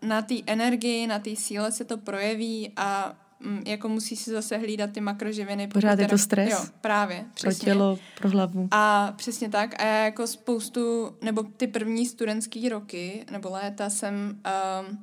na 0.02 0.22
té 0.22 0.34
energii, 0.46 1.06
na 1.06 1.18
té 1.18 1.36
síle 1.36 1.72
se 1.72 1.84
to 1.84 1.96
projeví 1.96 2.72
a 2.76 3.16
um, 3.46 3.62
jako 3.66 3.88
musí 3.88 4.16
si 4.16 4.30
zase 4.30 4.56
hlídat 4.56 4.90
ty 4.90 5.00
makroživiny. 5.00 5.68
Pořád 5.68 5.98
je 5.98 6.08
to 6.08 6.18
stres? 6.18 6.50
Jo, 6.50 6.58
právě. 6.80 7.24
Přesně. 7.34 7.64
Pro 7.64 7.64
tělo, 7.64 7.98
pro 8.18 8.30
hlavu. 8.30 8.68
A 8.70 9.12
přesně 9.16 9.48
tak. 9.48 9.82
A 9.82 9.84
já 9.84 10.04
jako 10.04 10.26
spoustu, 10.26 11.16
nebo 11.22 11.42
ty 11.42 11.66
první 11.66 12.06
studentské 12.06 12.68
roky, 12.68 13.24
nebo 13.30 13.50
léta 13.50 13.90
jsem... 13.90 14.40
Uh, 14.90 14.96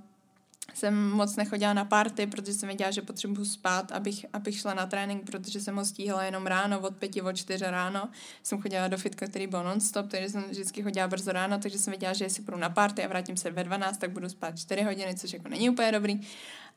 jsem 0.74 1.10
moc 1.12 1.36
nechodila 1.36 1.74
na 1.74 1.86
party, 1.86 2.28
protože 2.28 2.54
jsem 2.54 2.68
věděla, 2.68 2.92
že 2.92 3.02
potřebuji 3.02 3.46
spát, 3.46 3.92
abych, 3.92 4.26
abych 4.34 4.60
šla 4.60 4.74
na 4.74 4.86
trénink, 4.86 5.26
protože 5.26 5.62
jsem 5.62 5.76
ho 5.76 5.86
stíhala 5.86 6.24
jenom 6.24 6.48
ráno, 6.48 6.80
od 6.80 6.96
pěti, 6.96 7.22
od 7.22 7.34
čtyři 7.34 7.66
ráno. 7.66 8.10
Jsem 8.44 8.62
chodila 8.62 8.88
do 8.88 8.98
fitka, 8.98 9.28
který 9.28 9.48
byl 9.48 9.64
non-stop, 9.64 10.08
takže 10.10 10.30
jsem 10.30 10.44
vždycky 10.44 10.84
chodila 10.84 11.08
brzo 11.08 11.32
ráno, 11.32 11.60
takže 11.60 11.78
jsem 11.78 11.92
věděla, 11.92 12.14
že 12.14 12.26
jestli 12.26 12.44
půjdu 12.44 12.58
na 12.58 12.70
party 12.70 13.04
a 13.04 13.08
vrátím 13.08 13.38
se 13.38 13.52
ve 13.52 13.64
12, 13.64 13.98
tak 13.98 14.12
budu 14.12 14.30
spát 14.30 14.60
4 14.60 14.82
hodiny, 14.82 15.16
což 15.16 15.34
jako 15.34 15.50
není 15.50 15.70
úplně 15.70 15.92
dobrý. 15.92 16.22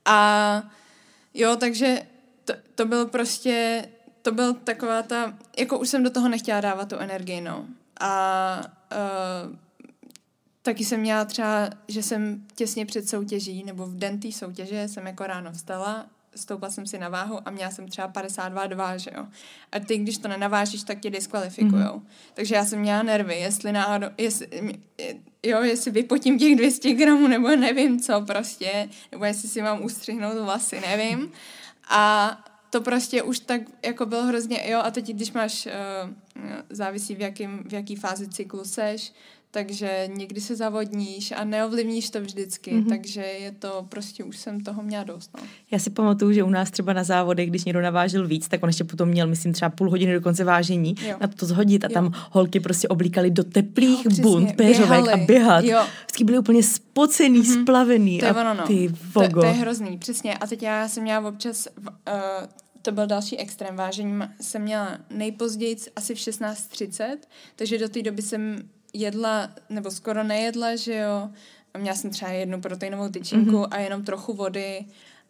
A 0.05 0.63
jo, 1.35 1.57
takže 1.57 2.03
to, 2.45 2.53
to 2.75 2.87
bylo 2.87 3.07
prostě, 3.07 3.85
to 4.23 4.33
byl 4.33 4.55
taková 4.55 5.03
ta, 5.03 5.35
jako 5.59 5.79
už 5.79 5.89
jsem 5.89 6.03
do 6.03 6.11
toho 6.11 6.29
nechtěla 6.29 6.61
dávat 6.61 6.89
tu 6.89 6.97
energii, 6.97 7.41
no. 7.41 7.67
A 8.01 8.61
uh, 8.93 9.64
Taky 10.65 10.85
jsem 10.85 11.01
měla 11.01 11.25
třeba, 11.25 11.71
že 11.89 12.03
jsem 12.03 12.47
těsně 12.55 12.87
před 12.87 13.09
soutěží, 13.09 13.65
nebo 13.65 13.87
v 13.87 13.95
den 13.95 14.21
té 14.21 14.33
soutěže 14.33 14.89
jsem 14.89 15.07
jako 15.07 15.27
ráno 15.27 15.53
vstala, 15.53 16.07
stoupla 16.37 16.71
jsem 16.71 16.87
si 16.87 16.99
na 16.99 17.09
váhu 17.09 17.39
a 17.45 17.51
měla 17.51 17.71
jsem 17.71 17.89
třeba 17.89 18.09
52,2, 18.09 18.97
že 18.97 19.11
jo. 19.17 19.27
A 19.73 19.81
ty, 19.81 19.99
když 19.99 20.19
to 20.19 20.29
nenavážíš, 20.29 20.83
tak 20.83 21.01
tě 21.01 21.11
diskvalifikujou. 21.11 21.95
Mm. 21.95 22.07
Takže 22.35 22.55
já 22.55 22.65
jsem 22.65 22.81
měla 22.81 23.03
nervy, 23.03 23.35
jestli 23.35 23.73
náhodou, 23.73 24.07
jestli, 24.19 24.49
jo, 25.43 25.63
jestli 25.63 25.91
vypotím 25.91 26.39
těch 26.39 26.57
200 26.57 26.93
gramů, 26.93 27.29
nebo 27.29 27.49
nevím 27.49 28.01
co 28.01 28.21
prostě, 28.21 28.89
nebo 29.13 29.25
jestli 29.25 29.49
si 29.49 29.63
mám 29.63 29.85
ustřihnout 29.85 30.35
vlasy, 30.35 30.81
nevím. 30.81 31.33
A 31.89 32.31
to 32.71 32.81
prostě 32.81 33.23
už 33.23 33.39
tak 33.39 33.61
jako 33.85 34.07
bylo 34.07 34.23
hrozně, 34.23 34.71
jo, 34.71 34.81
a 34.85 34.91
teď, 34.91 35.07
když 35.07 35.33
máš, 35.33 35.67
uh, 35.67 36.11
závisí 36.71 37.15
v, 37.15 37.21
jakým, 37.21 37.65
v 37.69 37.73
jaký 37.73 37.97
fázi 37.97 38.29
cyklu 38.29 38.65
seš, 38.65 39.13
takže 39.55 40.09
někdy 40.15 40.41
se 40.41 40.57
zavodníš 40.57 41.33
a 41.33 41.45
neovlivníš 41.45 42.11
to 42.11 42.21
vždycky, 42.21 42.73
mm-hmm. 42.73 42.89
takže 42.89 43.21
je 43.21 43.53
to 43.53 43.87
prostě 43.89 44.25
už 44.25 44.37
jsem 44.37 44.61
toho 44.61 44.83
měla 44.83 45.05
dost. 45.05 45.31
No. 45.41 45.47
Já 45.71 45.79
si 45.79 45.91
pamatuju, 45.91 46.33
že 46.33 46.43
u 46.43 46.51
nás 46.51 46.71
třeba 46.71 46.93
na 46.93 47.05
závodech, 47.05 47.51
když 47.51 47.65
někdo 47.65 47.81
navážil 47.81 48.27
víc, 48.27 48.49
tak 48.49 48.63
on 48.63 48.69
ještě 48.69 48.85
potom 48.85 49.09
měl, 49.09 49.27
myslím, 49.27 49.53
třeba 49.53 49.69
půl 49.69 49.91
hodiny 49.91 50.15
do 50.15 50.21
konce 50.21 50.45
vážení 50.45 50.95
jo. 51.07 51.17
na 51.21 51.29
to 51.29 51.47
zhodit 51.47 51.85
a 51.85 51.89
jo. 51.89 51.95
tam 51.95 52.13
holky 52.31 52.61
prostě 52.61 52.89
oblíkali 52.89 53.31
do 53.31 53.45
teplých 53.45 54.05
jo, 54.05 54.11
bund, 54.23 54.57
péřovek 54.57 55.09
a 55.09 55.17
běhat. 55.17 55.65
Jo. 55.65 55.87
Vždycky 55.99 56.25
byly 56.25 56.39
úplně 56.39 56.63
spocený, 56.63 57.43
mm-hmm. 57.43 57.63
splavený. 57.63 58.19
To 58.19 58.27
je 58.27 58.33
ono, 58.33 58.55
no. 58.55 58.67
Ty 58.67 58.89
vogo. 59.15 59.29
To, 59.29 59.41
to 59.41 59.47
je 59.47 59.53
hrozný, 59.53 59.99
přesně. 59.99 60.39
A 60.39 60.47
teď 60.47 60.63
já 60.63 60.89
jsem 60.89 61.03
měla 61.03 61.29
občas 61.29 61.69
uh, 61.77 61.85
to 62.83 62.93
byl 62.93 63.07
další 63.07 63.39
extrém. 63.39 63.77
Vážení 63.77 64.21
jsem 64.41 64.63
měla 64.63 64.99
nejpozději 65.11 65.77
asi 65.97 66.15
v 66.15 66.19
16.30, 66.19 67.17
takže 67.57 67.79
do 67.79 67.89
té 67.89 68.03
doby 68.03 68.23
jsem 68.23 68.69
jedla, 68.95 69.49
nebo 69.69 69.91
skoro 69.91 70.25
nejedla, 70.25 70.77
že 70.77 70.95
jo. 70.95 71.31
A 71.75 71.79
měla 71.79 71.97
jsem 71.97 72.11
třeba 72.11 72.31
jednu 72.31 72.61
proteinovou 72.61 73.09
tyčinku 73.09 73.51
mm-hmm. 73.51 73.69
a 73.71 73.79
jenom 73.79 74.05
trochu 74.05 74.33
vody 74.33 74.85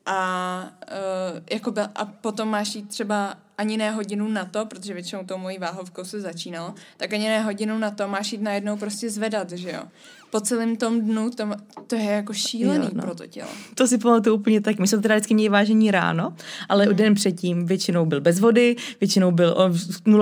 a, 0.07 0.61
uh, 0.93 1.41
jako 1.51 1.71
byl, 1.71 1.85
a 1.95 2.05
potom 2.05 2.49
máš 2.49 2.75
jít 2.75 2.89
třeba 2.89 3.35
ani 3.59 3.77
ne 3.77 3.91
hodinu 3.91 4.29
na 4.29 4.45
to, 4.45 4.67
protože 4.67 4.95
většinou 4.95 5.25
tou 5.25 5.39
mojí 5.39 5.59
váhovkou 5.59 6.05
se 6.05 6.21
začínalo, 6.21 6.75
tak 6.97 7.13
ani 7.13 7.29
ne 7.29 7.43
hodinu 7.43 7.79
na 7.79 7.91
to 7.91 8.09
máš 8.09 8.33
jít 8.33 8.43
najednou 8.43 8.77
prostě 8.77 9.11
zvedat, 9.11 9.53
že 9.53 9.71
jo. 9.71 9.83
po 10.31 10.41
celém 10.41 10.77
tom 10.77 11.01
dnu, 11.01 11.31
to, 11.31 11.49
to 11.87 11.97
je 11.97 12.05
jako 12.05 12.33
šílený 12.33 12.85
jo, 12.85 12.91
no. 12.95 13.03
pro 13.03 13.15
to 13.15 13.27
tělo. 13.27 13.49
To 13.75 13.87
si 13.87 13.99
pamatuju 13.99 14.37
úplně 14.37 14.61
tak. 14.61 14.79
My 14.79 14.89
jsme 14.89 14.99
teda 14.99 15.15
vždycky 15.15 15.35
měli 15.35 15.49
vážení 15.49 15.91
ráno, 15.91 16.35
ale 16.69 16.85
hmm. 16.85 16.97
den 16.97 17.15
předtím 17.15 17.67
většinou 17.67 18.07
byl 18.07 18.21
bez 18.21 18.41
vody, 18.41 18.77
většinou 19.01 19.31
byl 19.31 19.55
o 19.59 19.71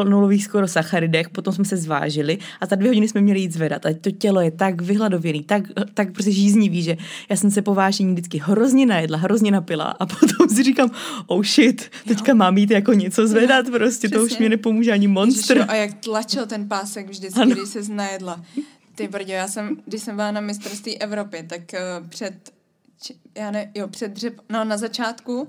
nulových 0.05 0.45
skoro 0.45 0.69
sacharidech, 0.69 1.29
potom 1.29 1.55
jsme 1.55 1.65
se 1.65 1.77
zvážili 1.77 2.39
a 2.61 2.67
za 2.67 2.77
dvě 2.77 2.91
hodiny 2.91 3.09
jsme 3.09 3.21
měli 3.21 3.41
jít 3.41 3.53
zvedat. 3.53 3.87
A 3.87 3.89
to 4.01 4.11
tělo 4.11 4.41
je 4.41 4.51
tak 4.51 4.83
vyhladověný, 4.83 5.43
tak, 5.43 5.63
tak 5.95 6.13
prostě 6.13 6.33
žíznivý, 6.33 6.83
že 6.83 6.97
já 7.29 7.37
jsem 7.37 7.51
se 7.51 7.63
po 7.63 7.75
vážení 7.75 8.13
vždycky 8.13 8.39
hrozně 8.39 8.87
najedla, 8.87 9.19
hrozně 9.19 9.51
napila 9.51 9.85
a 9.85 10.07
potom 10.21 10.49
si 10.49 10.63
říkám, 10.63 10.91
oh 11.27 11.43
shit, 11.43 11.91
teďka 12.09 12.33
jo. 12.33 12.37
mám 12.37 12.59
jít 12.59 12.71
jako 12.71 12.93
něco 12.93 13.22
zvedat, 13.27 13.67
jo, 13.67 13.73
prostě 13.73 14.09
přesně. 14.09 14.19
to 14.19 14.25
už 14.25 14.39
mi 14.39 14.49
nepomůže 14.49 14.93
ani 14.93 15.09
monster. 15.09 15.57
Ježiš, 15.57 15.71
a 15.71 15.75
jak 15.75 15.95
tlačil 15.95 16.47
ten 16.47 16.69
pásek 16.69 17.09
vždycky, 17.09 17.41
ano. 17.41 17.55
když 17.55 17.69
se 17.69 17.93
najedla. 17.93 18.45
Ty 18.95 19.09
brdě, 19.09 19.33
já 19.33 19.49
jsem, 19.49 19.77
když 19.87 20.03
jsem 20.03 20.17
byla 20.17 20.31
na 20.31 20.41
mistrovství 20.41 20.99
Evropy, 20.99 21.43
tak 21.49 21.61
uh, 21.73 22.09
před, 22.09 22.53
či, 23.03 23.15
já 23.35 23.51
ne, 23.51 23.71
jo, 23.75 23.89
před 23.89 24.13
dřep, 24.13 24.41
no 24.49 24.65
na 24.65 24.77
začátku, 24.77 25.41
uh, 25.43 25.49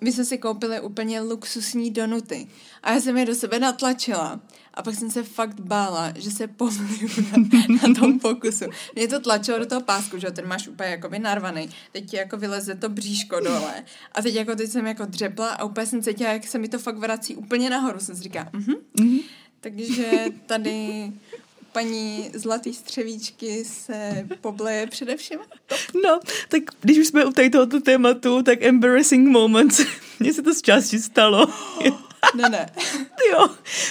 my 0.00 0.12
jsme 0.12 0.24
si 0.24 0.38
koupili 0.38 0.80
úplně 0.80 1.20
luxusní 1.20 1.90
donuty. 1.90 2.46
A 2.82 2.92
já 2.92 3.00
jsem 3.00 3.16
je 3.16 3.26
do 3.26 3.34
sebe 3.34 3.58
natlačila. 3.58 4.40
A 4.74 4.82
pak 4.82 4.94
jsem 4.94 5.10
se 5.10 5.22
fakt 5.22 5.60
bála, 5.60 6.12
že 6.16 6.30
se 6.30 6.46
pomliju 6.46 7.08
na, 7.30 7.88
na 7.88 7.94
tom 8.00 8.20
pokusu. 8.20 8.64
Mě 8.94 9.08
to 9.08 9.20
tlačilo 9.20 9.58
do 9.58 9.66
toho 9.66 9.80
pásku, 9.80 10.18
že 10.18 10.30
ten 10.30 10.48
máš 10.48 10.68
úplně 10.68 10.88
jakoby 10.88 11.18
narvaný. 11.18 11.70
Teď 11.92 12.10
ti 12.10 12.16
jako 12.16 12.36
vyleze 12.36 12.74
to 12.74 12.88
bříško 12.88 13.40
dole. 13.40 13.84
A 14.12 14.22
teď 14.22 14.34
jako 14.34 14.56
teď 14.56 14.70
jsem 14.70 14.86
jako 14.86 15.04
dřepla 15.04 15.48
a 15.48 15.64
úplně 15.64 15.86
jsem 15.86 16.02
cítila, 16.02 16.32
jak 16.32 16.46
se 16.46 16.58
mi 16.58 16.68
to 16.68 16.78
fakt 16.78 16.98
vrací 16.98 17.36
úplně 17.36 17.70
nahoru. 17.70 18.00
Jsem 18.00 18.16
si 18.16 18.22
říká, 18.22 18.48
mhm. 18.52 18.74
Mm-hmm. 19.00 19.20
Takže 19.60 20.24
tady 20.46 21.12
paní 21.72 22.30
Zlatý 22.34 22.74
střevíčky 22.74 23.64
se 23.64 24.26
pobleje 24.40 24.86
především. 24.86 25.38
No, 26.04 26.20
tak 26.48 26.62
když 26.80 26.98
už 26.98 27.06
jsme 27.06 27.24
u 27.24 27.30
tady 27.30 27.50
tohoto 27.50 27.80
tématu, 27.80 28.42
tak 28.42 28.62
embarrassing 28.62 29.28
moments. 29.28 29.80
Mně 30.20 30.34
se 30.34 30.42
to 30.42 30.54
z 30.54 30.62
části 30.62 30.98
stalo. 30.98 31.46
Ne, 32.34 32.48
ne. 32.48 32.68
Jo, 33.32 33.48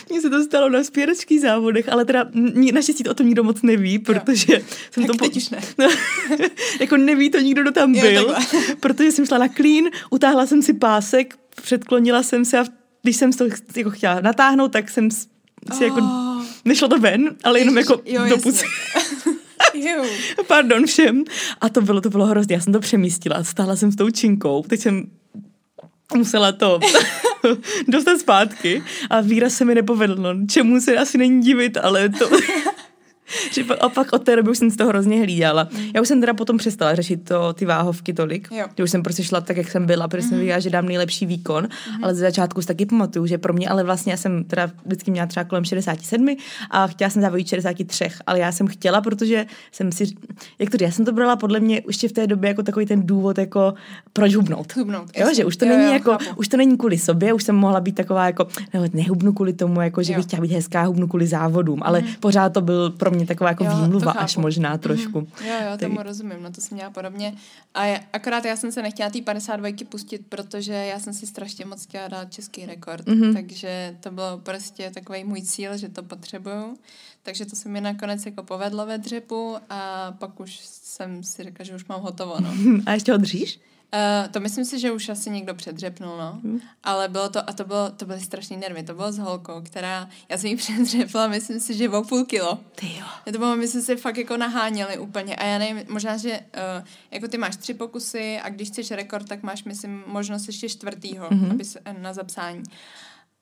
mně 0.10 0.22
se 0.22 0.30
to 0.30 0.44
stalo 0.44 0.70
na 0.70 0.84
spěračských 0.84 1.42
závodech, 1.42 1.90
ale 1.90 2.06
teda 2.06 2.26
naštěstí 2.74 3.04
to 3.04 3.12
o 3.12 3.14
tom 3.14 3.26
nikdo 3.26 3.44
moc 3.44 3.62
neví, 3.62 4.00
protože 4.00 4.54
jo. 4.54 4.60
jsem 4.92 5.08
tak 5.08 5.18
to... 5.18 5.24
teď 5.24 5.38
už 5.38 5.50
ne. 5.50 5.62
No, 5.78 5.88
jako 6.80 6.98
neví 6.98 7.30
to 7.30 7.40
nikdo, 7.40 7.62
kdo 7.62 7.72
tam 7.72 7.96
jo, 7.96 8.02
byl, 8.02 8.34
takhle. 8.34 8.76
protože 8.80 9.12
jsem 9.12 9.26
šla 9.26 9.38
na 9.38 9.48
klín, 9.48 9.90
utáhla 10.10 10.46
jsem 10.46 10.62
si 10.62 10.74
pásek, 10.74 11.38
předklonila 11.62 12.24
jsem 12.24 12.46
se 12.46 12.60
a 12.60 12.66
když 13.02 13.18
jsem 13.18 13.34
to 13.34 13.46
jako 13.76 13.90
chtěla 13.90 14.22
natáhnout, 14.22 14.72
tak 14.72 14.90
jsem 14.90 15.12
si 15.12 15.28
oh. 15.72 15.84
jako 15.84 16.02
nešlo 16.68 16.88
to 16.88 17.00
ven, 17.00 17.36
ale 17.44 17.60
jenom 17.60 17.78
jako 17.78 18.02
jo, 18.06 18.26
do 18.30 18.38
pusy. 18.38 18.66
Pardon 20.48 20.86
všem. 20.86 21.24
A 21.62 21.70
to 21.70 21.82
bylo, 21.82 22.02
to 22.02 22.10
bylo 22.10 22.26
hrozně. 22.26 22.56
Já 22.56 22.62
jsem 22.62 22.74
to 22.74 22.80
přemístila. 22.80 23.44
Stála 23.44 23.76
jsem 23.76 23.92
s 23.92 23.96
tou 23.96 24.10
činkou. 24.10 24.64
Teď 24.64 24.80
jsem 24.80 25.04
musela 26.16 26.52
to 26.52 26.80
dostat 27.88 28.20
zpátky 28.20 28.84
a 29.10 29.22
výraz 29.22 29.54
se 29.54 29.66
mi 29.66 29.76
nepovedl. 29.76 30.16
No, 30.16 30.30
čemu 30.50 30.82
se 30.82 30.98
asi 30.98 31.18
není 31.18 31.42
divit, 31.42 31.78
ale 31.78 32.10
to... 32.10 32.30
že 33.54 33.64
a 33.64 33.90
pak 33.90 34.14
od 34.14 34.24
té 34.24 34.36
doby 34.36 34.52
už 34.52 34.58
jsem 34.58 34.72
si 34.72 34.78
to 34.78 34.86
hrozně 34.86 35.20
hlídala. 35.20 35.68
Mm. 35.72 35.84
Já 35.96 36.02
už 36.02 36.08
jsem 36.08 36.20
teda 36.20 36.34
potom 36.34 36.58
přestala 36.58 36.96
řešit 36.96 37.24
to, 37.24 37.54
ty 37.54 37.66
váhovky 37.66 38.14
tolik, 38.14 38.48
jo. 38.52 38.66
že 38.78 38.84
už 38.84 38.92
jsem 38.92 39.04
prostě 39.04 39.24
šla 39.24 39.42
tak, 39.42 39.58
jak 39.58 39.72
jsem 39.72 39.86
byla, 39.86 40.08
protože 40.08 40.24
mm. 40.24 40.30
jsem 40.30 40.38
mhm. 40.38 40.40
věděla, 40.40 40.60
že 40.60 40.70
dám 40.70 40.86
nejlepší 40.86 41.26
výkon, 41.26 41.64
mm. 41.64 42.04
ale 42.04 42.16
ze 42.16 42.22
začátku 42.22 42.62
si 42.62 42.68
taky 42.68 42.86
pamatuju, 42.86 43.26
že 43.26 43.38
pro 43.38 43.54
mě, 43.54 43.70
ale 43.70 43.84
vlastně 43.84 44.12
já 44.14 44.18
jsem 44.18 44.44
teda 44.44 44.72
vždycky 44.86 45.12
měla 45.12 45.28
třeba 45.28 45.44
kolem 45.44 45.66
67 45.66 46.36
a 46.72 46.88
chtěla 46.88 47.10
jsem 47.10 47.22
závodit 47.22 47.48
63, 47.48 48.10
ale 48.28 48.40
já 48.40 48.52
jsem 48.52 48.68
chtěla, 48.68 49.02
protože 49.02 49.46
jsem 49.72 49.92
si, 49.92 50.06
jak 50.60 50.70
to 50.70 50.78
já 50.82 50.92
jsem 50.92 51.06
to 51.06 51.12
brala 51.12 51.36
podle 51.36 51.60
mě 51.60 51.82
už 51.82 51.98
v 51.98 52.12
té 52.12 52.28
době 52.28 52.48
jako 52.48 52.64
takový 52.64 52.86
ten 52.86 53.06
důvod, 53.06 53.38
jako 53.38 53.74
proč 54.14 54.36
hubnout. 54.36 54.76
Hubnout. 54.76 55.10
Jo, 55.18 55.34
že 55.36 55.46
už 55.46 55.58
to 55.58 55.66
jo, 55.66 55.72
není 55.72 55.86
jo, 55.86 55.94
jako, 55.94 56.12
chápu. 56.12 56.26
už 56.36 56.48
to 56.48 56.58
není 56.58 56.78
kvůli 56.78 56.98
sobě, 56.98 57.34
už 57.34 57.44
jsem 57.44 57.56
mohla 57.56 57.82
být 57.82 57.96
taková 57.96 58.26
jako, 58.26 58.48
nehubnu 58.94 59.34
kvůli 59.34 59.54
tomu, 59.54 59.82
jako, 59.82 60.04
že 60.04 60.14
jo. 60.14 60.18
bych 60.18 60.26
chtěla 60.26 60.42
být 60.42 60.52
hezká, 60.52 60.84
hubnu 60.84 61.08
kvůli 61.08 61.28
závodům, 61.28 61.80
ale 61.84 62.02
mm. 62.02 62.08
pořád 62.20 62.54
to 62.54 62.62
byl 62.62 62.90
pro 62.90 63.12
mě 63.12 63.17
taková 63.26 63.50
jako 63.50 63.64
jo, 63.64 63.72
výmluva 63.76 64.12
až 64.12 64.38
možná 64.38 64.70
mhm. 64.70 64.80
trošku. 64.80 65.22
Mm. 65.22 65.28
Jo, 65.48 65.54
jo, 65.72 65.78
tomu 65.78 65.96
tak... 65.96 66.06
rozumím, 66.06 66.44
no 66.44 66.52
to 66.52 66.62
jsem 66.62 66.76
měla 66.76 66.90
podobně. 66.90 67.34
A 67.74 67.86
je, 67.86 68.04
akorát 68.14 68.46
já 68.46 68.56
jsem 68.56 68.72
se 68.72 68.82
nechtěla 68.82 69.10
té 69.10 69.22
52 69.22 69.70
pustit, 69.90 70.26
protože 70.30 70.74
já 70.74 71.00
jsem 71.00 71.14
si 71.14 71.28
strašně 71.28 71.66
moc 71.66 71.84
chtěla 71.84 72.08
dát 72.08 72.34
český 72.34 72.66
rekord, 72.66 73.08
mm-hmm. 73.08 73.34
takže 73.34 73.98
to 74.00 74.12
bylo 74.12 74.38
prostě 74.38 74.92
takový 74.94 75.24
můj 75.24 75.42
cíl, 75.42 75.78
že 75.78 75.90
to 75.90 76.04
potřebuju. 76.04 76.78
Takže 77.24 77.46
to 77.46 77.56
se 77.56 77.70
mi 77.70 77.82
nakonec 77.82 78.26
jako 78.26 78.44
povedlo 78.44 78.86
ve 78.86 78.98
dřepu 78.98 79.56
a 79.70 80.12
pak 80.20 80.40
už 80.40 80.60
jsem 80.64 81.24
si 81.24 81.44
řekla, 81.44 81.66
že 81.66 81.76
už 81.76 81.86
mám 81.86 82.02
hotovo, 82.02 82.36
no. 82.40 82.54
A 82.86 82.94
ještě 82.94 83.12
ho 83.12 83.18
držíš? 83.18 83.60
Uh, 83.94 84.32
to 84.32 84.40
myslím 84.40 84.66
si, 84.66 84.80
že 84.80 84.92
už 84.92 85.10
asi 85.10 85.30
někdo 85.30 85.56
předřepnul, 85.56 86.18
no. 86.18 86.40
Hmm. 86.44 86.62
Ale 86.84 87.08
bylo 87.08 87.30
to, 87.30 87.50
a 87.50 87.54
to, 87.54 87.64
bylo, 87.64 87.92
to 87.92 88.06
byly 88.06 88.20
strašný 88.20 88.58
nervy. 88.58 88.84
To 88.84 88.94
bylo 88.94 89.12
s 89.12 89.18
holkou, 89.18 89.62
která, 89.62 90.10
já 90.30 90.38
jsem 90.38 90.50
jí 90.50 90.56
předřepla, 90.58 91.28
myslím 91.28 91.60
si, 91.60 91.74
že 91.74 91.90
o 91.90 92.04
půl 92.04 92.26
kilo. 92.26 92.60
Ty 92.76 92.86
jo. 92.86 93.06
Já 93.26 93.32
to 93.32 93.38
bylo, 93.38 93.56
my 93.56 93.68
jsme 93.68 93.82
se 93.82 93.96
fakt 93.96 94.18
jako 94.18 94.38
naháněli 94.38 94.98
úplně. 94.98 95.36
A 95.36 95.46
já 95.46 95.58
nevím, 95.58 95.86
možná, 95.90 96.18
že 96.18 96.40
uh, 96.40 96.88
jako 97.12 97.28
ty 97.28 97.38
máš 97.38 97.56
tři 97.56 97.74
pokusy 97.74 98.40
a 98.44 98.50
když 98.50 98.68
chceš 98.68 98.92
rekord, 98.92 99.28
tak 99.28 99.44
máš, 99.44 99.64
myslím, 99.64 100.04
možnost 100.08 100.48
ještě 100.48 100.70
čtvrtýho 100.70 101.30
mm-hmm. 101.30 101.52
aby 101.52 101.66
se, 101.66 101.80
na 102.00 102.14
zapsání. 102.14 102.64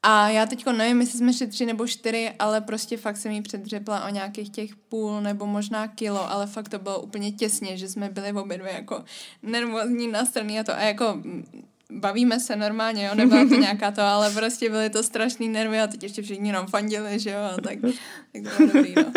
A 0.07 0.29
já 0.29 0.45
teď 0.45 0.65
nevím, 0.65 1.01
jestli 1.01 1.17
jsme 1.17 1.33
šli 1.33 1.47
tři 1.47 1.65
nebo 1.65 1.87
čtyři, 1.87 2.31
ale 2.39 2.61
prostě 2.61 2.97
fakt 2.97 3.17
jsem 3.17 3.31
jí 3.31 3.41
předřepla 3.41 4.05
o 4.05 4.09
nějakých 4.09 4.49
těch 4.49 4.75
půl 4.75 5.21
nebo 5.21 5.45
možná 5.45 5.87
kilo, 5.87 6.31
ale 6.31 6.47
fakt 6.47 6.69
to 6.69 6.79
bylo 6.79 7.01
úplně 7.01 7.31
těsně, 7.31 7.77
že 7.77 7.89
jsme 7.89 8.09
byli 8.09 8.31
v 8.31 8.37
obě 8.37 8.57
dvě 8.57 8.73
jako 8.73 9.03
nervózní, 9.43 10.07
nastraný 10.07 10.59
a 10.59 10.63
to 10.63 10.73
a 10.73 10.81
jako 10.81 11.21
bavíme 11.91 12.39
se 12.39 12.55
normálně, 12.55 13.05
jo, 13.05 13.15
nebyla 13.15 13.45
to 13.45 13.55
nějaká 13.59 13.91
to, 13.91 14.01
ale 14.01 14.31
prostě 14.31 14.69
byly 14.69 14.89
to 14.89 15.03
strašný 15.03 15.49
nervy 15.49 15.79
a 15.79 15.87
teď 15.87 16.03
ještě 16.03 16.21
všichni 16.21 16.51
nám 16.51 16.67
fandili, 16.67 17.19
že 17.19 17.29
jo, 17.31 17.39
a 17.39 17.61
tak, 17.61 17.79
tak 17.81 18.43
to 18.43 18.57
bylo 18.57 18.73
dobrý, 18.73 18.93
no. 18.95 19.11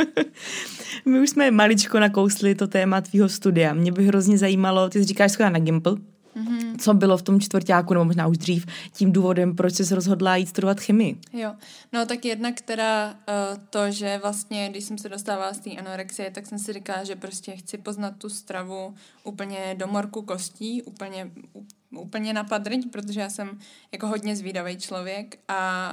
My 1.05 1.21
už 1.21 1.31
jsme 1.31 1.51
maličko 1.51 2.01
nakousli 2.01 2.55
to 2.55 2.67
téma 2.67 3.01
tvýho 3.01 3.29
studia. 3.29 3.75
Mě 3.75 3.93
by 3.93 4.07
hrozně 4.07 4.39
zajímalo, 4.39 4.89
ty 4.89 4.99
jsi 4.99 5.05
říkáš 5.05 5.39
na 5.39 5.59
Gimple, 5.59 5.97
Mm-hmm. 6.39 6.77
Co 6.79 6.95
bylo 6.95 7.17
v 7.17 7.23
tom 7.23 7.41
čtvrtáku, 7.41 7.95
nebo 7.95 8.05
možná 8.05 8.27
už 8.27 8.39
dřív, 8.39 8.67
tím 8.93 9.13
důvodem, 9.13 9.57
proč 9.57 9.75
jsi 9.75 9.95
rozhodla 9.95 10.37
jít 10.37 10.49
studovat 10.49 10.81
chemii? 10.81 11.21
Jo, 11.33 11.55
no 11.93 12.07
tak 12.07 12.25
jedna, 12.25 12.53
která 12.53 13.11
uh, 13.11 13.15
to, 13.71 13.91
že 13.91 14.19
vlastně, 14.23 14.69
když 14.69 14.85
jsem 14.85 14.99
se 14.99 15.09
dostávala 15.09 15.53
z 15.53 15.59
té 15.59 15.71
anorexie, 15.71 16.31
tak 16.31 16.47
jsem 16.47 16.59
si 16.59 16.73
říkala, 16.73 17.05
že 17.05 17.17
prostě 17.17 17.57
chci 17.57 17.79
poznat 17.79 18.15
tu 18.19 18.29
stravu 18.29 18.95
úplně 19.25 19.75
do 19.79 19.87
morku 19.87 20.23
kostí, 20.23 20.83
úplně, 20.83 21.31
úplně 21.91 22.33
na 22.33 22.45
padrť, 22.45 22.81
protože 22.93 23.21
já 23.21 23.31
jsem 23.31 23.59
jako 23.93 24.07
hodně 24.07 24.37
zvídavý 24.37 24.77
člověk 24.77 25.39
a 25.49 25.93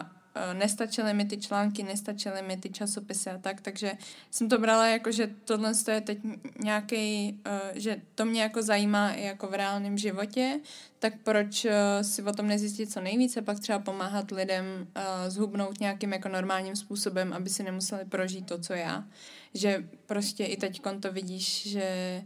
nestačily 0.54 1.14
mi 1.14 1.26
ty 1.26 1.38
články, 1.38 1.84
nestačily 1.84 2.42
mi 2.42 2.58
ty 2.58 2.70
časopisy 2.70 3.30
a 3.30 3.38
tak, 3.38 3.62
takže 3.62 3.92
jsem 4.32 4.50
to 4.50 4.58
brala 4.60 4.88
jako, 4.88 5.12
že 5.12 5.30
tohle 5.46 5.72
je 5.92 6.02
teď 6.02 6.18
nějaký, 6.60 7.40
eh, 7.46 7.60
že 7.76 8.02
to 8.16 8.26
mě 8.26 8.42
jako 8.42 8.62
zajímá 8.62 9.12
i 9.12 9.24
jako 9.24 9.48
v 9.48 9.54
reálném 9.54 9.98
životě, 9.98 10.60
tak 11.00 11.14
proč 11.24 11.66
eh, 11.66 12.04
si 12.04 12.24
o 12.24 12.32
tom 12.32 12.48
nezjistit 12.48 12.92
co 12.92 13.02
nejvíce, 13.02 13.42
pak 13.42 13.60
třeba 13.60 13.80
pomáhat 13.80 14.32
lidem 14.32 14.88
zhubnout 15.28 15.80
nějakým 15.80 16.14
jako 16.14 16.30
normálním 16.30 16.76
způsobem, 16.76 17.34
aby 17.34 17.50
si 17.50 17.64
nemuseli 17.64 18.06
prožít 18.06 18.46
to, 18.46 18.60
co 18.60 18.74
já. 18.74 19.06
Že 19.54 19.88
prostě 20.06 20.46
i 20.46 20.58
teď 20.58 20.82
to 21.00 21.12
vidíš, 21.12 21.68
že 21.68 22.22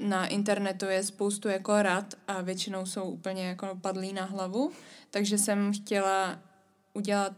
na 0.00 0.26
internetu 0.26 0.86
je 0.86 1.02
spoustu 1.02 1.48
jako 1.48 1.82
rad 1.82 2.14
a 2.28 2.42
většinou 2.42 2.86
jsou 2.86 3.04
úplně 3.04 3.46
jako 3.46 3.78
padlí 3.80 4.12
na 4.12 4.24
hlavu, 4.24 4.72
takže 5.10 5.38
jsem 5.38 5.72
chtěla 5.72 6.38
udělat, 6.94 7.32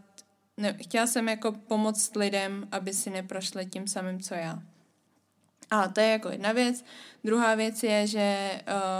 ne, 0.57 0.77
chtěla 0.83 1.07
jsem 1.07 1.29
jako 1.29 1.53
pomoct 1.53 2.16
lidem, 2.16 2.69
aby 2.73 2.92
si 2.92 3.11
neprošli 3.11 3.66
tím 3.66 3.88
samým, 3.88 4.21
co 4.21 4.35
já. 4.35 4.62
A 5.71 5.88
to 5.88 6.01
je 6.01 6.09
jako 6.09 6.29
jedna 6.29 6.53
věc. 6.53 6.85
Druhá 7.25 7.55
věc 7.55 7.83
je, 7.83 8.07
že 8.07 8.51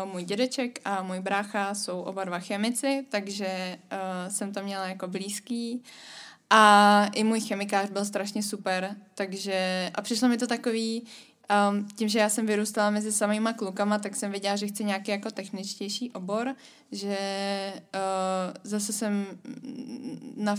uh, 0.05 0.13
můj 0.13 0.25
dědeček 0.25 0.79
a 0.85 1.03
můj 1.03 1.21
brácha 1.21 1.75
jsou 1.75 2.01
oba 2.01 2.25
dva 2.25 2.39
chemici, 2.39 3.07
takže 3.09 3.79
uh, 3.93 4.33
jsem 4.33 4.53
to 4.53 4.63
měla 4.63 4.87
jako 4.87 5.09
blízký. 5.09 5.83
A 6.51 7.05
i 7.15 7.25
můj 7.25 7.41
chemikář 7.41 7.91
byl 7.91 8.05
strašně 8.05 8.43
super, 8.43 8.97
takže 9.15 9.91
a 9.95 10.03
přišlo 10.03 10.29
mi 10.29 10.37
to 10.37 10.47
takový, 10.47 11.07
Um, 11.71 11.89
tím, 11.89 12.09
že 12.09 12.19
já 12.19 12.29
jsem 12.29 12.47
vyrůstala 12.47 12.91
mezi 12.91 13.13
samýma 13.13 13.53
klukama, 13.53 13.99
tak 13.99 14.17
jsem 14.17 14.31
věděla, 14.31 14.57
že 14.57 14.67
chci 14.67 14.85
nějaký 14.85 15.11
jako 15.11 15.31
techničtější 15.31 16.11
obor, 16.11 16.55
že 16.93 17.19
uh, 17.95 18.55
zase 18.63 18.93
jsem 18.93 19.27
na 20.37 20.57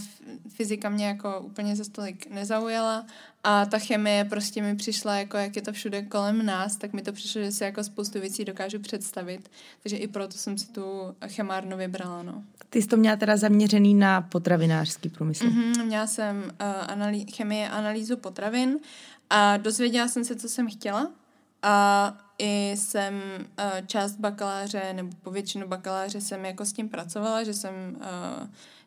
fyzika 0.50 0.90
mě 0.90 1.06
jako 1.06 1.40
úplně 1.40 1.76
za 1.76 1.84
stolik 1.84 2.30
nezaujala 2.30 3.06
a 3.44 3.66
ta 3.66 3.80
chemie 3.80 4.26
prostě 4.26 4.62
mi 4.62 4.76
přišla 4.76 5.16
jako, 5.16 5.38
jak 5.38 5.56
je 5.56 5.62
to 5.62 5.74
všude 5.74 6.02
kolem 6.02 6.46
nás, 6.46 6.76
tak 6.76 6.94
mi 6.94 7.02
to 7.02 7.14
přišlo, 7.14 7.42
že 7.42 7.52
si 7.52 7.64
jako 7.64 7.84
spoustu 7.84 8.20
věcí 8.20 8.46
dokážu 8.46 8.80
představit, 8.80 9.52
takže 9.84 9.98
i 9.98 10.08
proto 10.08 10.38
jsem 10.38 10.58
si 10.58 10.68
tu 10.72 10.84
chemárnu 11.28 11.78
vybrala, 11.78 12.24
no. 12.24 12.44
Ty 12.70 12.82
jsi 12.82 12.88
to 12.88 12.98
měla 12.98 13.16
teda 13.16 13.38
zaměřený 13.38 13.94
na 13.94 14.22
potravinářský 14.22 15.10
průmysl. 15.10 15.46
Mm-hmm, 15.46 15.86
měla 15.86 16.08
jsem 16.08 16.38
uh, 16.38 16.52
analý- 16.88 17.36
chemie 17.36 17.70
analýzu 17.70 18.18
potravin 18.18 18.80
A 19.30 19.58
dozvěděla 19.58 20.08
jsem 20.08 20.24
se, 20.24 20.36
co 20.36 20.50
jsem 20.50 20.70
chtěla. 20.70 21.12
A 21.64 22.18
i 22.40 22.72
jsem 22.78 23.14
uh, 23.14 23.88
část 23.88 24.16
bakaláře, 24.16 24.94
nebo 24.94 25.10
po 25.24 25.32
většinu 25.32 25.68
bakaláře 25.68 26.22
jsem 26.22 26.46
jako 26.46 26.66
s 26.66 26.74
tím 26.74 26.90
pracovala, 26.90 27.44
že 27.44 27.54
jsem 27.54 27.74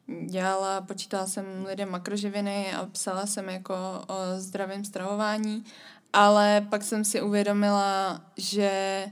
uh, 0.08 0.26
dělala, 0.26 0.80
počítala 0.80 1.26
jsem 1.26 1.44
lidem 1.68 1.90
makroživiny 1.90 2.72
a 2.72 2.86
psala 2.86 3.26
jsem 3.26 3.48
jako 3.48 3.74
o 4.08 4.16
zdravém 4.36 4.84
stravování, 4.84 5.64
ale 6.12 6.66
pak 6.70 6.82
jsem 6.82 7.04
si 7.04 7.22
uvědomila, 7.22 8.20
že 8.36 9.04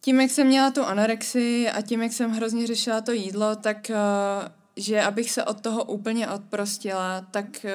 tím, 0.00 0.20
jak 0.20 0.30
jsem 0.30 0.46
měla 0.46 0.70
tu 0.70 0.84
anorexii 0.84 1.70
a 1.70 1.82
tím, 1.82 2.02
jak 2.02 2.12
jsem 2.12 2.30
hrozně 2.30 2.66
řešila 2.66 3.00
to 3.00 3.12
jídlo, 3.12 3.56
tak 3.56 3.90
uh, 3.90 4.48
že 4.76 5.02
abych 5.02 5.30
se 5.30 5.44
od 5.44 5.60
toho 5.60 5.84
úplně 5.84 6.28
odprostila, 6.28 7.20
tak 7.30 7.66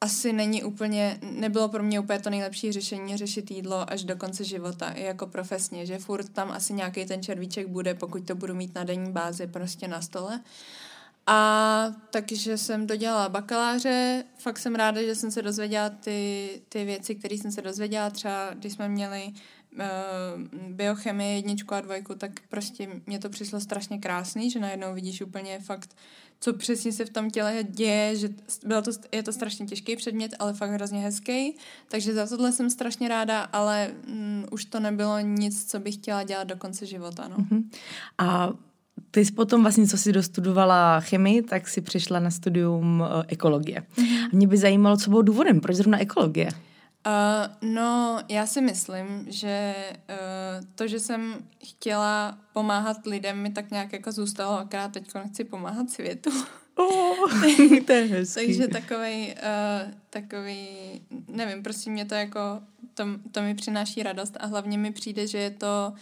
asi 0.00 0.32
není 0.32 0.64
úplně, 0.64 1.18
nebylo 1.22 1.68
pro 1.68 1.82
mě 1.82 2.00
úplně 2.00 2.18
to 2.18 2.30
nejlepší 2.30 2.72
řešení 2.72 3.16
řešit 3.16 3.50
jídlo 3.50 3.92
až 3.92 4.04
do 4.04 4.16
konce 4.16 4.44
života, 4.44 4.90
i 4.90 5.02
jako 5.02 5.26
profesně, 5.26 5.86
že 5.86 5.98
furt 5.98 6.28
tam 6.28 6.50
asi 6.50 6.72
nějaký 6.72 7.06
ten 7.06 7.22
červíček 7.22 7.68
bude, 7.68 7.94
pokud 7.94 8.26
to 8.26 8.34
budu 8.34 8.54
mít 8.54 8.74
na 8.74 8.84
denní 8.84 9.12
bázi 9.12 9.46
prostě 9.46 9.88
na 9.88 10.00
stole. 10.00 10.40
A 11.26 11.86
takže 12.10 12.58
jsem 12.58 12.86
dodělala 12.86 13.28
bakaláře, 13.28 14.24
fakt 14.38 14.58
jsem 14.58 14.74
ráda, 14.74 15.02
že 15.02 15.14
jsem 15.14 15.30
se 15.30 15.42
dozvěděla 15.42 15.90
ty, 15.90 16.48
ty 16.68 16.84
věci, 16.84 17.14
které 17.14 17.34
jsem 17.34 17.52
se 17.52 17.62
dozvěděla, 17.62 18.10
třeba 18.10 18.50
když 18.54 18.72
jsme 18.72 18.88
měli 18.88 19.32
biochemii 20.68 21.36
jedničku 21.36 21.74
a 21.74 21.80
dvojku, 21.80 22.14
tak 22.14 22.40
prostě 22.48 22.88
mě 23.06 23.18
to 23.18 23.28
přišlo 23.28 23.60
strašně 23.60 23.98
krásný, 23.98 24.50
že 24.50 24.60
najednou 24.60 24.94
vidíš 24.94 25.22
úplně 25.22 25.60
fakt 25.60 25.94
co 26.40 26.52
přesně 26.52 26.92
se 26.92 27.04
v 27.04 27.10
tom 27.10 27.30
těle 27.30 27.64
děje, 27.70 28.16
že 28.16 28.28
bylo 28.66 28.82
to, 28.82 28.90
je 29.12 29.22
to 29.22 29.32
strašně 29.32 29.66
těžký 29.66 29.96
předmět, 29.96 30.34
ale 30.38 30.54
fakt 30.54 30.70
hrozně 30.70 31.00
hezký, 31.00 31.56
takže 31.88 32.14
za 32.14 32.26
tohle 32.26 32.52
jsem 32.52 32.70
strašně 32.70 33.08
ráda, 33.08 33.40
ale 33.40 33.90
mm, 34.06 34.44
už 34.50 34.64
to 34.64 34.80
nebylo 34.80 35.20
nic, 35.20 35.70
co 35.70 35.80
bych 35.80 35.94
chtěla 35.94 36.22
dělat 36.22 36.44
do 36.44 36.56
konce 36.56 36.86
života. 36.86 37.28
No. 37.28 37.36
Uh-huh. 37.36 37.64
A 38.18 38.52
ty 39.10 39.24
jsi 39.24 39.32
potom 39.32 39.62
vlastně, 39.62 39.86
co 39.86 39.98
jsi 39.98 40.12
dostudovala 40.12 41.00
chemii, 41.00 41.42
tak 41.42 41.68
si 41.68 41.80
přišla 41.80 42.20
na 42.20 42.30
studium 42.30 43.00
uh, 43.00 43.22
ekologie. 43.28 43.82
Uh-huh. 43.96 44.28
Mě 44.32 44.46
by 44.46 44.56
zajímalo, 44.56 44.96
co 44.96 45.10
bylo 45.10 45.22
důvodem, 45.22 45.60
proč 45.60 45.76
zrovna 45.76 46.00
ekologie? 46.00 46.50
Uh, 47.06 47.70
no, 47.70 48.20
já 48.28 48.46
si 48.46 48.60
myslím, 48.60 49.26
že 49.28 49.74
uh, 50.08 50.66
to, 50.74 50.86
že 50.86 51.00
jsem 51.00 51.34
chtěla 51.64 52.38
pomáhat 52.52 53.06
lidem, 53.06 53.38
mi 53.38 53.50
tak 53.50 53.70
nějak 53.70 53.92
jako 53.92 54.12
zůstalo, 54.12 54.58
akorát 54.58 54.92
teď 54.92 55.10
chci 55.26 55.44
pomáhat 55.44 55.90
světu. 55.90 56.30
Oh, 56.74 57.30
to 57.86 57.92
je 57.92 58.04
hezký. 58.04 58.46
Takže 58.46 58.68
takový, 58.68 59.34
uh, 59.34 59.92
takový, 60.10 60.68
nevím, 61.28 61.62
prostě 61.62 61.90
mě 61.90 62.04
to 62.04 62.14
jako, 62.14 62.40
to, 62.94 63.04
to 63.30 63.42
mi 63.42 63.54
přináší 63.54 64.02
radost 64.02 64.36
a 64.40 64.46
hlavně 64.46 64.78
mi 64.78 64.92
přijde, 64.92 65.26
že 65.26 65.38
je 65.38 65.50
to 65.50 65.92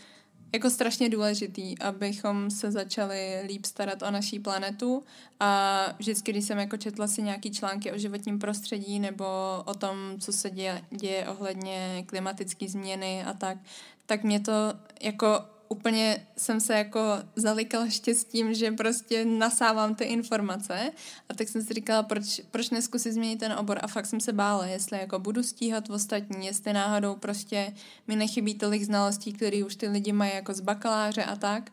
jako 0.53 0.71
strašně 0.71 1.09
důležitý, 1.09 1.79
abychom 1.79 2.51
se 2.51 2.71
začali 2.71 3.43
líp 3.47 3.65
starat 3.65 4.03
o 4.03 4.11
naší 4.11 4.39
planetu 4.39 5.05
a 5.41 5.85
vždycky, 5.99 6.33
když 6.33 6.45
jsem 6.45 6.59
jako 6.59 6.77
četla 6.77 7.07
si 7.07 7.23
nějaký 7.23 7.51
články 7.51 7.93
o 7.93 7.99
životním 7.99 8.39
prostředí 8.39 9.01
nebo 9.01 9.25
o 9.65 9.75
tom, 9.75 9.97
co 10.21 10.33
se 10.33 10.51
děje, 10.51 10.83
děje 10.91 11.29
ohledně 11.29 12.05
klimatické 12.07 12.69
změny 12.69 13.25
a 13.25 13.33
tak, 13.33 13.59
tak 14.07 14.25
mě 14.25 14.41
to 14.41 14.53
jako 15.01 15.45
úplně 15.69 16.27
jsem 16.37 16.61
se 16.61 16.75
jako 16.75 17.01
zalikala 17.37 17.89
štěstím, 17.89 18.55
že 18.55 18.73
prostě 18.73 19.25
nasávám 19.25 19.95
ty 19.95 20.05
informace 20.05 20.93
a 21.29 21.35
tak 21.35 21.49
jsem 21.49 21.63
si 21.63 21.75
říkala, 21.75 22.03
proč, 22.03 22.41
proč 22.51 22.71
neskusit 22.71 23.13
změnit 23.13 23.41
ten 23.41 23.53
obor 23.53 23.79
a 23.83 23.87
fakt 23.87 24.07
jsem 24.07 24.21
se 24.21 24.33
bála, 24.33 24.67
jestli 24.67 24.99
jako 24.99 25.19
budu 25.19 25.43
stíhat 25.43 25.89
v 25.89 25.93
ostatní, 25.93 26.47
jestli 26.47 26.73
náhodou 26.73 27.15
prostě 27.15 27.75
mi 28.07 28.17
nechybí 28.17 28.55
tolik 28.55 28.83
znalostí, 28.83 29.33
které 29.33 29.65
už 29.65 29.77
ty 29.77 29.89
lidi 29.89 30.13
mají 30.13 30.33
jako 30.35 30.55
z 30.55 30.61
bakaláře 30.61 31.25
a 31.25 31.37
tak. 31.37 31.71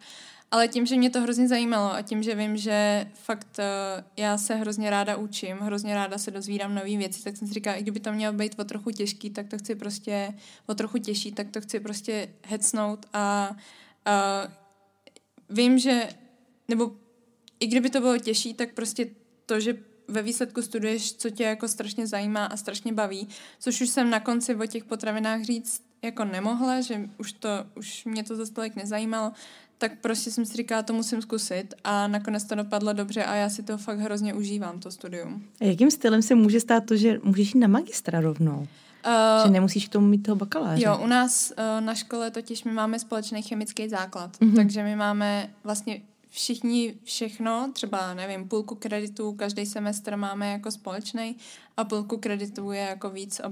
Ale 0.52 0.68
tím, 0.68 0.86
že 0.86 0.96
mě 0.96 1.10
to 1.10 1.22
hrozně 1.22 1.48
zajímalo 1.48 1.94
a 1.94 2.02
tím, 2.02 2.24
že 2.24 2.36
vím, 2.36 2.58
že 2.58 3.08
fakt 3.14 3.60
uh, 3.60 4.04
já 4.18 4.38
se 4.38 4.56
hrozně 4.56 4.90
ráda 4.90 5.16
učím, 5.16 5.58
hrozně 5.58 5.96
ráda 5.96 6.18
se 6.18 6.32
dozvídám 6.32 6.76
nové 6.76 6.98
věci, 6.98 7.24
tak 7.24 7.38
jsem 7.38 7.48
si 7.48 7.54
říkala, 7.54 7.76
i 7.76 7.82
kdyby 7.82 8.00
to 8.00 8.14
mělo 8.14 8.34
být 8.34 8.60
o 8.60 8.64
trochu 8.64 8.92
těžký, 8.92 9.30
tak 9.30 9.48
to 9.48 9.58
chci 9.58 9.76
prostě, 9.76 10.34
o 10.66 10.76
trochu 10.76 10.98
těžší, 10.98 11.32
tak 11.32 11.50
to 11.52 11.62
chci 11.62 11.80
prostě 11.80 12.28
hecnout 12.48 13.06
a 13.14 13.56
Uh, 14.08 14.52
vím, 15.50 15.80
že, 15.80 16.10
nebo 16.68 16.92
i 17.60 17.68
kdyby 17.68 17.90
to 17.90 18.00
bylo 18.00 18.18
těžší, 18.18 18.54
tak 18.54 18.74
prostě 18.74 19.08
to, 19.46 19.60
že 19.60 19.78
ve 20.08 20.22
výsledku 20.22 20.62
studuješ, 20.62 21.14
co 21.14 21.30
tě 21.30 21.44
jako 21.44 21.68
strašně 21.68 22.08
zajímá 22.08 22.46
a 22.46 22.58
strašně 22.58 22.94
baví, 22.94 23.28
což 23.60 23.82
už 23.82 23.90
jsem 23.90 24.10
na 24.10 24.20
konci 24.20 24.56
o 24.56 24.66
těch 24.66 24.84
potravinách 24.84 25.42
říct 25.42 25.84
jako 26.02 26.26
nemohla, 26.26 26.82
že 26.82 27.10
už, 27.18 27.32
to, 27.32 27.50
už 27.76 28.06
mě 28.06 28.24
to 28.24 28.36
zase 28.36 28.54
tolik 28.54 28.76
nezajímalo, 28.76 29.32
tak 29.78 30.00
prostě 30.02 30.32
jsem 30.32 30.46
si 30.46 30.58
říkala, 30.58 30.84
to 30.84 30.94
musím 30.94 31.22
zkusit 31.22 31.74
a 31.84 32.08
nakonec 32.08 32.44
to 32.44 32.56
dopadlo 32.56 32.94
dobře 32.94 33.24
a 33.24 33.36
já 33.36 33.50
si 33.50 33.64
to 33.64 33.78
fakt 33.78 34.00
hrozně 34.00 34.34
užívám, 34.34 34.80
to 34.80 34.92
studium. 34.92 35.44
A 35.62 35.64
jakým 35.64 35.92
stylem 35.92 36.22
se 36.22 36.36
může 36.36 36.60
stát 36.60 36.86
to, 36.86 36.98
že 36.98 37.20
můžeš 37.24 37.56
jít 37.56 37.60
na 37.60 37.68
magistra 37.68 38.22
rovnou? 38.22 38.68
Uh, 39.06 39.46
že 39.46 39.52
nemusíš 39.52 39.88
k 39.88 39.92
tomu 39.92 40.08
mít 40.08 40.24
toho 40.24 40.36
bakaláře. 40.36 40.84
Jo, 40.84 40.98
u 41.04 41.08
nás 41.08 41.52
uh, 41.52 41.86
na 41.86 41.96
škole 41.96 42.32
totiž 42.32 42.64
my 42.64 42.72
máme 42.72 43.00
společný 43.00 43.42
chemický 43.42 43.90
základ, 43.90 44.38
uh-huh. 44.38 44.56
takže 44.56 44.84
my 44.84 44.96
máme 44.96 45.50
vlastně 45.64 46.02
všichni 46.30 46.94
všechno, 47.04 47.70
třeba 47.74 48.14
nevím, 48.14 48.48
půlku 48.48 48.76
kreditů 48.76 49.34
každý 49.34 49.66
semestr 49.66 50.16
máme 50.16 50.52
jako 50.52 50.72
společný 50.72 51.36
a 51.78 51.84
půlku 51.84 52.18
kreditů 52.18 52.72
je 52.72 52.82
jako 52.82 53.10
víc 53.10 53.42
uh, 53.46 53.52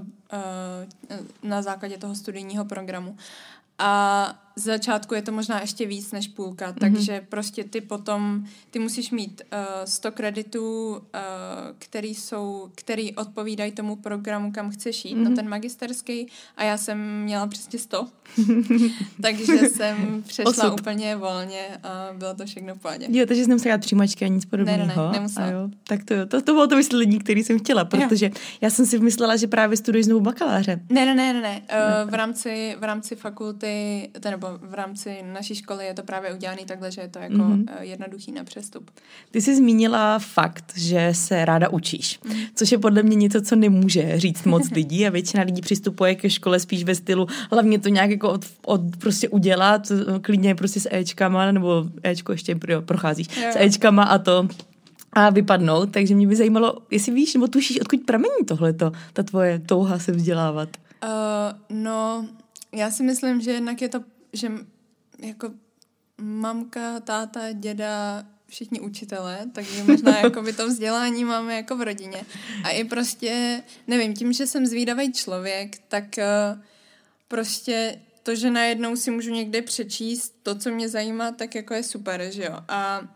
na 1.42 1.62
základě 1.62 1.98
toho 1.98 2.14
studijního 2.14 2.64
programu. 2.64 3.16
A 3.78 4.43
z 4.56 4.62
začátku 4.62 5.14
je 5.14 5.22
to 5.22 5.32
možná 5.32 5.60
ještě 5.60 5.86
víc 5.86 6.12
než 6.12 6.28
půlka, 6.28 6.72
mm-hmm. 6.72 6.78
takže 6.80 7.26
prostě 7.28 7.64
ty 7.64 7.80
potom, 7.80 8.44
ty 8.70 8.78
musíš 8.78 9.10
mít 9.10 9.42
uh, 9.52 9.58
100 9.84 10.12
kreditů, 10.12 10.90
uh, 10.90 10.98
který 11.78 12.14
jsou, 12.14 12.70
který 12.74 13.14
odpovídají 13.14 13.72
tomu 13.72 13.96
programu, 13.96 14.52
kam 14.52 14.70
chceš 14.70 15.04
jít, 15.04 15.16
mm-hmm. 15.16 15.28
na 15.28 15.36
ten 15.36 15.48
magisterský 15.48 16.26
a 16.56 16.64
já 16.64 16.76
jsem 16.76 17.22
měla 17.22 17.46
přesně 17.46 17.78
100, 17.78 18.06
takže 19.22 19.68
jsem 19.68 20.22
přešla 20.22 20.50
Osud. 20.50 20.80
úplně 20.80 21.16
volně 21.16 21.78
a 21.82 22.08
bylo 22.18 22.34
to 22.34 22.46
všechno 22.46 22.74
v 22.74 22.78
pohodě. 22.78 23.06
Jo, 23.08 23.26
takže 23.26 23.42
jsi 23.42 23.48
nemusela 23.48 23.78
přijímačky 23.78 24.24
a 24.24 24.28
nic 24.28 24.44
podobného. 24.44 24.78
Ne, 24.78 24.86
ne, 24.86 24.94
ne, 24.96 25.12
nemusela. 25.12 25.46
A 25.46 25.50
jo, 25.50 25.68
tak 25.88 26.04
to, 26.04 26.26
to, 26.26 26.42
to 26.42 26.52
bylo 26.52 26.66
to 26.66 26.76
vysvětlení, 26.76 27.18
který 27.18 27.44
jsem 27.44 27.58
chtěla, 27.58 27.84
protože 27.84 28.26
jo. 28.26 28.32
já 28.60 28.70
jsem 28.70 28.86
si 28.86 28.98
myslela, 28.98 29.36
že 29.36 29.46
právě 29.46 29.76
studuji 29.76 30.04
znovu 30.04 30.20
bakaláře. 30.20 30.80
Ne, 30.90 31.06
ne, 31.06 31.14
ne, 31.14 31.32
ne, 31.32 31.40
ne. 31.40 31.62
Uh, 32.04 32.10
v 32.10 32.14
rámci, 32.14 32.76
v 32.78 32.84
rámci 32.84 33.16
fakulty, 33.16 34.08
nebo 34.44 34.58
v 34.66 34.74
rámci 34.74 35.22
naší 35.32 35.54
školy 35.54 35.86
je 35.86 35.94
to 35.94 36.02
právě 36.02 36.34
udělané 36.34 36.64
takhle, 36.66 36.90
že 36.90 37.00
je 37.00 37.08
to 37.08 37.18
jako 37.18 37.34
mm-hmm. 37.34 37.66
jednoduchý 37.80 38.32
na 38.32 38.44
přestup. 38.44 38.90
Ty 39.30 39.40
jsi 39.40 39.56
zmínila 39.56 40.18
fakt, 40.18 40.72
že 40.76 41.08
se 41.12 41.44
ráda 41.44 41.68
učíš, 41.68 42.20
mm-hmm. 42.20 42.48
což 42.54 42.72
je 42.72 42.78
podle 42.78 43.02
mě 43.02 43.16
něco, 43.16 43.42
co 43.42 43.56
nemůže 43.56 44.20
říct 44.20 44.44
moc 44.44 44.70
lidí 44.72 45.06
a 45.06 45.10
většina 45.10 45.42
lidí 45.42 45.62
přistupuje 45.62 46.14
ke 46.14 46.30
škole 46.30 46.60
spíš 46.60 46.84
ve 46.84 46.94
stylu, 46.94 47.26
hlavně 47.50 47.78
to 47.78 47.88
nějak 47.88 48.10
jako 48.10 48.30
od, 48.30 48.44
od 48.66 48.80
prostě 48.98 49.28
udělat, 49.28 49.92
klidně 50.22 50.54
prostě 50.54 50.80
s 50.80 50.88
Ečkama, 50.92 51.52
nebo 51.52 51.84
Ečko 52.02 52.32
ještě 52.32 52.58
procházíš, 52.80 53.28
jo. 53.36 53.50
s 53.52 53.56
Ečkama 53.56 54.02
a 54.02 54.18
to 54.18 54.48
a 55.12 55.30
vypadnout, 55.30 55.90
takže 55.90 56.14
mě 56.14 56.26
by 56.26 56.36
zajímalo, 56.36 56.78
jestli 56.90 57.12
víš 57.12 57.34
nebo 57.34 57.48
tušíš, 57.48 57.80
odkud 57.80 58.00
pramení 58.06 58.44
tohleto, 58.46 58.92
ta 59.12 59.22
tvoje 59.22 59.58
touha 59.58 59.98
se 59.98 60.12
vzdělávat. 60.12 60.68
Uh, 61.04 61.78
no, 61.82 62.26
já 62.74 62.90
si 62.90 63.02
myslím, 63.02 63.40
že 63.40 63.50
jednak 63.50 63.82
je 63.82 63.88
to, 63.88 64.00
že 64.34 64.52
jako 65.18 65.50
mamka, 66.18 67.00
táta, 67.00 67.52
děda, 67.52 68.24
všichni 68.46 68.80
učitelé, 68.80 69.38
takže 69.52 69.84
možná 69.84 70.18
jako 70.22 70.42
by 70.42 70.52
to 70.52 70.68
vzdělání 70.68 71.24
máme 71.24 71.56
jako 71.56 71.76
v 71.76 71.82
rodině. 71.82 72.24
A 72.64 72.70
i 72.70 72.84
prostě, 72.84 73.62
nevím, 73.86 74.14
tím, 74.14 74.32
že 74.32 74.46
jsem 74.46 74.66
zvídavý 74.66 75.12
člověk, 75.12 75.78
tak 75.88 76.04
uh, 76.18 76.62
prostě 77.28 78.00
to, 78.22 78.34
že 78.34 78.50
najednou 78.50 78.96
si 78.96 79.10
můžu 79.10 79.30
někde 79.30 79.62
přečíst 79.62 80.34
to, 80.42 80.54
co 80.54 80.70
mě 80.70 80.88
zajímá, 80.88 81.32
tak 81.32 81.54
jako 81.54 81.74
je 81.74 81.82
super, 81.82 82.30
že 82.30 82.44
jo. 82.44 82.58
A 82.68 83.08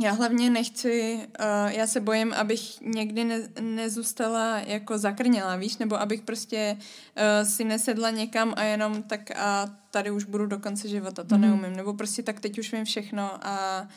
já 0.00 0.12
hlavně 0.12 0.50
nechci, 0.50 1.20
uh, 1.40 1.72
já 1.72 1.86
se 1.86 2.00
bojím, 2.00 2.32
abych 2.32 2.80
někdy 2.80 3.24
ne, 3.24 3.48
nezůstala 3.60 4.58
jako 4.58 4.98
zakrněla, 4.98 5.56
víš, 5.56 5.76
nebo 5.78 6.00
abych 6.00 6.22
prostě 6.22 6.76
uh, 6.78 7.48
si 7.48 7.64
nesedla 7.64 8.10
někam 8.10 8.54
a 8.56 8.62
jenom 8.62 9.02
tak 9.02 9.30
a 9.36 9.76
tady 9.90 10.10
už 10.10 10.24
budu 10.24 10.46
do 10.46 10.58
konce 10.58 10.88
života, 10.88 11.24
to 11.24 11.34
mm. 11.34 11.40
neumím, 11.40 11.76
nebo 11.76 11.94
prostě 11.94 12.22
tak 12.22 12.40
teď 12.40 12.58
už 12.58 12.72
vím 12.72 12.84
všechno 12.84 13.46
a 13.46 13.88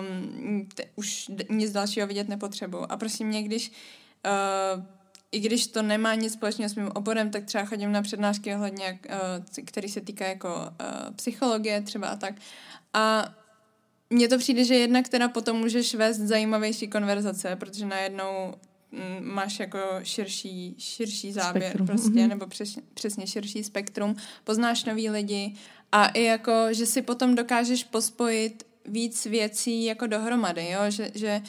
um, 0.00 0.68
te, 0.74 0.84
už 0.96 1.30
nic 1.50 1.72
dalšího 1.72 2.06
vidět 2.06 2.28
nepotřebuji. 2.28 2.92
A 2.92 2.96
prostě 2.96 3.24
mě, 3.24 3.42
když 3.42 3.72
uh, 4.76 4.84
i 5.32 5.40
když 5.40 5.66
to 5.66 5.82
nemá 5.82 6.14
nic 6.14 6.32
společného 6.32 6.68
s 6.68 6.74
mým 6.74 6.90
oborem, 6.94 7.30
tak 7.30 7.44
třeba 7.44 7.64
chodím 7.64 7.92
na 7.92 8.02
přednášky 8.02 8.54
ohledně, 8.54 8.98
uh, 9.10 9.64
který 9.64 9.88
se 9.88 10.00
týká 10.00 10.26
jako 10.26 10.54
uh, 10.56 11.14
psychologie 11.16 11.80
třeba 11.80 12.08
a 12.08 12.16
tak. 12.16 12.34
A 12.94 13.34
mně 14.10 14.28
to 14.28 14.38
přijde, 14.38 14.64
že 14.64 14.74
jednak 14.74 15.08
teda 15.08 15.28
potom 15.28 15.56
můžeš 15.56 15.94
vést 15.94 16.18
zajímavější 16.18 16.88
konverzace, 16.88 17.56
protože 17.56 17.86
najednou 17.86 18.54
mm, 18.92 19.34
máš 19.34 19.60
jako 19.60 19.78
širší, 20.02 20.74
širší 20.78 21.32
záběr 21.32 21.70
spektrum. 21.70 21.86
prostě, 21.86 22.10
mm-hmm. 22.10 22.28
nebo 22.28 22.46
přes, 22.46 22.78
přesně 22.94 23.26
širší 23.26 23.64
spektrum, 23.64 24.16
poznáš 24.44 24.84
nový 24.84 25.10
lidi 25.10 25.54
a 25.92 26.06
i 26.06 26.22
jako, 26.22 26.52
že 26.70 26.86
si 26.86 27.02
potom 27.02 27.34
dokážeš 27.34 27.84
pospojit 27.84 28.66
víc 28.84 29.26
věcí 29.26 29.84
jako 29.84 30.06
dohromady, 30.06 30.70
jo, 30.70 30.80
že, 30.88 31.10
že 31.14 31.42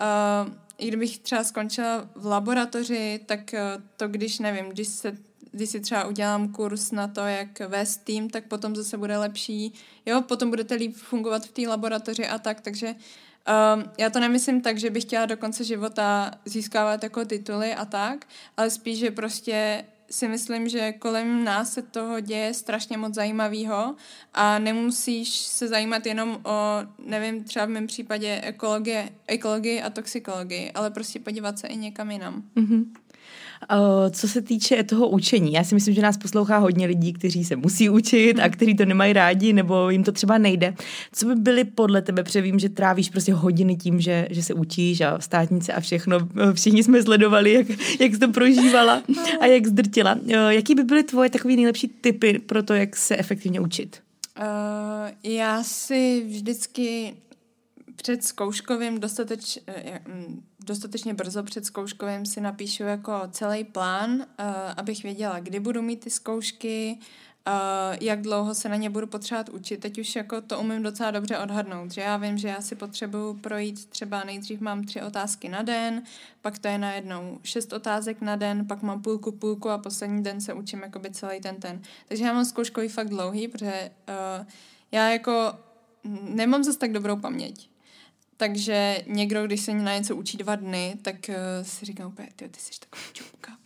uh, 0.00 0.52
i 0.78 0.88
kdybych 0.88 1.18
třeba 1.18 1.44
skončila 1.44 2.10
v 2.14 2.26
laboratoři, 2.26 3.20
tak 3.26 3.40
uh, 3.52 3.82
to 3.96 4.08
když, 4.08 4.38
nevím, 4.38 4.64
když 4.68 4.88
se 4.88 5.16
když 5.54 5.70
si 5.70 5.80
třeba 5.80 6.04
udělám 6.04 6.48
kurz 6.48 6.90
na 6.90 7.08
to, 7.08 7.20
jak 7.20 7.60
vést 7.60 7.96
tým, 7.96 8.30
tak 8.30 8.44
potom 8.44 8.76
zase 8.76 8.98
bude 8.98 9.18
lepší, 9.18 9.72
jo, 10.06 10.22
potom 10.22 10.50
budete 10.50 10.74
líp 10.74 10.96
fungovat 10.96 11.46
v 11.46 11.52
té 11.52 11.68
laboratoři 11.68 12.28
a 12.28 12.38
tak, 12.38 12.60
takže 12.60 12.86
um, 12.86 13.84
já 13.98 14.10
to 14.10 14.20
nemyslím 14.20 14.60
tak, 14.60 14.78
že 14.78 14.90
bych 14.90 15.04
chtěla 15.04 15.26
do 15.26 15.36
konce 15.36 15.64
života 15.64 16.30
získávat 16.44 17.02
jako 17.02 17.24
tituly 17.24 17.74
a 17.74 17.84
tak, 17.84 18.26
ale 18.56 18.70
spíš, 18.70 18.98
že 18.98 19.10
prostě 19.10 19.84
si 20.10 20.28
myslím, 20.28 20.68
že 20.68 20.92
kolem 20.92 21.44
nás 21.44 21.72
se 21.72 21.82
toho 21.82 22.20
děje 22.20 22.54
strašně 22.54 22.96
moc 22.96 23.14
zajímavého 23.14 23.94
a 24.34 24.58
nemusíš 24.58 25.28
se 25.30 25.68
zajímat 25.68 26.06
jenom 26.06 26.40
o, 26.44 26.52
nevím, 26.98 27.44
třeba 27.44 27.66
v 27.66 27.68
mém 27.68 27.86
případě 27.86 28.40
ekologie, 28.42 29.10
ekologii 29.26 29.82
a 29.82 29.90
toxikologii, 29.90 30.72
ale 30.72 30.90
prostě 30.90 31.20
podívat 31.20 31.58
se 31.58 31.66
i 31.66 31.76
někam 31.76 32.10
jinam. 32.10 32.42
Mm-hmm. 32.56 32.84
Uh, 33.72 34.10
co 34.10 34.28
se 34.28 34.42
týče 34.42 34.82
toho 34.82 35.08
učení, 35.08 35.52
já 35.52 35.64
si 35.64 35.74
myslím, 35.74 35.94
že 35.94 36.02
nás 36.02 36.16
poslouchá 36.16 36.58
hodně 36.58 36.86
lidí, 36.86 37.12
kteří 37.12 37.44
se 37.44 37.56
musí 37.56 37.88
učit 37.88 38.38
a 38.38 38.48
kteří 38.48 38.74
to 38.74 38.84
nemají 38.84 39.12
rádi, 39.12 39.52
nebo 39.52 39.90
jim 39.90 40.04
to 40.04 40.12
třeba 40.12 40.38
nejde. 40.38 40.74
Co 41.12 41.26
by 41.26 41.34
byly 41.34 41.64
podle 41.64 42.02
tebe, 42.02 42.22
převím, 42.22 42.58
že 42.58 42.68
trávíš 42.68 43.10
prostě 43.10 43.32
hodiny 43.32 43.76
tím, 43.76 44.00
že, 44.00 44.28
že 44.30 44.42
se 44.42 44.54
učíš 44.54 45.00
a 45.00 45.20
státnice 45.20 45.72
a 45.72 45.80
všechno. 45.80 46.18
Všichni 46.52 46.84
jsme 46.84 47.02
sledovali, 47.02 47.52
jak, 47.52 47.66
jak 48.00 48.14
jsi 48.14 48.18
to 48.18 48.28
prožívala 48.28 49.02
a 49.40 49.46
jak 49.46 49.66
zdrtila. 49.66 50.14
Uh, 50.14 50.34
jaký 50.48 50.74
by 50.74 50.82
byly 50.84 51.02
tvoje 51.02 51.30
takové 51.30 51.56
nejlepší 51.56 51.88
typy 51.88 52.38
pro 52.38 52.62
to, 52.62 52.74
jak 52.74 52.96
se 52.96 53.16
efektivně 53.16 53.60
učit? 53.60 54.00
Uh, 54.38 55.32
já 55.32 55.62
si 55.62 56.24
vždycky 56.26 57.14
před 57.96 58.24
zkouškovým 58.24 59.00
dostateč, 59.00 59.58
dostatečně 60.64 61.14
brzo 61.14 61.42
před 61.42 61.66
zkouškovým 61.66 62.26
si 62.26 62.40
napíšu 62.40 62.82
jako 62.82 63.12
celý 63.30 63.64
plán, 63.64 64.10
uh, 64.10 64.24
abych 64.76 65.02
věděla, 65.02 65.40
kdy 65.40 65.60
budu 65.60 65.82
mít 65.82 66.00
ty 66.00 66.10
zkoušky, 66.10 66.98
uh, 66.98 67.96
jak 68.00 68.22
dlouho 68.22 68.54
se 68.54 68.68
na 68.68 68.76
ně 68.76 68.90
budu 68.90 69.06
potřebovat 69.06 69.48
učit. 69.48 69.80
Teď 69.80 69.98
už 69.98 70.16
jako 70.16 70.40
to 70.40 70.60
umím 70.60 70.82
docela 70.82 71.10
dobře 71.10 71.38
odhadnout, 71.38 71.90
že 71.90 72.00
já 72.00 72.16
vím, 72.16 72.38
že 72.38 72.48
já 72.48 72.60
si 72.60 72.74
potřebuju 72.74 73.34
projít 73.34 73.86
třeba 73.86 74.24
nejdřív 74.24 74.60
mám 74.60 74.84
tři 74.84 75.02
otázky 75.02 75.48
na 75.48 75.62
den, 75.62 76.02
pak 76.42 76.58
to 76.58 76.68
je 76.68 76.78
najednou 76.78 77.38
šest 77.42 77.72
otázek 77.72 78.20
na 78.20 78.36
den, 78.36 78.66
pak 78.66 78.82
mám 78.82 79.02
půlku 79.02 79.32
půlku 79.32 79.70
a 79.70 79.78
poslední 79.78 80.22
den 80.22 80.40
se 80.40 80.54
učím 80.54 80.82
jakoby 80.82 81.10
celý 81.10 81.40
ten 81.40 81.56
ten. 81.56 81.80
Takže 82.08 82.24
já 82.24 82.32
mám 82.32 82.44
zkouškový 82.44 82.88
fakt 82.88 83.08
dlouhý, 83.08 83.48
protože 83.48 83.90
uh, 84.08 84.46
já 84.92 85.10
jako 85.10 85.52
nemám 86.22 86.64
zase 86.64 86.78
tak 86.78 86.92
dobrou 86.92 87.16
paměť. 87.16 87.73
Takže 88.36 89.02
někdo, 89.06 89.46
když 89.46 89.60
se 89.60 89.74
na 89.74 89.96
něco 89.96 90.16
učí 90.16 90.36
dva 90.36 90.56
dny, 90.56 90.96
tak 91.02 91.16
uh, 91.28 91.34
si 91.62 91.86
říká 91.86 92.06
úplně, 92.06 92.28
ty, 92.36 92.50
jsi 92.58 92.80
taková 92.80 93.02
čupka. 93.12 93.52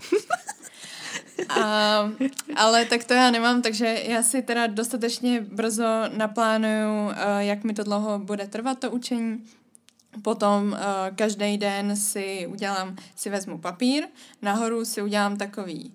A, 1.49 2.11
ale 2.57 2.85
tak 2.85 3.05
to 3.05 3.15
já 3.15 3.31
nemám, 3.31 3.63
takže 3.63 4.03
já 4.07 4.23
si 4.23 4.43
teda 4.43 4.67
dostatečně 4.67 5.41
brzo 5.41 6.03
naplánuju, 6.17 7.07
uh, 7.07 7.13
jak 7.39 7.65
mi 7.65 7.75
to 7.75 7.83
dlouho 7.83 8.19
bude 8.19 8.47
trvat 8.47 8.79
to 8.79 8.91
učení. 8.91 9.45
Potom 10.23 10.73
uh, 10.73 10.79
každý 11.17 11.59
den 11.59 11.97
si 11.97 12.47
udělám, 12.47 12.97
si 13.17 13.31
vezmu 13.31 13.59
papír, 13.59 14.05
nahoru 14.43 14.85
si 14.85 15.03
udělám 15.03 15.37
takový 15.37 15.95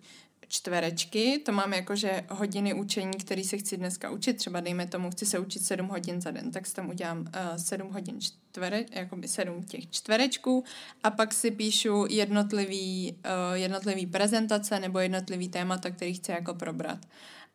čtverečky, 0.54 1.42
to 1.46 1.52
mám 1.52 1.74
jakože 1.74 2.24
hodiny 2.30 2.74
učení, 2.74 3.18
který 3.18 3.44
se 3.44 3.58
chci 3.58 3.78
dneska 3.78 4.10
učit, 4.10 4.34
třeba 4.34 4.60
dejme 4.60 4.88
tomu, 4.88 5.12
chci 5.12 5.26
se 5.26 5.40
učit 5.40 5.66
7 5.66 5.88
hodin 5.88 6.22
za 6.22 6.32
den, 6.32 6.52
tak 6.52 6.68
si 6.68 6.74
tam 6.74 6.90
udělám 6.90 7.20
uh, 7.20 7.26
7 7.58 7.90
hodin 7.90 8.22
čtvere, 8.22 8.86
jakoby 8.92 9.28
7 9.28 9.64
těch 9.64 9.90
čtverečků 9.90 10.64
a 11.04 11.10
pak 11.12 11.34
si 11.34 11.52
píšu 11.52 12.06
jednotlivý, 12.10 13.16
uh, 13.26 13.58
jednotlivý 13.58 14.08
prezentace 14.08 14.80
nebo 14.80 15.00
jednotlivý 15.00 15.50
témata, 15.50 15.90
který 15.90 16.14
chci 16.14 16.32
jako 16.32 16.54
probrat. 16.54 17.00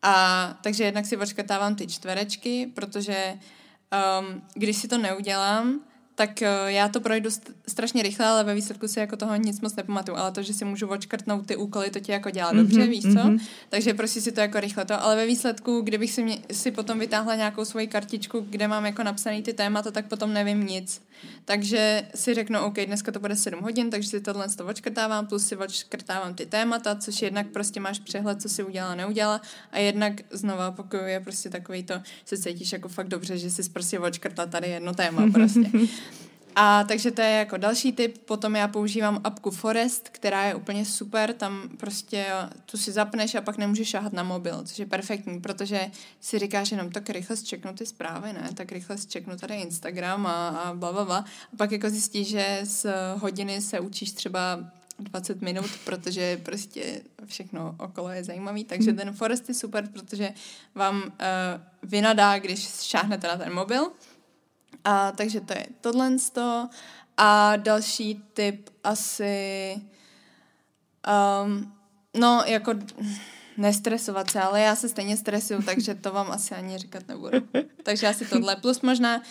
A 0.01 0.59
takže 0.63 0.83
jednak 0.83 1.05
si 1.05 1.17
očkrtávám 1.17 1.75
ty 1.75 1.87
čtverečky, 1.87 2.71
protože 2.75 3.33
um, 4.19 4.41
když 4.53 4.77
si 4.77 4.87
to 4.87 4.97
neudělám, 4.97 5.79
tak 6.19 6.41
uh, 6.41 6.67
já 6.67 6.89
to 6.89 6.99
projdu 6.99 7.29
st- 7.29 7.53
strašně 7.67 8.03
rychle, 8.03 8.25
ale 8.25 8.43
ve 8.43 8.55
výsledku 8.55 8.87
si 8.87 8.99
jako 8.99 9.17
toho 9.17 9.35
nic 9.35 9.61
moc 9.61 9.75
nepamatuju, 9.75 10.17
ale 10.17 10.31
to, 10.31 10.41
že 10.41 10.53
si 10.53 10.65
můžu 10.65 10.87
odškrtnout 10.87 11.45
ty 11.45 11.55
úkoly, 11.55 11.89
to 11.89 11.99
ti 11.99 12.11
jako 12.11 12.29
dělá 12.29 12.53
mm-hmm, 12.53 12.57
dobře, 12.57 12.87
víš 12.87 13.03
co? 13.03 13.09
Mm-hmm. 13.09 13.39
Takže 13.69 13.93
prostě 13.93 14.21
si 14.21 14.31
to 14.31 14.41
jako 14.41 14.59
rychle 14.59 14.85
to, 14.85 15.03
ale 15.03 15.15
ve 15.15 15.25
výsledku, 15.25 15.81
kdybych 15.81 16.11
si, 16.11 16.23
mě, 16.23 16.37
si 16.51 16.71
potom 16.71 16.99
vytáhla 16.99 17.35
nějakou 17.35 17.65
svoji 17.65 17.87
kartičku, 17.87 18.45
kde 18.49 18.67
mám 18.67 18.85
jako 18.85 19.03
napsaný 19.03 19.43
ty 19.43 19.53
témata, 19.53 19.91
tak 19.91 20.05
potom 20.05 20.33
nevím 20.33 20.65
nic. 20.65 21.01
Takže 21.45 22.07
si 22.15 22.33
řeknu, 22.33 22.59
OK, 22.59 22.75
dneska 22.85 23.11
to 23.11 23.19
bude 23.19 23.35
7 23.35 23.61
hodin, 23.61 23.89
takže 23.89 24.09
si 24.09 24.21
tohle 24.21 24.49
to 24.49 24.65
odškrtávám, 24.65 25.27
plus 25.27 25.47
si 25.47 25.57
odškrtávám 25.57 26.33
ty 26.33 26.45
témata, 26.45 26.95
což 26.95 27.21
jednak 27.21 27.47
prostě 27.47 27.79
máš 27.79 27.99
přehled, 27.99 28.41
co 28.41 28.49
si 28.49 28.63
udělala, 28.63 28.95
neudělala 28.95 29.41
a 29.71 29.77
jednak 29.77 30.13
znova 30.31 30.71
pokud 30.71 30.97
je 30.97 31.19
prostě 31.19 31.49
takový 31.49 31.83
to, 31.83 31.93
se 32.25 32.37
cítíš 32.37 32.71
jako 32.71 32.87
fakt 32.89 33.07
dobře, 33.07 33.37
že 33.37 33.49
jsi 33.49 33.69
prostě 33.69 33.99
odškrtla 33.99 34.45
tady 34.45 34.67
jedno 34.69 34.93
téma 34.93 35.31
prostě. 35.33 35.69
A 36.55 36.83
takže 36.83 37.11
to 37.11 37.21
je 37.21 37.29
jako 37.29 37.57
další 37.57 37.91
tip. 37.91 38.17
Potom 38.17 38.55
já 38.55 38.67
používám 38.67 39.21
apku 39.23 39.51
Forest, 39.51 40.09
která 40.09 40.43
je 40.43 40.55
úplně 40.55 40.85
super. 40.85 41.33
Tam 41.33 41.69
prostě 41.77 42.25
tu 42.65 42.77
si 42.77 42.91
zapneš 42.91 43.35
a 43.35 43.41
pak 43.41 43.57
nemůžeš 43.57 43.89
šáhat 43.89 44.13
na 44.13 44.23
mobil, 44.23 44.63
což 44.63 44.79
je 44.79 44.85
perfektní, 44.85 45.41
protože 45.41 45.91
si 46.19 46.39
říkáš 46.39 46.71
jenom 46.71 46.91
tak 46.91 47.09
rychle 47.09 47.35
zčeknu 47.35 47.73
ty 47.73 47.85
zprávy, 47.85 48.33
ne? 48.33 48.49
Tak 48.53 48.71
rychle 48.71 48.97
zčeknu 48.97 49.37
tady 49.37 49.55
Instagram 49.55 50.27
a, 50.27 50.47
a 50.47 50.73
bla. 50.73 51.25
A 51.53 51.55
pak 51.57 51.71
jako 51.71 51.89
zjistíš, 51.89 52.27
že 52.27 52.59
z 52.63 52.85
hodiny 53.15 53.61
se 53.61 53.79
učíš 53.79 54.11
třeba 54.11 54.59
20 54.99 55.41
minut, 55.41 55.69
protože 55.85 56.37
prostě 56.37 57.01
všechno 57.25 57.75
okolo 57.79 58.09
je 58.09 58.23
zajímavý. 58.23 58.63
Takže 58.63 58.93
ten 58.93 59.13
Forest 59.13 59.49
je 59.49 59.55
super, 59.55 59.87
protože 59.93 60.33
vám 60.75 61.03
uh, 61.03 61.09
vynadá, 61.83 62.39
když 62.39 62.69
šáhnete 62.81 63.27
na 63.27 63.37
ten 63.37 63.53
mobil 63.53 63.91
a 64.83 65.11
takže 65.11 65.41
to 65.41 65.53
je 65.53 65.65
tohle 65.81 66.15
A 67.17 67.55
další 67.55 68.23
tip 68.33 68.69
asi 68.83 69.75
um, 71.43 71.73
no 72.17 72.43
jako 72.45 72.73
nestresovat 73.57 74.31
se, 74.31 74.41
ale 74.41 74.61
já 74.61 74.75
se 74.75 74.89
stejně 74.89 75.17
stresuju, 75.17 75.61
takže 75.61 75.95
to 75.95 76.11
vám 76.11 76.31
asi 76.31 76.55
ani 76.55 76.77
říkat 76.77 77.07
nebudu. 77.07 77.37
Takže 77.83 78.07
asi 78.07 78.25
tohle. 78.25 78.55
Plus 78.55 78.81
možná, 78.81 79.17
uh, 79.17 79.21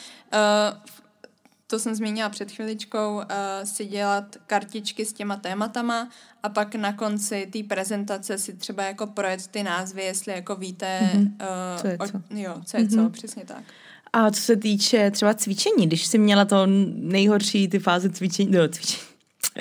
to 1.66 1.78
jsem 1.78 1.94
zmínila 1.94 2.28
před 2.28 2.52
chviličkou, 2.52 3.14
uh, 3.16 3.24
si 3.64 3.86
dělat 3.86 4.36
kartičky 4.46 5.04
s 5.04 5.12
těma 5.12 5.36
tématama 5.36 6.08
a 6.42 6.48
pak 6.48 6.74
na 6.74 6.92
konci 6.92 7.48
té 7.52 7.62
prezentace 7.62 8.38
si 8.38 8.52
třeba 8.52 8.82
jako 8.82 9.06
projet 9.06 9.46
ty 9.46 9.62
názvy, 9.62 10.02
jestli 10.02 10.32
jako 10.32 10.56
víte, 10.56 11.10
mm-hmm. 11.14 11.32
uh, 11.74 11.80
co 11.80 11.86
je 11.86 11.98
co. 11.98 12.18
O, 12.18 12.22
jo, 12.30 12.60
co 12.64 12.76
je 12.76 12.84
mm-hmm. 12.84 13.04
co, 13.04 13.10
přesně 13.10 13.44
tak. 13.44 13.64
A 14.12 14.30
co 14.30 14.40
se 14.40 14.56
týče 14.56 15.10
třeba 15.10 15.34
cvičení, 15.34 15.86
když 15.86 16.06
jsi 16.06 16.18
měla 16.18 16.44
to 16.44 16.66
nejhorší 16.94 17.68
ty 17.68 17.78
fáze 17.78 18.10
cvičení, 18.10 18.50
no, 18.50 18.68
cvičení 18.68 19.08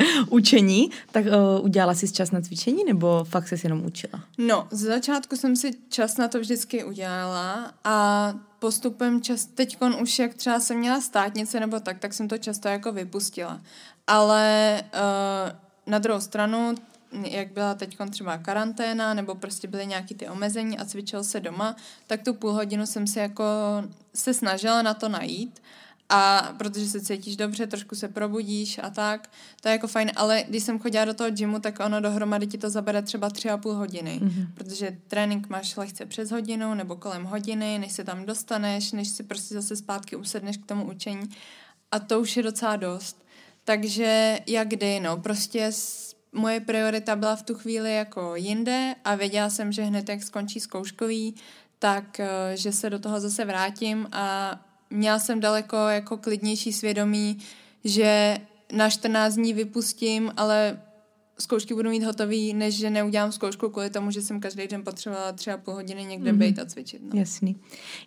učení, 0.30 0.92
tak 1.12 1.26
uh, 1.26 1.66
udělala 1.66 1.94
jsi 1.94 2.12
čas 2.12 2.32
na 2.32 2.42
cvičení 2.42 2.84
nebo 2.84 3.24
fakt 3.24 3.48
se 3.48 3.56
jenom 3.64 3.86
učila? 3.86 4.24
No, 4.38 4.68
z 4.72 4.80
začátku 4.80 5.36
jsem 5.36 5.56
si 5.56 5.72
čas 5.90 6.18
na 6.18 6.28
to 6.28 6.40
vždycky 6.40 6.84
udělala 6.84 7.74
a 7.84 8.34
postupem 8.60 9.22
čas, 9.22 9.46
teď 9.46 9.78
už 10.02 10.20
jak 10.20 10.34
třeba 10.34 10.60
jsem 10.60 10.78
měla 10.78 11.02
státnice 11.02 11.60
nebo 11.60 11.80
tak, 11.80 12.00
tak 12.00 12.14
jsem 12.14 12.28
to 12.28 12.38
často 12.38 12.68
jako 12.68 12.92
vypustila. 12.92 13.62
Ale 14.08 14.82
uh, 14.94 15.92
na 15.92 16.00
druhou 16.00 16.22
stranu 16.22 16.76
jak 17.12 17.52
byla 17.52 17.74
teď 17.74 17.98
třeba 18.10 18.38
karanténa, 18.38 19.14
nebo 19.14 19.36
prostě 19.36 19.68
byly 19.68 19.88
nějaký 19.88 20.16
ty 20.16 20.28
omezení 20.28 20.78
a 20.78 20.86
cvičil 20.86 21.24
se 21.24 21.40
doma, 21.40 21.76
tak 22.08 22.24
tu 22.24 22.34
půl 22.34 22.54
hodinu 22.54 22.86
jsem 22.86 23.08
si 23.08 23.20
jako 23.20 23.44
se 24.16 24.34
snažila 24.34 24.82
na 24.82 24.94
to 24.94 25.10
najít 25.10 25.62
a 26.10 26.54
protože 26.58 26.88
se 26.88 27.02
cítíš 27.02 27.36
dobře, 27.36 27.68
trošku 27.68 27.96
se 27.96 28.08
probudíš 28.08 28.80
a 28.84 28.90
tak, 28.90 29.30
to 29.62 29.68
je 29.68 29.72
jako 29.72 29.88
fajn, 29.88 30.12
ale 30.16 30.44
když 30.48 30.64
jsem 30.64 30.80
chodila 30.80 31.06
do 31.06 31.14
toho 31.14 31.32
gymu, 31.32 31.60
tak 31.60 31.80
ono 31.86 32.02
dohromady 32.02 32.48
ti 32.48 32.58
to 32.58 32.70
zabere 32.70 33.02
třeba 33.02 33.30
tři 33.30 33.50
a 33.50 33.58
půl 33.58 33.74
hodiny, 33.74 34.20
mm-hmm. 34.24 34.48
protože 34.54 34.98
trénink 35.08 35.50
máš 35.50 35.78
lehce 35.78 36.06
přes 36.06 36.32
hodinu 36.32 36.74
nebo 36.74 36.96
kolem 36.96 37.24
hodiny, 37.24 37.80
než 37.80 37.92
se 37.92 38.04
tam 38.04 38.26
dostaneš, 38.26 38.92
než 38.92 39.08
si 39.08 39.24
prostě 39.24 39.56
zase 39.56 39.76
zpátky 39.76 40.16
usedneš 40.16 40.58
k 40.58 40.66
tomu 40.66 40.86
učení 40.86 41.30
a 41.92 42.00
to 42.00 42.20
už 42.20 42.38
je 42.38 42.44
docela 42.44 42.76
dost. 42.76 43.26
Takže 43.64 44.40
jak 44.48 44.68
kdy, 44.68 45.00
no, 45.00 45.18
prostě 45.18 45.72
moje 46.34 46.60
priorita 46.60 47.16
byla 47.16 47.36
v 47.36 47.44
tu 47.44 47.54
chvíli 47.54 47.96
jako 47.96 48.36
jinde 48.36 48.96
a 49.04 49.16
věděla 49.16 49.50
jsem, 49.50 49.72
že 49.72 49.84
hned 49.84 50.10
jak 50.10 50.24
skončí 50.24 50.60
zkouškový, 50.60 51.36
tak 51.80 52.20
eh, 52.20 52.28
že 52.54 52.72
se 52.72 52.90
do 52.90 53.00
toho 53.00 53.20
zase 53.20 53.46
vrátím 53.46 54.08
a 54.12 54.60
měla 54.90 55.20
jsem 55.20 55.40
daleko 55.40 55.78
jako 55.78 56.18
klidnější 56.18 56.74
svědomí, 56.74 57.38
že 57.84 58.38
na 58.72 58.90
14 58.90 59.36
dní 59.36 59.54
vypustím, 59.54 60.32
ale 60.38 60.82
zkoušky 61.40 61.74
budu 61.74 61.90
mít 61.90 62.04
hotový, 62.04 62.54
než 62.54 62.78
že 62.78 62.90
neudělám 62.90 63.32
zkoušku 63.32 63.70
kvůli 63.70 63.90
tomu, 63.90 64.12
že 64.12 64.22
jsem 64.22 64.40
každý 64.40 64.68
den 64.68 64.84
potřebovala 64.84 65.32
třeba 65.32 65.58
půl 65.58 65.74
hodiny 65.74 66.06
někde 66.06 66.32
mm-hmm. 66.32 66.38
být 66.38 66.60
a 66.60 66.66
cvičit. 66.66 67.02
No. 67.14 67.20
Jasný. 67.20 67.56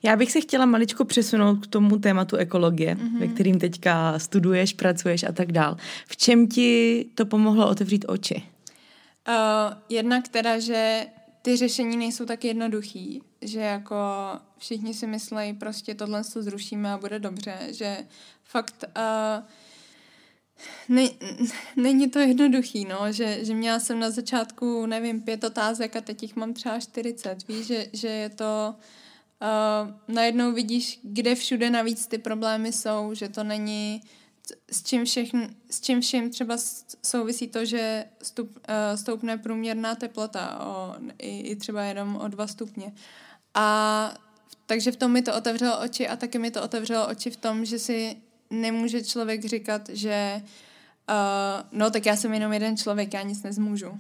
Já 0.03 0.16
bych 0.16 0.33
se 0.33 0.41
chtěla 0.41 0.66
maličko 0.66 1.05
přesunout 1.05 1.57
k 1.57 1.66
tomu 1.66 1.99
tématu 1.99 2.37
ekologie, 2.37 2.95
mm-hmm. 2.95 3.18
ve 3.18 3.28
kterým 3.28 3.59
teďka 3.59 4.18
studuješ, 4.18 4.72
pracuješ 4.72 5.22
a 5.22 5.33
tak 5.33 5.53
dál. 5.53 5.76
V 6.07 6.16
čem 6.16 6.47
ti 6.49 7.07
to 7.14 7.26
pomohlo 7.26 7.68
otevřít 7.70 8.05
oči? 8.09 8.43
Uh, 9.28 9.74
jedna, 9.89 10.22
která, 10.22 10.59
že 10.59 11.07
ty 11.43 11.57
řešení 11.57 11.97
nejsou 11.97 12.24
tak 12.24 12.45
jednoduchý, 12.45 13.22
že 13.43 13.61
jako 13.61 13.97
všichni 14.59 14.95
si 14.95 15.07
myslejí, 15.07 15.53
prostě 15.53 15.95
tohle 15.95 16.24
to 16.24 16.43
zrušíme 16.43 16.93
a 16.93 16.99
bude 16.99 17.18
dobře, 17.18 17.59
že 17.70 17.97
fakt 18.45 18.85
uh, 18.97 19.45
ne, 20.89 21.09
není 21.77 22.11
to 22.11 22.19
jednoduchý, 22.19 22.85
no, 22.85 23.13
že, 23.13 23.45
že 23.45 23.55
měla 23.55 23.81
jsem 23.81 24.01
na 24.01 24.11
začátku, 24.11 24.87
nevím, 24.87 25.21
pět 25.21 25.45
otázek 25.45 25.97
a 25.97 26.01
teď 26.01 26.23
jich 26.23 26.37
mám 26.37 26.55
třeba 26.55 26.81
40, 26.81 27.49
víš, 27.49 27.67
že, 27.67 27.87
že 27.93 28.09
je 28.09 28.29
to, 28.29 28.75
uh, 29.41 30.15
najednou 30.15 30.53
vidíš, 30.53 31.01
kde 31.03 31.35
všude 31.35 31.71
navíc 31.71 32.07
ty 32.07 32.19
problémy 32.19 32.73
jsou, 32.73 33.15
že 33.15 33.29
to 33.29 33.45
není, 33.45 34.03
s 34.73 34.83
čím, 34.83 35.05
všechn, 35.05 35.39
s 35.71 35.81
čím 35.81 36.01
vším 36.01 36.31
třeba 36.31 36.57
souvisí 37.03 37.49
to, 37.49 37.65
že 37.65 38.05
stup, 38.23 38.51
uh, 38.57 38.97
stoupne 38.97 39.39
průměrná 39.39 39.95
teplota 39.95 40.67
o, 40.67 40.95
i, 41.19 41.41
i 41.41 41.57
třeba 41.57 41.83
jenom 41.83 42.17
o 42.17 42.29
dva 42.29 42.47
stupně. 42.47 42.93
A 43.55 44.15
takže 44.67 44.93
v 44.93 44.97
tom 44.97 45.13
mi 45.13 45.23
to 45.23 45.37
otevřelo 45.37 45.81
oči 45.81 46.09
a 46.09 46.17
taky 46.17 46.39
mi 46.39 46.51
to 46.51 46.63
otevřelo 46.63 47.09
oči 47.09 47.31
v 47.31 47.37
tom, 47.37 47.65
že 47.65 47.79
si 47.79 48.17
nemůže 48.51 49.05
člověk 49.05 49.44
říkat, 49.44 49.88
že 49.88 50.42
uh, 51.11 51.78
no 51.78 51.90
tak 51.90 52.07
já 52.07 52.16
jsem 52.16 52.34
jenom 52.34 52.53
jeden 52.53 52.76
člověk, 52.76 53.14
já 53.14 53.22
nic 53.22 53.42
nezmůžu. 53.42 53.98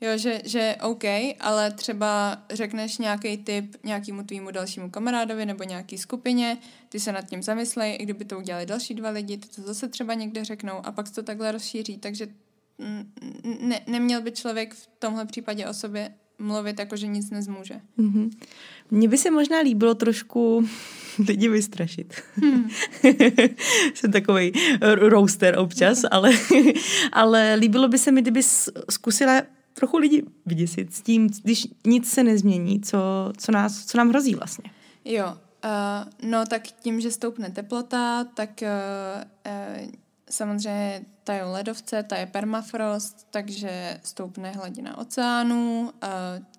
Jo, 0.00 0.18
že, 0.18 0.40
že 0.44 0.76
OK, 0.82 1.04
ale 1.40 1.70
třeba 1.70 2.42
řekneš 2.50 2.98
nějaký 2.98 3.36
tip 3.36 3.76
nějakému 3.84 4.22
tvýmu 4.22 4.50
dalšímu 4.50 4.90
kamarádovi 4.90 5.46
nebo 5.46 5.64
nějaký 5.64 5.98
skupině, 5.98 6.58
ty 6.88 7.00
se 7.00 7.12
nad 7.12 7.22
tím 7.22 7.42
zamyslej, 7.42 7.96
i 8.00 8.02
kdyby 8.02 8.24
to 8.24 8.38
udělali 8.38 8.66
další 8.66 8.94
dva 8.94 9.10
lidi, 9.10 9.36
ty 9.36 9.48
to 9.48 9.62
zase 9.62 9.88
třeba 9.88 10.14
někde 10.14 10.44
řeknou 10.44 10.86
a 10.86 10.92
pak 10.92 11.10
to 11.10 11.22
takhle 11.22 11.52
rozšíří, 11.52 11.98
takže 11.98 12.28
ne, 13.60 13.80
neměl 13.86 14.22
by 14.22 14.32
člověk 14.32 14.74
v 14.74 14.88
tomhle 14.98 15.26
případě 15.26 15.66
o 15.66 15.74
sobě 15.74 16.14
mluvit 16.38 16.78
jako, 16.78 16.96
že 16.96 17.06
nic 17.06 17.30
nezmůže. 17.30 17.80
Mm-hmm. 17.98 18.30
Mně 18.90 19.08
by 19.08 19.18
se 19.18 19.30
možná 19.30 19.60
líbilo 19.60 19.94
trošku 19.94 20.68
lidi 21.28 21.48
vystrašit. 21.48 22.14
Hmm. 22.34 22.68
Jsem 23.94 24.12
takový 24.12 24.52
roaster 24.98 25.58
občas, 25.58 26.02
ale, 26.10 26.30
ale 27.12 27.54
líbilo 27.54 27.88
by 27.88 27.98
se 27.98 28.12
mi, 28.12 28.22
kdyby 28.22 28.42
zkusila 28.90 29.42
trochu 29.72 29.98
lidi 29.98 30.22
vyděsit 30.46 30.94
s 30.94 31.02
tím, 31.02 31.28
když 31.42 31.66
nic 31.86 32.10
se 32.10 32.24
nezmění, 32.24 32.80
co, 32.80 32.98
co, 33.36 33.52
nás, 33.52 33.84
co 33.84 33.98
nám 33.98 34.08
hrozí 34.08 34.34
vlastně. 34.34 34.70
Jo, 35.04 35.26
uh, 35.26 36.30
no 36.30 36.46
tak 36.46 36.62
tím, 36.62 37.00
že 37.00 37.10
stoupne 37.10 37.50
teplota, 37.50 38.24
tak 38.24 38.50
uh, 38.62 39.22
uh, 39.82 39.90
samozřejmě 40.30 41.04
tajou 41.24 41.52
ledovce, 41.52 42.02
ta 42.02 42.16
je 42.16 42.26
permafrost, 42.26 43.26
takže 43.30 44.00
stoupne 44.02 44.50
hladina 44.50 44.98
oceánu, 44.98 45.80
uh, 45.80 46.08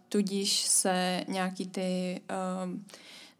tudíž 0.10 0.62
se 0.62 1.24
nějaký 1.28 1.68
ty, 1.68 2.22
uh, 2.32 2.80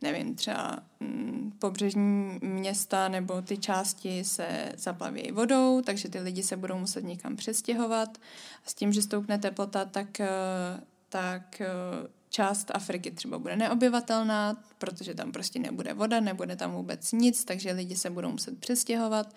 nevím, 0.02 0.36
třeba 0.36 0.80
um, 1.00 1.54
pobřežní 1.60 2.40
města 2.42 3.08
nebo 3.08 3.42
ty 3.42 3.58
části 3.58 4.24
se 4.24 4.72
zaplaví 4.78 5.32
vodou, 5.32 5.82
takže 5.82 6.10
ty 6.10 6.20
lidi 6.20 6.44
se 6.44 6.58
budou 6.58 6.78
muset 6.78 7.04
někam 7.04 7.36
přestěhovat. 7.36 8.18
S 8.66 8.74
tím, 8.74 8.94
že 8.94 9.02
stoupne 9.02 9.38
teplota, 9.38 9.86
tak, 9.86 10.08
uh, 10.20 10.84
tak 11.10 11.62
uh, 11.62 12.08
část 12.30 12.72
Afriky 12.74 13.12
třeba 13.12 13.40
bude 13.40 13.56
neobyvatelná, 13.56 14.64
protože 14.78 15.14
tam 15.14 15.32
prostě 15.32 15.60
nebude 15.60 15.94
voda, 15.94 16.20
nebude 16.20 16.56
tam 16.56 16.72
vůbec 16.72 17.12
nic, 17.12 17.46
takže 17.46 17.72
lidi 17.72 17.96
se 17.96 18.10
budou 18.10 18.32
muset 18.32 18.60
přestěhovat. 18.60 19.36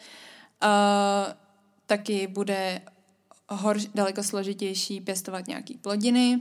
Taky 1.86 2.26
bude 2.26 2.80
hor, 3.48 3.76
daleko 3.94 4.22
složitější 4.22 5.00
pěstovat 5.00 5.48
nějaký 5.48 5.74
plodiny, 5.74 6.40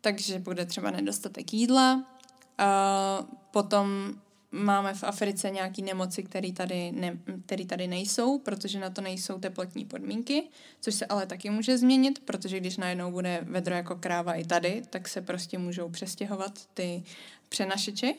takže 0.00 0.38
bude 0.38 0.66
třeba 0.66 0.90
nedostatek 0.90 1.52
jídla. 1.52 1.94
Uh, 1.94 3.26
potom 3.50 4.14
máme 4.50 4.94
v 4.94 5.04
Africe 5.04 5.50
nějaké 5.50 5.82
nemoci, 5.82 6.22
které 6.22 6.52
tady, 6.52 6.92
ne, 6.92 7.18
který 7.46 7.66
tady 7.66 7.86
nejsou, 7.86 8.38
protože 8.38 8.80
na 8.80 8.90
to 8.90 9.00
nejsou 9.00 9.38
teplotní 9.38 9.84
podmínky, 9.84 10.42
což 10.80 10.94
se 10.94 11.06
ale 11.06 11.26
taky 11.26 11.50
může 11.50 11.78
změnit, 11.78 12.18
protože 12.24 12.60
když 12.60 12.76
najednou 12.76 13.10
bude 13.10 13.40
vedro 13.42 13.74
jako 13.74 13.96
kráva 13.96 14.34
i 14.34 14.44
tady, 14.44 14.82
tak 14.90 15.08
se 15.08 15.22
prostě 15.22 15.58
můžou 15.58 15.88
přestěhovat 15.88 16.66
ty 16.74 17.02
přenašeči. 17.48 18.16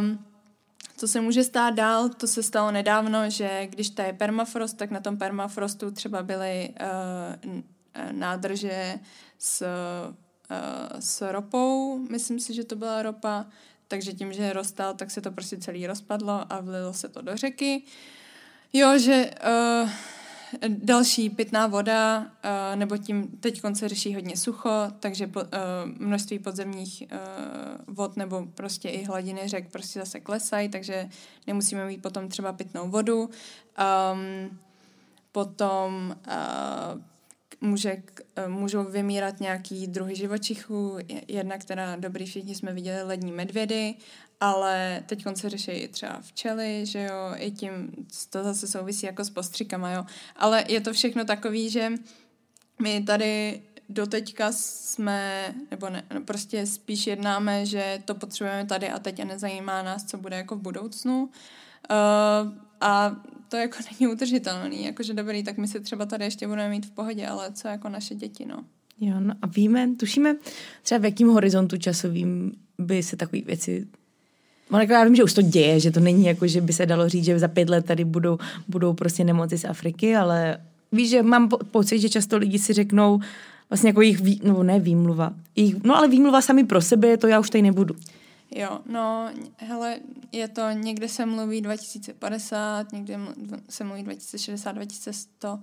Um, 0.00 0.24
co 1.04 1.08
se 1.08 1.20
může 1.20 1.44
stát 1.44 1.74
dál, 1.74 2.08
to 2.08 2.26
se 2.26 2.42
stalo 2.42 2.70
nedávno, 2.70 3.30
že 3.30 3.66
když 3.66 3.90
to 3.90 4.02
je 4.02 4.12
permafrost, 4.12 4.76
tak 4.76 4.90
na 4.90 5.00
tom 5.00 5.16
permafrostu 5.16 5.90
třeba 5.90 6.22
byly 6.22 6.74
uh, 7.44 7.62
nádrže 8.12 8.94
s, 9.38 9.62
uh, 9.62 11.00
s 11.00 11.32
ropou, 11.32 11.98
myslím 12.10 12.40
si, 12.40 12.54
že 12.54 12.64
to 12.64 12.76
byla 12.76 13.02
ropa, 13.02 13.46
takže 13.88 14.12
tím, 14.12 14.32
že 14.32 14.52
rostal, 14.52 14.94
tak 14.94 15.10
se 15.10 15.20
to 15.20 15.30
prostě 15.30 15.56
celý 15.56 15.86
rozpadlo 15.86 16.52
a 16.52 16.60
vlilo 16.60 16.92
se 16.92 17.08
to 17.08 17.22
do 17.22 17.36
řeky. 17.36 17.82
Jo, 18.72 18.98
že 18.98 19.30
uh, 19.82 19.90
Další 20.68 21.30
pitná 21.30 21.66
voda, 21.66 22.20
uh, 22.20 22.76
nebo 22.76 22.96
tím 22.96 23.28
teď 23.40 23.62
se 23.74 23.88
řeší 23.88 24.14
hodně 24.14 24.36
sucho, 24.36 24.70
takže 25.00 25.26
uh, 25.26 25.42
množství 25.98 26.38
podzemních 26.38 27.02
uh, 27.12 27.94
vod 27.94 28.16
nebo 28.16 28.46
prostě 28.54 28.88
i 28.88 29.04
hladiny 29.04 29.40
řek 29.44 29.72
prostě 29.72 29.98
zase 29.98 30.20
klesají, 30.20 30.68
takže 30.68 31.08
nemusíme 31.46 31.86
mít 31.86 32.02
potom 32.02 32.28
třeba 32.28 32.52
pitnou 32.52 32.88
vodu. 32.88 33.30
Um, 34.12 34.58
potom 35.32 36.16
může, 37.60 38.02
můžou 38.48 38.84
vymírat 38.84 39.40
nějaký 39.40 39.86
druhy 39.86 40.16
živočichů, 40.16 40.98
jedna, 41.28 41.58
která 41.58 41.96
dobrý, 41.96 42.26
všichni 42.26 42.54
jsme 42.54 42.72
viděli 42.72 43.02
lední 43.02 43.32
medvědy, 43.32 43.94
ale 44.40 45.02
teď 45.06 45.24
se 45.34 45.50
řeší 45.50 45.70
i 45.70 45.88
třeba 45.88 46.20
včely, 46.20 46.86
že 46.86 47.02
jo, 47.02 47.34
i 47.36 47.50
tím, 47.50 47.90
to 48.30 48.44
zase 48.44 48.66
souvisí 48.66 49.06
jako 49.06 49.24
s 49.24 49.30
postřikama, 49.30 49.92
jo, 49.92 50.04
ale 50.36 50.64
je 50.68 50.80
to 50.80 50.92
všechno 50.92 51.24
takový, 51.24 51.70
že 51.70 51.92
my 52.82 53.02
tady 53.02 53.62
doteďka 53.88 54.52
jsme, 54.52 55.54
nebo 55.70 55.90
ne, 55.90 56.04
no 56.14 56.20
prostě 56.20 56.66
spíš 56.66 57.06
jednáme, 57.06 57.66
že 57.66 58.02
to 58.04 58.14
potřebujeme 58.14 58.66
tady 58.66 58.88
a 58.88 58.98
teď 58.98 59.20
a 59.20 59.24
nezajímá 59.24 59.82
nás, 59.82 60.04
co 60.04 60.18
bude 60.18 60.36
jako 60.36 60.56
v 60.56 60.60
budoucnu. 60.60 61.22
Uh, 61.22 62.52
a 62.80 63.16
to 63.48 63.56
jako 63.56 63.78
není 63.90 64.12
udržitelný, 64.12 64.84
jakože 64.84 65.14
dobrý, 65.14 65.42
tak 65.42 65.58
my 65.58 65.68
si 65.68 65.80
třeba 65.80 66.06
tady 66.06 66.24
ještě 66.24 66.48
budeme 66.48 66.68
mít 66.68 66.86
v 66.86 66.90
pohodě, 66.90 67.26
ale 67.26 67.52
co 67.52 67.68
jako 67.68 67.88
naše 67.88 68.14
děti, 68.14 68.46
no. 68.46 68.64
Jo, 69.00 69.20
no 69.20 69.34
a 69.42 69.46
víme, 69.46 69.88
tušíme 69.96 70.36
třeba 70.82 70.98
v 70.98 71.04
jakým 71.04 71.28
horizontu 71.28 71.76
časovým 71.76 72.52
by 72.78 73.02
se 73.02 73.16
takové 73.16 73.42
věci 73.42 73.86
Jako 74.72 74.92
já 74.92 75.04
vím, 75.04 75.16
že 75.16 75.24
už 75.24 75.32
to 75.32 75.42
děje, 75.42 75.80
že 75.80 75.90
to 75.90 76.00
není 76.00 76.26
jako, 76.26 76.46
že 76.46 76.60
by 76.60 76.72
se 76.72 76.86
dalo 76.86 77.08
říct, 77.08 77.24
že 77.24 77.38
za 77.38 77.48
pět 77.48 77.70
let 77.70 77.84
tady 77.84 78.04
budou, 78.04 78.38
budou 78.68 78.92
prostě 78.92 79.24
nemoci 79.24 79.58
z 79.58 79.64
Afriky, 79.64 80.16
ale 80.16 80.58
víš, 80.92 81.10
že 81.10 81.22
mám 81.22 81.48
po- 81.48 81.58
pocit, 81.58 81.98
že 81.98 82.08
často 82.08 82.36
lidi 82.36 82.58
si 82.58 82.72
řeknou 82.72 83.20
vlastně 83.70 83.88
jako 83.88 84.02
jejich, 84.02 84.20
vý, 84.20 84.40
no 84.44 84.62
ne 84.62 84.80
výmluva, 84.80 85.32
jejich, 85.56 85.84
no 85.84 85.96
ale 85.96 86.08
výmluva 86.08 86.40
sami 86.40 86.64
pro 86.64 86.80
sebe, 86.80 87.16
to 87.16 87.26
já 87.26 87.40
už 87.40 87.50
tady 87.50 87.62
nebudu. 87.62 87.94
Jo, 88.56 88.80
no, 88.86 89.28
hele, 89.56 89.98
je 90.32 90.48
to, 90.48 90.62
někde 90.70 91.08
se 91.08 91.26
mluví 91.26 91.60
2050, 91.60 92.92
někde 92.92 93.18
se 93.68 93.84
mluví 93.84 94.02
2060, 94.02 94.72
2100. 94.72 95.52
Uh, 95.52 95.58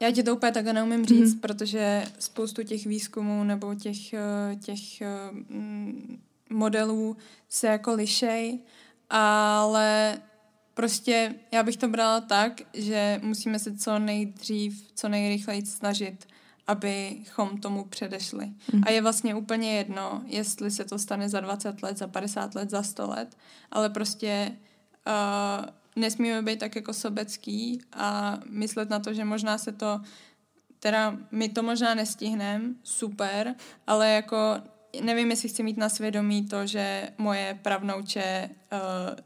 já 0.00 0.10
ti 0.10 0.22
to 0.22 0.36
úplně 0.36 0.52
takhle 0.52 0.72
neumím 0.72 1.06
říct, 1.06 1.34
mm-hmm. 1.34 1.40
protože 1.40 2.04
spoustu 2.18 2.62
těch 2.62 2.86
výzkumů 2.86 3.44
nebo 3.44 3.74
těch, 3.74 4.12
eh, 4.12 4.56
těch 4.56 4.80
uh, 5.00 5.38
modelů 6.50 7.16
se 7.48 7.66
jako 7.66 7.94
lišej, 7.94 8.58
ale 9.10 10.20
prostě 10.74 11.34
já 11.52 11.62
bych 11.62 11.76
to 11.76 11.88
brala 11.88 12.20
tak, 12.20 12.60
že 12.74 13.20
musíme 13.22 13.58
se 13.58 13.76
co 13.76 13.98
nejdřív, 13.98 14.92
co 14.94 15.08
nejrychleji 15.08 15.66
snažit, 15.66 16.26
abychom 16.66 17.58
tomu 17.58 17.84
předešli. 17.84 18.52
Mm. 18.72 18.82
A 18.86 18.90
je 18.90 19.02
vlastně 19.02 19.34
úplně 19.34 19.76
jedno, 19.76 20.22
jestli 20.26 20.70
se 20.70 20.84
to 20.84 20.98
stane 20.98 21.28
za 21.28 21.40
20 21.40 21.82
let, 21.82 21.98
za 21.98 22.06
50 22.06 22.54
let, 22.54 22.70
za 22.70 22.82
100 22.82 23.08
let, 23.08 23.36
ale 23.70 23.90
prostě 23.90 24.56
uh, 25.06 25.66
nesmíme 25.96 26.42
být 26.42 26.60
tak 26.60 26.76
jako 26.76 26.92
sobecký 26.92 27.80
a 27.92 28.38
myslet 28.46 28.90
na 28.90 28.98
to, 28.98 29.14
že 29.14 29.24
možná 29.24 29.58
se 29.58 29.72
to, 29.72 30.00
teda 30.78 31.16
my 31.30 31.48
to 31.48 31.62
možná 31.62 31.94
nestihneme, 31.94 32.74
super, 32.82 33.54
ale 33.86 34.10
jako 34.10 34.36
nevím, 35.02 35.30
jestli 35.30 35.48
chci 35.48 35.62
mít 35.62 35.76
na 35.76 35.88
svědomí 35.88 36.46
to, 36.46 36.66
že 36.66 37.08
moje 37.18 37.58
pravnouče 37.62 38.50
uh, 38.72 38.78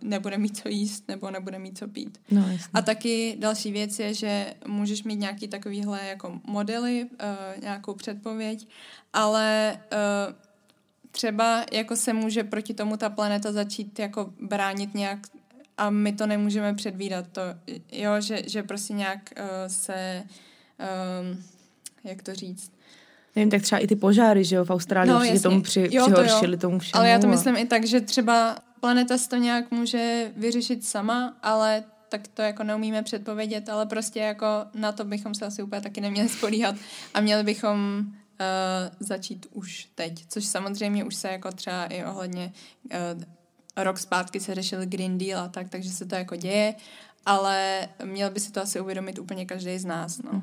nebude 0.08 0.38
mít 0.38 0.56
co 0.56 0.68
jíst 0.68 1.08
nebo 1.08 1.30
nebude 1.30 1.58
mít 1.58 1.78
co 1.78 1.88
pít. 1.88 2.20
No. 2.30 2.44
A 2.74 2.82
taky 2.82 3.36
další 3.38 3.72
věc 3.72 3.98
je, 3.98 4.14
že 4.14 4.54
můžeš 4.66 5.02
mít 5.02 5.16
nějaký 5.16 5.48
takovýhle 5.48 6.06
jako 6.06 6.40
modely, 6.44 7.04
uh, 7.04 7.62
nějakou 7.62 7.94
předpověď, 7.94 8.68
ale 9.12 9.78
uh, 9.92 10.34
třeba 11.10 11.64
jako 11.72 11.96
se 11.96 12.12
může 12.12 12.44
proti 12.44 12.74
tomu 12.74 12.96
ta 12.96 13.10
planeta 13.10 13.52
začít 13.52 13.98
jako 13.98 14.32
bránit 14.40 14.94
nějak 14.94 15.18
a 15.78 15.90
my 15.90 16.12
to 16.12 16.26
nemůžeme 16.26 16.74
předvídat. 16.74 17.26
To, 17.32 17.42
jo, 17.92 18.20
že, 18.20 18.42
že 18.46 18.62
prostě 18.62 18.92
nějak 18.92 19.34
uh, 19.38 19.44
se, 19.66 20.24
um, 21.22 21.44
jak 22.04 22.22
to 22.22 22.34
říct, 22.34 22.73
Nevím, 23.36 23.50
tak 23.50 23.62
třeba 23.62 23.78
i 23.78 23.86
ty 23.86 23.96
požáry, 23.96 24.44
že 24.44 24.56
jo, 24.56 24.64
v 24.64 24.70
Austrálii 24.70 25.12
no, 25.12 25.18
určitě 25.18 25.40
tomu 25.40 25.62
při, 25.62 25.88
jo, 25.90 26.04
přihoršili 26.04 26.56
to 26.56 26.60
tomu 26.60 26.78
všemu. 26.78 26.98
Ale 27.00 27.08
já 27.08 27.18
to 27.18 27.26
myslím 27.26 27.56
i 27.56 27.66
tak, 27.66 27.86
že 27.86 28.00
třeba 28.00 28.56
planeta 28.80 29.14
to 29.28 29.36
nějak 29.36 29.70
může 29.70 30.32
vyřešit 30.36 30.84
sama, 30.84 31.36
ale 31.42 31.84
tak 32.08 32.28
to 32.28 32.42
jako 32.42 32.62
neumíme 32.62 33.02
předpovědět, 33.02 33.68
ale 33.68 33.86
prostě 33.86 34.20
jako 34.20 34.46
na 34.74 34.92
to 34.92 35.04
bychom 35.04 35.34
se 35.34 35.46
asi 35.46 35.62
úplně 35.62 35.80
taky 35.80 36.00
neměli 36.00 36.28
spolíhat 36.28 36.74
a 37.14 37.20
měli 37.20 37.42
bychom 37.42 37.98
uh, 38.00 38.06
začít 39.00 39.46
už 39.52 39.88
teď, 39.94 40.24
což 40.28 40.44
samozřejmě 40.44 41.04
už 41.04 41.14
se 41.14 41.28
jako 41.28 41.52
třeba 41.52 41.84
i 41.84 42.04
ohledně 42.04 42.52
uh, 42.84 43.22
rok 43.76 43.98
zpátky 43.98 44.40
se 44.40 44.54
řešil 44.54 44.86
Green 44.86 45.18
Deal 45.18 45.44
a 45.44 45.48
tak, 45.48 45.68
takže 45.68 45.90
se 45.90 46.06
to 46.06 46.14
jako 46.14 46.36
děje 46.36 46.74
ale 47.26 47.88
měl 48.04 48.30
by 48.30 48.40
si 48.40 48.52
to 48.52 48.62
asi 48.62 48.80
uvědomit 48.80 49.18
úplně 49.18 49.46
každý 49.46 49.78
z 49.78 49.84
nás. 49.84 50.22
No. 50.22 50.42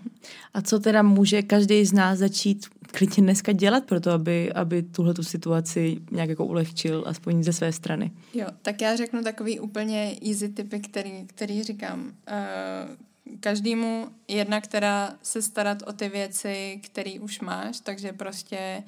A 0.53 0.61
co 0.61 0.79
teda 0.79 1.01
může 1.01 1.41
každý 1.41 1.86
z 1.86 1.93
nás 1.93 2.19
začít 2.19 2.65
klidně 2.91 3.23
dneska 3.23 3.51
dělat 3.51 3.86
pro 3.86 3.99
to, 3.99 4.11
aby, 4.11 4.53
aby 4.53 4.84
tuhle 4.84 5.13
tu 5.13 5.23
situaci 5.23 5.97
nějak 6.11 6.29
jako 6.29 6.45
ulehčil, 6.45 7.03
aspoň 7.07 7.43
ze 7.43 7.53
své 7.53 7.71
strany? 7.71 8.11
Jo, 8.34 8.47
tak 8.61 8.82
já 8.82 8.95
řeknu 8.95 9.23
takový 9.23 9.59
úplně 9.59 10.15
easy 10.27 10.49
typy, 10.49 10.79
který, 10.79 11.25
který 11.27 11.63
říkám. 11.63 11.99
Uh, 12.01 13.36
každému 13.39 14.07
jedna, 14.27 14.61
která 14.61 15.13
se 15.21 15.41
starat 15.41 15.84
o 15.88 15.93
ty 15.93 16.09
věci, 16.09 16.79
které 16.84 17.11
už 17.19 17.39
máš, 17.39 17.79
takže 17.79 18.13
prostě 18.13 18.57
uh, 18.77 18.84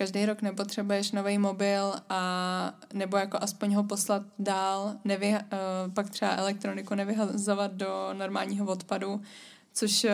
každý 0.00 0.26
rok 0.26 0.42
nepotřebuješ 0.42 1.12
nový 1.12 1.38
mobil 1.38 1.94
a 2.08 2.20
nebo 2.92 3.16
jako 3.16 3.38
aspoň 3.40 3.74
ho 3.74 3.84
poslat 3.84 4.22
dál, 4.38 4.96
nevy, 5.04 5.28
uh, 5.28 5.38
pak 5.94 6.10
třeba 6.10 6.36
elektroniku 6.36 6.94
nevyhazovat 6.94 7.72
do 7.72 8.08
normálního 8.12 8.66
odpadu, 8.66 9.20
což 9.72 10.04
uh, 10.04 10.10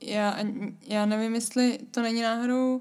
já, 0.00 0.38
já 0.86 1.06
nevím, 1.06 1.34
jestli 1.34 1.78
to 1.90 2.02
není 2.02 2.22
náhodou 2.22 2.80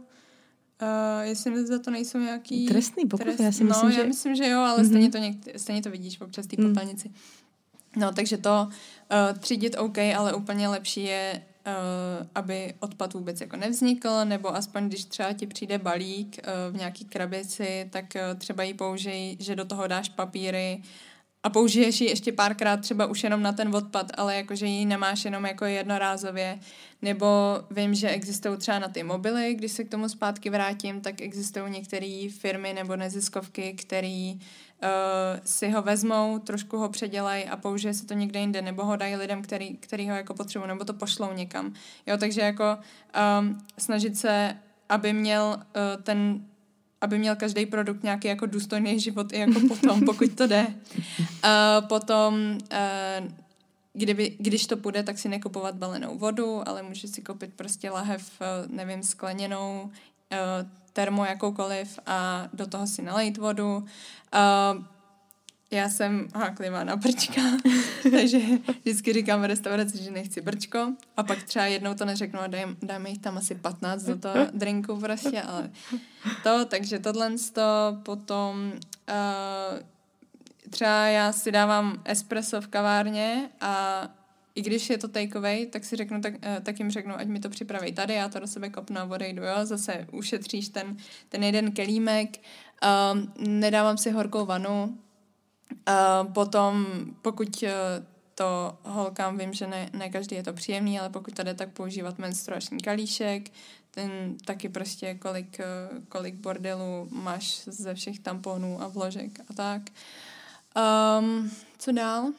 Uh, 0.82 1.22
jestli 1.22 1.68
za 1.68 1.80
to 1.80 1.92
nejsou 1.92 2.18
nějaký... 2.18 2.68
Trestný 2.68 3.06
pokud, 3.06 3.24
trest... 3.24 3.40
já 3.40 3.52
si 3.52 3.64
myslím, 3.64 3.90
no, 3.90 3.96
že... 3.96 4.02
já 4.02 4.08
myslím, 4.08 4.36
že 4.36 4.48
jo, 4.48 4.60
ale 4.60 4.84
mm-hmm. 4.84 4.88
stejně, 4.88 5.10
to 5.10 5.18
něk- 5.18 5.58
stejně 5.58 5.82
to 5.82 5.90
vidíš 5.90 6.22
občas 6.22 6.48
té 6.48 6.56
mm. 6.60 6.68
popelnici. 6.68 7.12
No, 7.96 8.12
takže 8.12 8.38
to 8.38 8.68
uh, 8.68 9.40
třídit 9.40 9.76
OK, 9.78 9.98
ale 9.98 10.34
úplně 10.34 10.68
lepší 10.68 11.04
je 11.04 11.42
aby 12.36 12.74
odpad 12.80 13.14
vůbec 13.14 13.42
jako 13.42 13.58
nevznikl, 13.58 14.26
nebo 14.26 14.56
aspoň 14.56 14.88
když 14.88 15.06
třeba 15.06 15.34
ti 15.34 15.48
přijde 15.48 15.78
balík 15.78 16.38
uh, 16.38 16.76
v 16.76 16.78
nějaký 16.78 17.06
krabici, 17.06 17.90
tak 17.90 18.06
uh, 18.16 18.40
třeba 18.40 18.64
ji 18.64 18.74
použij, 18.74 19.38
že 19.40 19.56
do 19.56 19.66
toho 19.66 19.88
dáš 19.88 20.10
papíry 20.10 20.82
a 21.44 21.50
použiješ 21.50 22.02
ji 22.02 22.08
ještě 22.08 22.32
párkrát 22.32 22.78
třeba 22.78 23.06
už 23.06 23.24
jenom 23.24 23.42
na 23.42 23.52
ten 23.52 23.76
odpad, 23.76 24.12
ale 24.18 24.36
jakože 24.36 24.66
ji 24.66 24.86
nemáš 24.86 25.26
jenom 25.26 25.46
jako 25.46 25.66
jednorázově. 25.66 26.60
Nebo 27.02 27.28
vím, 27.72 27.94
že 27.94 28.10
existují 28.10 28.58
třeba 28.58 28.80
na 28.80 28.88
ty 28.88 29.04
mobily, 29.04 29.54
když 29.54 29.72
se 29.72 29.84
k 29.84 29.90
tomu 29.90 30.10
zpátky 30.10 30.50
vrátím, 30.50 31.02
tak 31.02 31.22
existují 31.22 31.72
některé 31.72 32.28
firmy 32.40 32.74
nebo 32.74 32.96
neziskovky, 32.96 33.74
které 33.74 34.34
uh, 34.84 35.40
si 35.44 35.70
ho 35.70 35.82
vezmou, 35.82 36.40
trošku 36.40 36.78
ho 36.78 36.90
předělají 36.90 37.46
a 37.46 37.58
použije 37.58 37.94
se 37.94 38.06
to 38.06 38.14
někde 38.14 38.40
jinde, 38.40 38.62
nebo 38.62 38.86
ho 38.86 38.96
dají 38.96 39.16
lidem, 39.16 39.42
který, 39.42 39.78
který 39.78 40.10
ho 40.10 40.16
jako 40.16 40.34
potřebují, 40.34 40.68
nebo 40.68 40.86
to 40.86 40.94
pošlou 40.94 41.34
někam. 41.34 41.74
Jo, 42.08 42.18
takže 42.18 42.42
jako 42.42 42.78
um, 43.40 43.58
snažit 43.78 44.18
se, 44.18 44.56
aby 44.90 45.14
měl 45.14 45.56
uh, 45.58 46.04
ten 46.04 46.46
aby 47.02 47.20
měl 47.20 47.36
každý 47.36 47.66
produkt 47.66 48.04
nějaký 48.04 48.28
jako 48.28 48.46
důstojný 48.46 49.00
život 49.00 49.34
i 49.34 49.40
jako 49.40 49.60
potom, 49.68 50.02
pokud 50.06 50.36
to 50.36 50.48
jde. 50.48 50.68
Uh, 50.68 51.88
potom, 51.88 52.58
uh, 52.72 53.28
kdyby, 53.94 54.36
když 54.40 54.68
to 54.68 54.78
půjde, 54.78 55.04
tak 55.04 55.20
si 55.20 55.30
nekupovat 55.30 55.76
balenou 55.76 56.18
vodu, 56.18 56.70
ale 56.70 56.84
může 56.84 57.08
si 57.08 57.22
koupit 57.22 57.54
prostě 57.54 57.90
lahev, 57.90 58.42
nevím, 58.68 59.04
skleněnou, 59.04 59.92
termo 60.94 61.26
jakoukoliv 61.26 62.00
a 62.06 62.48
do 62.54 62.68
toho 62.68 62.88
si 62.88 63.02
nalejt 63.02 63.38
vodu. 63.38 63.78
Uh, 63.78 64.84
já 65.72 65.90
jsem 65.90 66.28
háklivá 66.36 66.84
na 66.84 66.96
brčka, 66.96 67.42
takže 68.12 68.40
vždycky 68.82 69.14
říkám 69.14 69.42
v 69.42 69.46
restauraci, 69.46 70.04
že 70.04 70.12
nechci 70.12 70.42
brčko 70.42 70.94
a 71.18 71.24
pak 71.24 71.44
třeba 71.44 71.66
jednou 71.66 71.94
to 71.94 72.06
neřeknu 72.06 72.40
a 72.40 72.48
dám, 72.48 72.76
dáme 72.82 73.10
jich 73.10 73.18
tam 73.18 73.38
asi 73.38 73.56
15 73.56 74.04
do 74.04 74.18
toho 74.18 74.36
drinku 74.54 74.98
prostě, 74.98 75.42
ale 75.42 75.70
to, 76.44 76.66
takže 76.66 77.00
tohle 77.00 77.32
to 77.54 77.98
potom 78.04 78.74
uh, 79.10 79.80
třeba 80.70 81.08
já 81.08 81.32
si 81.32 81.52
dávám 81.52 82.02
espresso 82.06 82.62
v 82.62 82.68
kavárně 82.68 83.50
a 83.62 84.04
i 84.60 84.62
když 84.62 84.90
je 84.90 84.98
to 84.98 85.08
takeaway, 85.08 85.66
tak 85.66 85.86
si 85.86 85.96
řeknu, 85.96 86.22
tak, 86.22 86.34
uh, 86.34 86.64
tak 86.64 86.80
jim 86.80 86.92
řeknu, 86.92 87.16
ať 87.16 87.28
mi 87.28 87.40
to 87.40 87.50
připraví 87.50 87.92
tady, 87.94 88.14
já 88.14 88.30
to 88.30 88.40
do 88.40 88.48
sebe 88.48 88.70
kopnu 88.70 89.00
a 89.00 89.04
odejdu, 89.04 89.44
jo, 89.44 89.66
zase 89.66 90.08
ušetříš 90.12 90.70
ten, 90.70 90.98
ten 91.30 91.44
jeden 91.44 91.72
kelímek, 91.72 92.38
uh, 92.38 93.48
nedávám 93.48 93.98
si 93.98 94.12
horkou 94.12 94.46
vanu, 94.46 94.98
Uh, 95.70 96.34
potom, 96.34 96.86
pokud 97.22 97.64
uh, 97.64 97.70
to 98.36 98.78
holkám 98.84 99.38
vím, 99.38 99.54
že 99.54 99.68
ne, 99.68 99.90
ne 99.94 100.10
každý 100.10 100.36
je 100.36 100.44
to 100.44 100.54
příjemný, 100.54 101.00
ale 101.00 101.10
pokud 101.10 101.34
jde, 101.34 101.54
tak 101.54 101.70
používat 101.70 102.18
menstruační 102.18 102.80
kalíšek, 102.80 103.52
ten 103.92 104.38
taky 104.46 104.70
prostě 104.70 105.16
kolik, 105.16 105.60
uh, 105.60 106.04
kolik 106.10 106.36
bordelů 106.36 107.08
máš 107.12 107.62
ze 107.66 107.94
všech 107.94 108.20
tamponů 108.20 108.82
a 108.82 108.88
vložek 108.88 109.40
a 109.50 109.54
tak. 109.54 109.82
Um, 111.20 111.52
co 111.78 111.92
dál? 111.92 112.32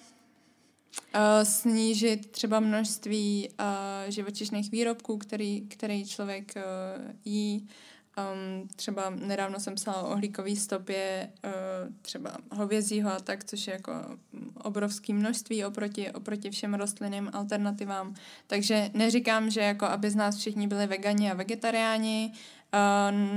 Uh, 1.14 1.20
snížit 1.42 2.30
třeba 2.30 2.60
množství 2.60 3.48
uh, 3.60 3.66
živočišných 4.10 4.70
výrobků, 4.70 5.18
který, 5.18 5.60
který 5.60 6.06
člověk 6.06 6.52
uh, 6.56 6.62
jí. 7.24 7.68
Um, 8.18 8.68
třeba 8.76 9.10
nedávno 9.10 9.60
jsem 9.60 9.74
psala 9.74 10.02
o 10.02 10.12
uhlíkové 10.12 10.56
stopě 10.56 11.30
uh, 11.44 11.50
třeba 12.02 12.36
hovězího 12.52 13.12
a 13.12 13.20
tak, 13.20 13.44
což 13.44 13.66
je 13.66 13.72
jako 13.72 13.92
obrovské 14.54 15.12
množství 15.12 15.64
oproti, 15.64 16.10
oproti 16.10 16.50
všem 16.50 16.74
rostlinným 16.74 17.30
alternativám. 17.32 18.14
Takže 18.46 18.90
neříkám, 18.94 19.50
že 19.50 19.60
jako 19.60 19.84
aby 19.84 20.10
z 20.10 20.16
nás 20.16 20.36
všichni 20.36 20.66
byli 20.66 20.86
vegani 20.86 21.30
a 21.30 21.34
vegetariáni, 21.34 22.32
Uh, 22.32 22.38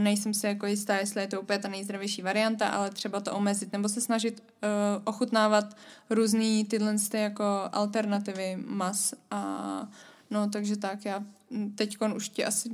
nejsem 0.03 0.33
si 0.33 0.47
jako 0.47 0.65
jistá, 0.65 0.95
jestli 0.95 1.21
je 1.21 1.27
to 1.27 1.41
úplně 1.41 1.59
ta 1.59 1.67
nejzdravější 1.67 2.21
varianta, 2.21 2.67
ale 2.67 2.89
třeba 2.89 3.19
to 3.19 3.33
omezit 3.33 3.73
nebo 3.73 3.89
se 3.89 4.01
snažit 4.01 4.43
uh, 4.43 4.69
ochutnávat 5.03 5.77
různý 6.09 6.65
tyhle 6.65 6.95
ty 7.11 7.17
jako 7.17 7.43
alternativy 7.71 8.57
mas 8.65 9.13
a 9.31 9.87
no 10.29 10.49
takže 10.49 10.77
tak, 10.77 11.05
já 11.05 11.23
teď 11.75 11.97
už 12.15 12.29
ti 12.29 12.45
asi 12.45 12.69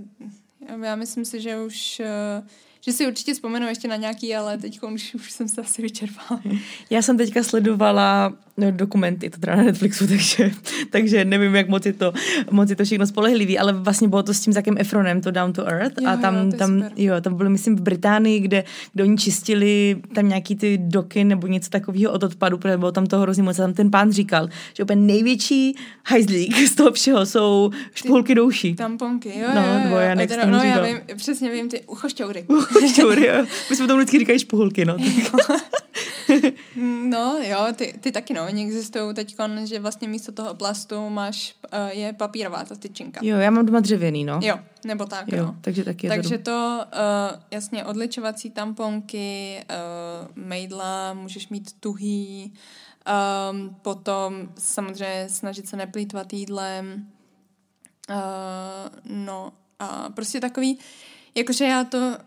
já 0.84 0.96
myslím 0.96 1.26
si, 1.26 1.42
že 1.42 1.62
už 1.62 2.02
uh, 2.42 2.48
že 2.82 2.92
si 2.92 3.08
určitě 3.08 3.34
vzpomenu 3.34 3.68
ještě 3.68 3.88
na 3.88 3.96
nějaký, 3.96 4.36
ale 4.36 4.58
teď 4.58 4.80
už, 4.82 5.16
už 5.16 5.32
jsem 5.32 5.48
se 5.48 5.62
asi 5.62 5.82
vyčerpala. 5.82 6.42
Já 6.90 7.02
jsem 7.02 7.18
teďka 7.18 7.44
sledovala 7.44 8.34
no, 8.58 8.72
dokumenty, 8.72 9.30
to 9.30 9.40
teda 9.40 9.56
na 9.56 9.64
Netflixu, 9.64 10.08
takže, 10.08 10.52
takže 10.90 11.26
nevím, 11.26 11.56
jak 11.56 11.70
moc 11.70 11.86
je, 11.86 11.94
to, 11.94 12.14
moc 12.52 12.70
je 12.70 12.76
to 12.76 12.84
všechno 12.86 13.08
spolehlivý, 13.08 13.60
ale 13.60 13.74
vlastně 13.74 14.08
bylo 14.08 14.24
to 14.24 14.34
s 14.34 14.40
tím 14.40 14.54
Zakem 14.54 14.76
Efronem, 14.78 15.22
to 15.22 15.32
Down 15.32 15.54
to 15.54 15.68
Earth 15.68 16.02
jo, 16.02 16.10
a 16.10 16.18
tam, 16.18 16.36
jo, 16.36 16.58
tam, 16.58 16.84
jo, 16.96 17.22
tam 17.22 17.36
byly, 17.36 17.50
myslím, 17.50 17.76
v 17.76 17.82
Británii, 17.82 18.40
kde, 18.40 18.64
kde 18.94 19.04
oni 19.04 19.18
čistili 19.18 20.02
tam 20.16 20.30
nějaký 20.30 20.56
ty 20.56 20.78
doky 20.78 21.24
nebo 21.24 21.48
něco 21.48 21.70
takového 21.70 22.12
od 22.12 22.24
odpadu, 22.24 22.58
protože 22.58 22.78
bylo 22.78 22.92
tam 22.92 23.06
to 23.06 23.20
hrozně 23.20 23.44
moc 23.44 23.60
a 23.60 23.62
tam 23.62 23.74
ten 23.74 23.92
pán 23.92 24.12
říkal, 24.12 24.50
že 24.74 24.84
úplně 24.84 25.02
největší 25.02 25.76
hajzlík 26.06 26.58
z 26.68 26.76
toho 26.76 26.92
všeho 26.92 27.26
jsou 27.26 27.72
špulky 27.94 28.36
douší. 28.36 28.76
Tamponky, 28.76 29.40
jo, 29.40 29.48
no, 29.56 29.62
jo, 29.62 29.90
jo. 29.90 29.98
Já 29.98 30.16
teda, 30.16 30.46
no, 30.46 30.64
já 30.64 30.84
vím, 30.84 30.98
přesně 31.16 31.52
vím, 31.52 31.70
ty 31.70 31.82
uchošťoury. 31.82 32.46
Uchošťoury, 32.78 33.26
jo. 33.26 33.46
My 33.70 33.76
jsme 33.76 33.88
tomu 33.88 34.00
vždycky 34.00 34.20
říkají 34.20 34.40
špuhulky, 34.40 34.86
no. 34.86 34.98
no, 37.04 37.38
jo, 37.42 37.60
ty, 37.76 37.94
ty 38.02 38.12
taky, 38.12 38.34
no. 38.34 38.46
Oni 38.46 38.64
existují 38.64 39.16
teď, 39.16 39.36
že 39.64 39.80
vlastně 39.80 40.08
místo 40.08 40.32
toho 40.32 40.54
plastu 40.54 41.10
máš, 41.10 41.56
uh, 41.74 41.90
je 41.90 42.14
papírová 42.14 42.64
ta 42.64 42.76
tyčinka. 42.76 43.20
Jo, 43.24 43.38
já 43.38 43.52
mám 43.52 43.66
doma 43.66 43.80
dřevěný, 43.80 44.24
no. 44.24 44.40
Jo, 44.44 44.60
nebo 44.86 45.06
tak, 45.06 45.32
jo. 45.32 45.44
No. 45.44 45.56
Takže 45.62 45.84
taky 45.84 46.08
je 46.08 46.10
Takže 46.10 46.38
to, 46.38 46.80
uh, 46.94 47.40
jasně, 47.52 47.86
odličovací 47.86 48.50
tamponky, 48.50 49.60
uh, 49.70 50.46
mejdla, 50.46 51.14
můžeš 51.14 51.50
mít 51.50 51.72
tuhý, 51.80 52.54
um, 53.52 53.76
potom 53.82 54.50
samozřejmě 54.58 55.30
snažit 55.30 55.68
se 55.68 55.78
neplýtvat 55.78 56.34
jídlem, 56.34 57.08
uh, 58.10 58.16
no 59.06 59.54
a 59.80 60.10
prostě 60.10 60.40
takový, 60.40 60.78
jakože 61.36 61.66
já 61.66 61.84
to 61.84 62.18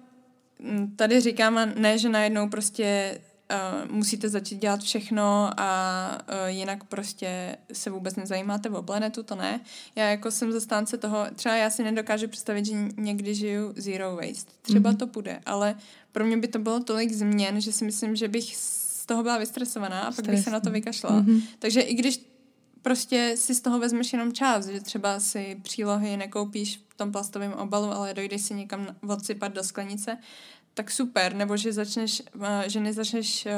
tady 0.97 1.21
říkám, 1.21 1.61
ne, 1.75 1.99
že 1.99 2.09
najednou 2.09 2.49
prostě 2.49 3.19
uh, 3.85 3.91
musíte 3.91 4.29
začít 4.29 4.59
dělat 4.59 4.81
všechno 4.81 5.51
a 5.57 6.19
uh, 6.29 6.47
jinak 6.47 6.85
prostě 6.85 7.57
se 7.73 7.91
vůbec 7.91 8.17
nezajímáte 8.17 8.71
o 8.71 8.83
planetu, 8.83 9.23
to 9.23 9.35
ne. 9.35 9.61
Já 9.97 10.11
jako 10.11 10.31
jsem 10.31 10.53
zastánce 10.53 10.99
toho, 10.99 11.27
třeba 11.35 11.57
já 11.57 11.71
si 11.71 11.85
nedokážu 11.85 12.29
představit, 12.29 12.67
že 12.67 12.75
někdy 12.97 13.35
žiju 13.35 13.73
zero 13.77 14.17
waste. 14.17 14.53
Třeba 14.63 14.93
mm-hmm. 14.93 14.97
to 14.97 15.07
bude, 15.07 15.41
ale 15.47 15.75
pro 16.13 16.25
mě 16.25 16.37
by 16.37 16.49
to 16.49 16.59
bylo 16.59 16.81
tolik 16.81 17.13
změn, 17.13 17.61
že 17.61 17.73
si 17.73 17.85
myslím, 17.85 18.17
že 18.17 18.29
bych 18.29 18.57
z 18.57 19.07
toho 19.07 19.23
byla 19.23 19.39
vystresovaná 19.39 20.01
a 20.01 20.05
pak 20.05 20.13
Stresný. 20.15 20.33
bych 20.33 20.45
se 20.45 20.51
na 20.51 20.61
to 20.61 20.71
vykašlala. 20.71 21.21
Mm-hmm. 21.21 21.43
Takže 21.59 21.81
i 21.81 21.95
když 21.95 22.32
prostě 22.83 23.35
si 23.37 23.55
z 23.55 23.61
toho 23.61 23.79
vezmeš 23.79 24.13
jenom 24.13 24.33
čas, 24.33 24.67
že 24.67 24.81
třeba 24.81 25.21
si 25.21 25.61
přílohy 25.63 26.17
nekoupíš 26.17 26.81
v 26.89 26.95
tom 26.95 27.13
plastovém 27.13 27.53
obalu, 27.53 27.93
ale 27.93 28.15
dojdeš 28.15 28.43
si 28.43 28.55
někam 28.55 28.97
odsypat 29.09 29.53
do 29.53 29.65
sklenice, 29.65 30.19
tak 30.75 30.91
super, 30.91 31.35
nebo 31.35 31.57
že 31.57 31.73
začneš, 31.73 32.23
eh, 32.43 32.71
že 32.71 32.81
nezačneš, 32.81 33.47
eh, 33.47 33.53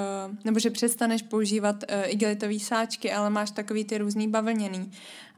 nebo 0.44 0.58
že 0.58 0.70
přestaneš 0.70 1.22
používat 1.22 1.84
eh, 1.88 2.04
igelitové 2.04 2.58
sáčky, 2.58 3.12
ale 3.12 3.30
máš 3.30 3.50
takový 3.50 3.84
ty 3.84 3.98
různý 3.98 4.28
bavlněný. 4.28 4.90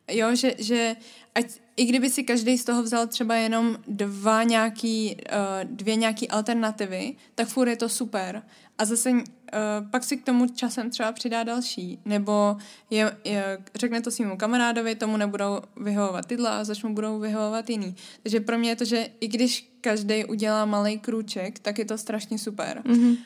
Jo, 0.08 0.34
že, 0.34 0.54
že 0.58 0.96
ať, 1.34 1.46
i 1.76 1.84
kdyby 1.84 2.10
si 2.10 2.24
každý 2.24 2.58
z 2.58 2.64
toho 2.64 2.82
vzal 2.82 3.06
třeba 3.06 3.34
jenom 3.34 3.76
dva 3.86 4.42
nějaký, 4.42 5.16
dvě 5.64 5.96
nějaký 5.96 6.28
alternativy, 6.28 7.16
tak 7.34 7.48
furt 7.48 7.68
je 7.68 7.76
to 7.76 7.88
super. 7.88 8.42
A 8.78 8.84
zase 8.84 9.12
uh, 9.52 9.90
pak 9.90 10.04
si 10.04 10.16
k 10.16 10.24
tomu 10.24 10.46
časem 10.46 10.90
třeba 10.90 11.12
přidá 11.12 11.42
další. 11.42 11.98
Nebo 12.04 12.56
je, 12.90 13.16
je, 13.24 13.58
řekne 13.74 14.02
to 14.02 14.10
svýmu 14.10 14.36
kamarádovi, 14.36 14.94
tomu 14.94 15.16
nebudou 15.16 15.60
vyhovovat 15.76 16.26
tyhle 16.26 16.50
a 16.50 16.64
začnou 16.64 16.94
budou 16.94 17.18
vyhovovat 17.18 17.70
jiný. 17.70 17.94
Takže 18.22 18.40
pro 18.40 18.58
mě 18.58 18.70
je 18.70 18.76
to, 18.76 18.84
že 18.84 19.08
i 19.20 19.28
když 19.28 19.72
každý 19.80 20.24
udělá 20.24 20.64
malý 20.64 20.98
krůček, 20.98 21.58
tak 21.58 21.78
je 21.78 21.84
to 21.84 21.98
strašně 21.98 22.38
super. 22.38 22.82
Mm-hmm. 22.84 23.16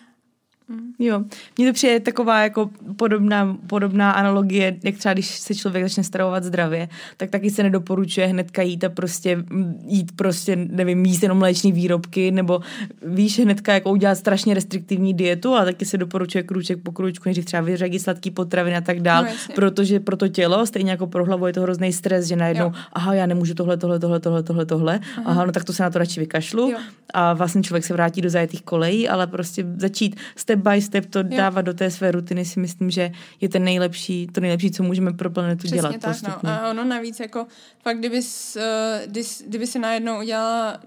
Mm. 0.71 0.93
Jo, 0.99 1.25
mně 1.59 1.67
to 1.67 1.73
přijde 1.73 2.01
taková 2.01 2.43
jako 2.43 2.71
podobná, 2.97 3.57
podobná 3.67 4.11
analogie, 4.11 4.77
jak 4.85 4.97
třeba 4.97 5.13
když 5.13 5.27
se 5.27 5.55
člověk 5.55 5.85
začne 5.85 6.05
stravovat 6.05 6.45
zdravě, 6.45 6.89
tak 7.17 7.31
taky 7.31 7.51
se 7.51 7.63
nedoporučuje 7.63 8.27
hnedka 8.27 8.63
jít 8.63 8.85
a 8.85 8.89
prostě 8.89 9.45
jít 9.87 10.13
prostě, 10.17 10.57
nevím, 10.57 11.05
jíst 11.05 11.23
jenom 11.23 11.39
mléční 11.39 11.73
výrobky, 11.73 12.31
nebo 12.31 12.61
víš, 13.07 13.39
hnedka 13.39 13.73
jako 13.75 13.91
udělat 13.91 14.15
strašně 14.15 14.55
restriktivní 14.55 15.15
dietu, 15.15 15.55
a 15.55 15.65
taky 15.65 15.85
se 15.85 15.99
doporučuje 15.99 16.43
krůček 16.43 16.83
po 16.83 16.93
krůčku, 16.93 17.29
než 17.29 17.45
třeba 17.45 17.63
vyřadit 17.63 17.99
sladký 17.99 18.31
potraviny 18.31 18.77
a 18.77 18.81
tak 18.81 19.01
dál, 19.01 19.25
no, 19.25 19.55
protože 19.55 20.01
pro 20.01 20.17
to 20.17 20.29
tělo, 20.29 20.67
stejně 20.67 20.91
jako 20.91 21.07
pro 21.07 21.25
hlavu 21.25 21.47
je 21.47 21.53
to 21.53 21.61
hrozný 21.61 21.93
stres, 21.93 22.27
že 22.27 22.37
najednou, 22.37 22.65
jo. 22.65 22.73
aha, 22.93 23.15
já 23.15 23.27
nemůžu 23.27 23.55
tohle, 23.55 23.77
tohle, 23.77 23.99
tohle, 23.99 24.21
tohle, 24.21 24.43
tohle, 24.43 24.67
tohle, 24.67 25.01
aha. 25.17 25.23
aha, 25.27 25.47
no 25.47 25.53
tak 25.53 25.65
to 25.65 25.73
se 25.73 25.83
na 25.83 25.91
to 25.91 25.99
radši 25.99 26.21
vykašlu 26.21 26.71
jo. 26.71 26.79
a 27.15 27.35
vlastně 27.35 27.63
člověk 27.63 27.85
se 27.85 27.93
vrátí 27.93 28.21
do 28.21 28.31
zajetých 28.31 28.63
kolejí, 28.63 29.09
ale 29.09 29.27
prostě 29.27 29.67
začít 29.77 30.17
step 30.37 30.60
by 30.61 30.83
step 30.83 31.07
to 31.07 31.19
jo. 31.19 31.25
dávat 31.37 31.63
do 31.63 31.75
té 31.75 31.91
své 31.91 32.11
rutiny 32.11 32.45
si 32.45 32.61
myslím, 32.61 32.91
že 32.91 33.13
je 33.41 33.49
ten 33.49 33.65
nejlepší, 33.65 34.27
to 34.27 34.41
nejlepší, 34.41 34.71
co 34.71 34.83
můžeme 34.83 35.13
pro 35.13 35.31
planetu 35.31 35.59
Přesně 35.59 35.77
dělat 35.77 35.93
tak, 35.93 36.03
no. 36.03 36.09
postupně. 36.09 36.51
No. 36.51 36.63
A 36.63 36.71
ono 36.71 36.85
navíc 36.85 37.21
jako 37.21 37.47
fakt, 37.83 37.99
kdyby, 37.99 38.19
uh, 38.19 38.63
kdyby, 39.07 39.27
kdyby 39.47 39.67
si 39.67 39.79
najednou 39.79 40.19
udělala 40.19 40.81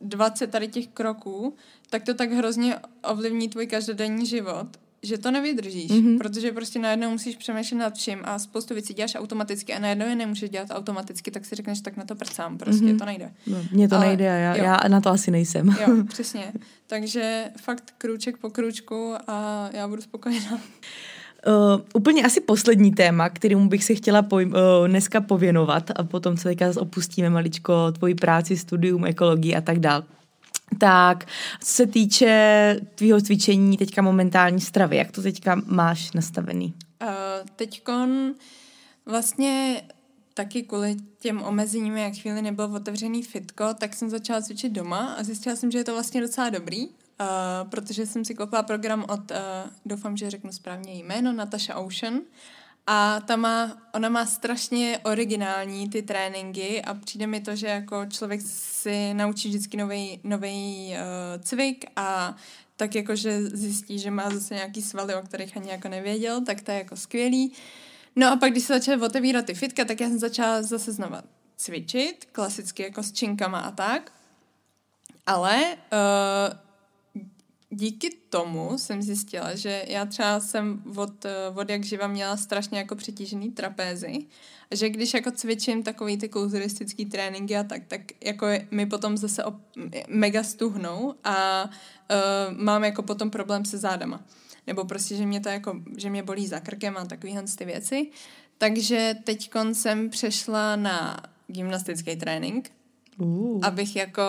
20 0.00 0.50
tady 0.50 0.68
těch 0.68 0.88
kroků, 0.88 1.54
tak 1.90 2.02
to 2.02 2.14
tak 2.14 2.32
hrozně 2.32 2.76
ovlivní 3.10 3.48
tvůj 3.48 3.66
každodenní 3.66 4.26
život, 4.26 4.66
že 5.02 5.18
to 5.18 5.30
nevydržíš, 5.30 5.90
mm-hmm. 5.90 6.18
protože 6.18 6.52
prostě 6.52 6.78
najednou 6.78 7.10
musíš 7.10 7.36
přemýšlet 7.36 7.78
nad 7.78 7.94
vším 7.94 8.18
a 8.24 8.38
spoustu 8.38 8.74
věcí 8.74 8.94
děláš 8.94 9.14
automaticky 9.14 9.74
a 9.74 9.78
najednou 9.78 10.06
je 10.06 10.16
nemůžeš 10.16 10.50
dělat 10.50 10.68
automaticky, 10.70 11.30
tak 11.30 11.44
si 11.44 11.54
řekneš, 11.54 11.80
tak 11.80 11.96
na 11.96 12.04
to 12.04 12.14
prcám, 12.14 12.58
prostě 12.58 12.84
mm-hmm. 12.84 12.98
to 12.98 13.04
nejde. 13.04 13.32
No, 13.46 13.56
mně 13.72 13.88
to 13.88 13.96
Ale, 13.96 14.06
nejde 14.06 14.30
a 14.30 14.34
já, 14.34 14.56
já 14.56 14.80
na 14.88 15.00
to 15.00 15.10
asi 15.10 15.30
nejsem. 15.30 15.68
Jo, 15.68 16.04
přesně. 16.08 16.52
Takže 16.86 17.44
fakt 17.60 17.94
krůček 17.98 18.36
po 18.36 18.50
krůčku 18.50 19.14
a 19.26 19.68
já 19.72 19.88
budu 19.88 20.02
spokojená. 20.02 20.60
Uh, 21.46 21.80
úplně 21.94 22.24
asi 22.24 22.40
poslední 22.40 22.92
téma, 22.92 23.28
kterému 23.28 23.68
bych 23.68 23.84
se 23.84 23.94
chtěla 23.94 24.22
poj- 24.22 24.80
uh, 24.80 24.88
dneska 24.88 25.20
pověnovat 25.20 25.90
a 25.96 26.04
potom 26.04 26.36
co 26.36 26.48
teďka 26.48 26.72
opustíme 26.76 27.30
maličko 27.30 27.92
tvoji 27.92 28.14
práci, 28.14 28.56
studium, 28.56 29.04
ekologii 29.04 29.56
a 29.56 29.60
tak 29.60 29.78
dál. 29.78 30.04
Tak, 30.78 31.24
co 31.60 31.72
se 31.72 31.86
týče 31.86 32.76
tvýho 32.94 33.20
cvičení 33.20 33.76
teďka 33.76 34.02
momentální 34.02 34.60
stravy, 34.60 34.96
jak 34.96 35.12
to 35.12 35.22
teďka 35.22 35.62
máš 35.66 36.12
nastavený? 36.12 36.74
Uh, 37.02 37.08
teďkon 37.56 38.34
vlastně 39.06 39.82
taky 40.34 40.62
kvůli 40.62 40.96
těm 41.18 41.42
omezením, 41.42 41.96
jak 41.96 42.14
chvíli 42.14 42.42
nebyl 42.42 42.64
otevřený 42.64 43.22
fitko, 43.22 43.74
tak 43.74 43.94
jsem 43.94 44.10
začala 44.10 44.42
cvičit 44.42 44.72
doma 44.72 45.14
a 45.18 45.22
zjistila 45.22 45.56
jsem, 45.56 45.70
že 45.70 45.78
je 45.78 45.84
to 45.84 45.92
vlastně 45.92 46.20
docela 46.20 46.50
dobrý, 46.50 46.86
uh, 46.86 46.94
protože 47.70 48.06
jsem 48.06 48.24
si 48.24 48.34
koupila 48.34 48.62
program 48.62 49.04
od, 49.08 49.30
uh, 49.30 49.36
doufám, 49.86 50.16
že 50.16 50.30
řeknu 50.30 50.52
správně 50.52 50.92
jméno, 50.92 51.32
Natasha 51.32 51.74
Ocean 51.74 52.20
a 52.90 53.20
ta 53.20 53.36
má, 53.36 53.76
ona 53.94 54.08
má 54.08 54.26
strašně 54.26 55.00
originální 55.02 55.88
ty 55.88 56.02
tréninky 56.02 56.82
a 56.82 56.94
přijde 56.94 57.26
mi 57.26 57.40
to, 57.40 57.56
že 57.56 57.66
jako 57.66 58.06
člověk 58.06 58.40
si 58.44 59.14
naučí 59.14 59.48
vždycky 59.48 59.76
nový 60.24 60.94
uh, 60.94 61.42
cvik 61.42 61.84
a 61.96 62.36
tak 62.76 62.94
jako, 62.94 63.16
že 63.16 63.42
zjistí, 63.42 63.98
že 63.98 64.10
má 64.10 64.30
zase 64.30 64.54
nějaký 64.54 64.82
svaly, 64.82 65.14
o 65.14 65.22
kterých 65.22 65.56
ani 65.56 65.70
jako 65.70 65.88
nevěděl, 65.88 66.44
tak 66.44 66.60
to 66.60 66.70
je 66.70 66.78
jako 66.78 66.96
skvělý. 66.96 67.52
No 68.16 68.32
a 68.32 68.36
pak, 68.36 68.50
když 68.50 68.64
se 68.64 68.74
začaly 68.74 69.02
otevírat 69.02 69.46
ty 69.46 69.54
fitka, 69.54 69.84
tak 69.84 70.00
já 70.00 70.08
jsem 70.08 70.18
začala 70.18 70.62
zase 70.62 70.92
znova 70.92 71.22
cvičit, 71.56 72.28
klasicky 72.32 72.82
jako 72.82 73.02
s 73.02 73.12
činkama 73.12 73.58
a 73.58 73.70
tak. 73.70 74.12
Ale 75.26 75.76
uh, 75.92 76.67
díky 77.70 78.10
tomu 78.28 78.78
jsem 78.78 79.02
zjistila, 79.02 79.54
že 79.54 79.84
já 79.88 80.06
třeba 80.06 80.40
jsem 80.40 80.82
od, 80.96 81.26
od 81.54 81.70
jak 81.70 81.84
živa 81.84 82.06
měla 82.06 82.36
strašně 82.36 82.78
jako 82.78 82.96
přetížený 82.96 83.50
trapézy 83.50 84.26
a 84.70 84.74
že 84.74 84.88
když 84.88 85.14
jako 85.14 85.30
cvičím 85.30 85.82
takový 85.82 86.16
ty 86.16 86.28
kulturistický 86.28 87.06
tréninky 87.06 87.56
a 87.56 87.64
tak, 87.64 87.82
tak 87.88 88.00
jako 88.24 88.46
mi 88.70 88.86
potom 88.86 89.16
zase 89.16 89.44
op, 89.44 89.54
mega 90.08 90.42
stuhnou 90.42 91.14
a 91.24 91.64
uh, 91.64 92.58
mám 92.58 92.84
jako 92.84 93.02
potom 93.02 93.30
problém 93.30 93.64
se 93.64 93.78
zádama. 93.78 94.24
Nebo 94.66 94.84
prostě, 94.84 95.16
že 95.16 95.26
mě 95.26 95.40
to 95.40 95.48
jako, 95.48 95.80
že 95.96 96.10
mě 96.10 96.22
bolí 96.22 96.46
za 96.46 96.60
krkem 96.60 96.96
a 96.96 97.04
takovýhle 97.04 97.42
ty 97.58 97.64
věci. 97.64 98.10
Takže 98.58 99.14
teď 99.24 99.50
jsem 99.72 100.10
přešla 100.10 100.76
na 100.76 101.22
gymnastický 101.46 102.16
trénink, 102.16 102.70
Uh. 103.18 103.60
Abych 103.62 103.96
jako, 103.96 104.22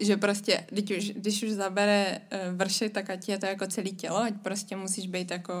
že 0.00 0.16
prostě, 0.16 0.66
když 0.70 0.98
už, 0.98 1.10
když 1.10 1.42
už 1.42 1.50
zabere 1.50 2.20
uh, 2.32 2.56
vrši, 2.56 2.88
tak 2.88 3.10
ať 3.10 3.28
je 3.28 3.38
to 3.38 3.46
jako 3.46 3.66
celé 3.66 3.90
tělo, 3.90 4.16
ať 4.16 4.34
prostě 4.42 4.76
musíš 4.76 5.06
být 5.06 5.30
jako 5.30 5.52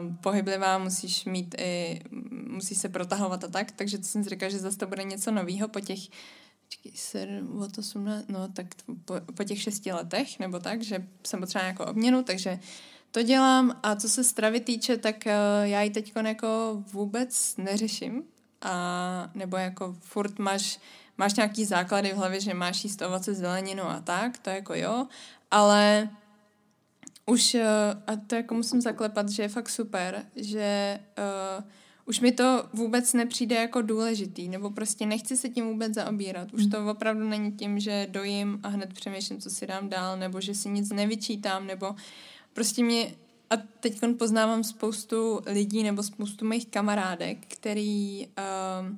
um, 0.00 0.16
pohyblivá, 0.16 0.78
musíš 0.78 1.24
mít 1.24 1.54
i, 1.58 2.00
musíš 2.48 2.78
se 2.78 2.88
protahovat 2.88 3.44
a 3.44 3.48
tak, 3.48 3.72
takže 3.72 3.98
to 3.98 4.04
jsem 4.04 4.24
si 4.24 4.30
říkala, 4.30 4.50
že 4.50 4.58
zase 4.58 4.78
to 4.78 4.86
bude 4.86 5.04
něco 5.04 5.30
nového 5.30 5.68
po 5.68 5.80
těch 5.80 6.00
Čekaj, 6.68 6.92
7, 6.94 7.62
od 7.62 7.78
18, 7.78 8.24
no 8.28 8.48
tak 8.48 8.66
po, 9.04 9.14
po 9.34 9.44
těch 9.44 9.62
šesti 9.62 9.92
letech, 9.92 10.38
nebo 10.38 10.58
tak, 10.58 10.82
že 10.82 11.06
jsem 11.26 11.40
potřeba 11.40 11.64
jako 11.64 11.86
obměnu, 11.86 12.22
takže 12.22 12.58
to 13.10 13.22
dělám 13.22 13.80
a 13.82 13.96
co 13.96 14.08
se 14.08 14.24
stravy 14.24 14.60
týče, 14.60 14.96
tak 14.96 15.16
uh, 15.26 15.32
já 15.62 15.82
ji 15.82 15.90
teď 15.90 16.12
jako 16.24 16.82
vůbec 16.92 17.56
neřeším 17.56 18.22
a 18.62 19.30
nebo 19.34 19.56
jako 19.56 19.96
furt 20.00 20.38
máš 20.38 20.78
máš 21.18 21.34
nějaký 21.34 21.64
základy 21.64 22.12
v 22.12 22.16
hlavě, 22.16 22.40
že 22.40 22.54
máš 22.54 22.84
jíst 22.84 23.02
ovoce, 23.02 23.34
zeleninu 23.34 23.82
a 23.82 24.00
tak, 24.00 24.38
to 24.38 24.50
jako 24.50 24.74
jo, 24.74 25.06
ale 25.50 26.08
už, 27.26 27.54
eh, 27.54 27.66
a 28.06 28.16
to 28.26 28.34
jako 28.34 28.54
musím 28.54 28.80
zaklepat, 28.80 29.28
že 29.28 29.42
je 29.42 29.48
fakt 29.48 29.68
super, 29.68 30.24
že 30.36 31.00
uh, 31.58 31.64
už 32.06 32.20
mi 32.20 32.32
to 32.32 32.68
vůbec 32.72 33.12
nepřijde 33.12 33.56
jako 33.56 33.82
důležitý, 33.82 34.48
nebo 34.48 34.70
prostě 34.70 35.06
nechci 35.06 35.36
se 35.36 35.48
tím 35.48 35.66
vůbec 35.68 35.94
zaobírat. 35.94 36.52
Už 36.52 36.62
hmm. 36.62 36.70
to 36.70 36.90
opravdu 36.90 37.28
není 37.28 37.52
tím, 37.52 37.80
že 37.80 38.06
dojím 38.10 38.60
a 38.62 38.68
hned 38.68 38.92
přemýšlím, 38.92 39.40
co 39.40 39.50
si 39.50 39.66
dám 39.66 39.88
dál, 39.88 40.16
nebo 40.16 40.40
že 40.40 40.54
si 40.54 40.68
nic 40.68 40.92
nevyčítám, 40.92 41.66
nebo 41.66 41.94
prostě 42.52 42.84
mě 42.84 43.14
a 43.50 43.56
teď 43.80 44.00
poznávám 44.18 44.64
spoustu 44.64 45.40
lidí 45.46 45.82
nebo 45.82 46.02
spoustu 46.02 46.44
mých 46.44 46.66
kamarádek, 46.66 47.38
který, 47.48 48.26
uh, 48.26 48.96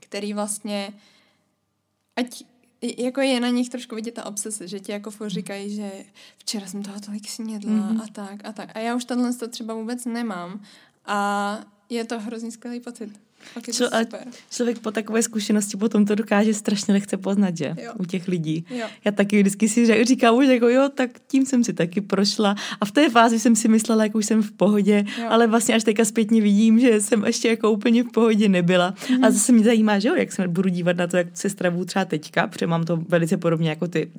který 0.00 0.32
vlastně 0.32 0.92
ať 2.18 2.44
jako 2.82 3.20
je 3.20 3.40
na 3.40 3.48
nich 3.48 3.68
trošku 3.68 3.94
vidět 3.94 4.14
ta 4.14 4.26
obsese, 4.26 4.68
že 4.68 4.80
ti 4.80 4.92
jako 4.92 5.10
furt 5.10 5.28
říkají, 5.28 5.76
že 5.76 6.04
včera 6.38 6.66
jsem 6.66 6.82
toho 6.82 7.00
tolik 7.00 7.28
snědla 7.28 7.72
mm-hmm. 7.72 8.02
a 8.02 8.06
tak 8.12 8.40
a 8.44 8.52
tak. 8.52 8.76
A 8.76 8.78
já 8.78 8.94
už 8.94 9.04
tohle 9.04 9.34
to 9.34 9.48
třeba 9.48 9.74
vůbec 9.74 10.04
nemám. 10.04 10.62
A 11.06 11.58
je 11.88 12.04
to 12.04 12.20
hrozně 12.20 12.50
skvělý 12.50 12.80
pocit. 12.80 13.20
Člo, 13.72 13.94
a 13.94 13.98
člověk 14.50 14.78
po 14.78 14.90
takové 14.90 15.22
zkušenosti 15.22 15.76
potom 15.76 16.06
to 16.06 16.14
dokáže 16.14 16.54
strašně 16.54 16.94
lehce 16.94 17.16
poznat, 17.16 17.56
že? 17.56 17.74
Jo. 17.82 17.92
U 17.98 18.04
těch 18.04 18.28
lidí. 18.28 18.64
Jo. 18.70 18.86
Já 19.04 19.12
taky 19.12 19.40
vždycky 19.40 19.68
si 19.68 20.04
říkám 20.04 20.36
už 20.36 20.46
jako 20.46 20.68
jo, 20.68 20.88
tak 20.94 21.10
tím 21.26 21.46
jsem 21.46 21.64
si 21.64 21.72
taky 21.72 22.00
prošla. 22.00 22.54
A 22.80 22.84
v 22.84 22.92
té 22.92 23.10
fázi 23.10 23.38
jsem 23.38 23.56
si 23.56 23.68
myslela, 23.68 24.04
jak 24.04 24.14
už 24.14 24.26
jsem 24.26 24.42
v 24.42 24.52
pohodě, 24.52 25.04
jo. 25.20 25.26
ale 25.28 25.46
vlastně 25.46 25.74
až 25.74 25.84
teďka 25.84 26.04
zpětně 26.04 26.42
vidím, 26.42 26.80
že 26.80 27.00
jsem 27.00 27.24
ještě 27.24 27.48
jako 27.48 27.70
úplně 27.70 28.02
v 28.02 28.12
pohodě 28.12 28.48
nebyla. 28.48 28.94
Mm. 29.10 29.24
A 29.24 29.30
zase 29.30 29.52
mě 29.52 29.64
zajímá, 29.64 29.98
že 29.98 30.08
jo, 30.08 30.14
jak 30.14 30.32
se 30.32 30.48
budu 30.48 30.68
dívat 30.68 30.96
na 30.96 31.06
to, 31.06 31.16
jak 31.16 31.26
se 31.36 31.50
stravu 31.50 31.84
třeba 31.84 32.04
teďka, 32.04 32.46
protože 32.46 32.66
mám 32.66 32.84
to 32.84 32.96
velice 32.96 33.36
podobně 33.36 33.68
jako 33.68 33.88
ty 33.88 34.10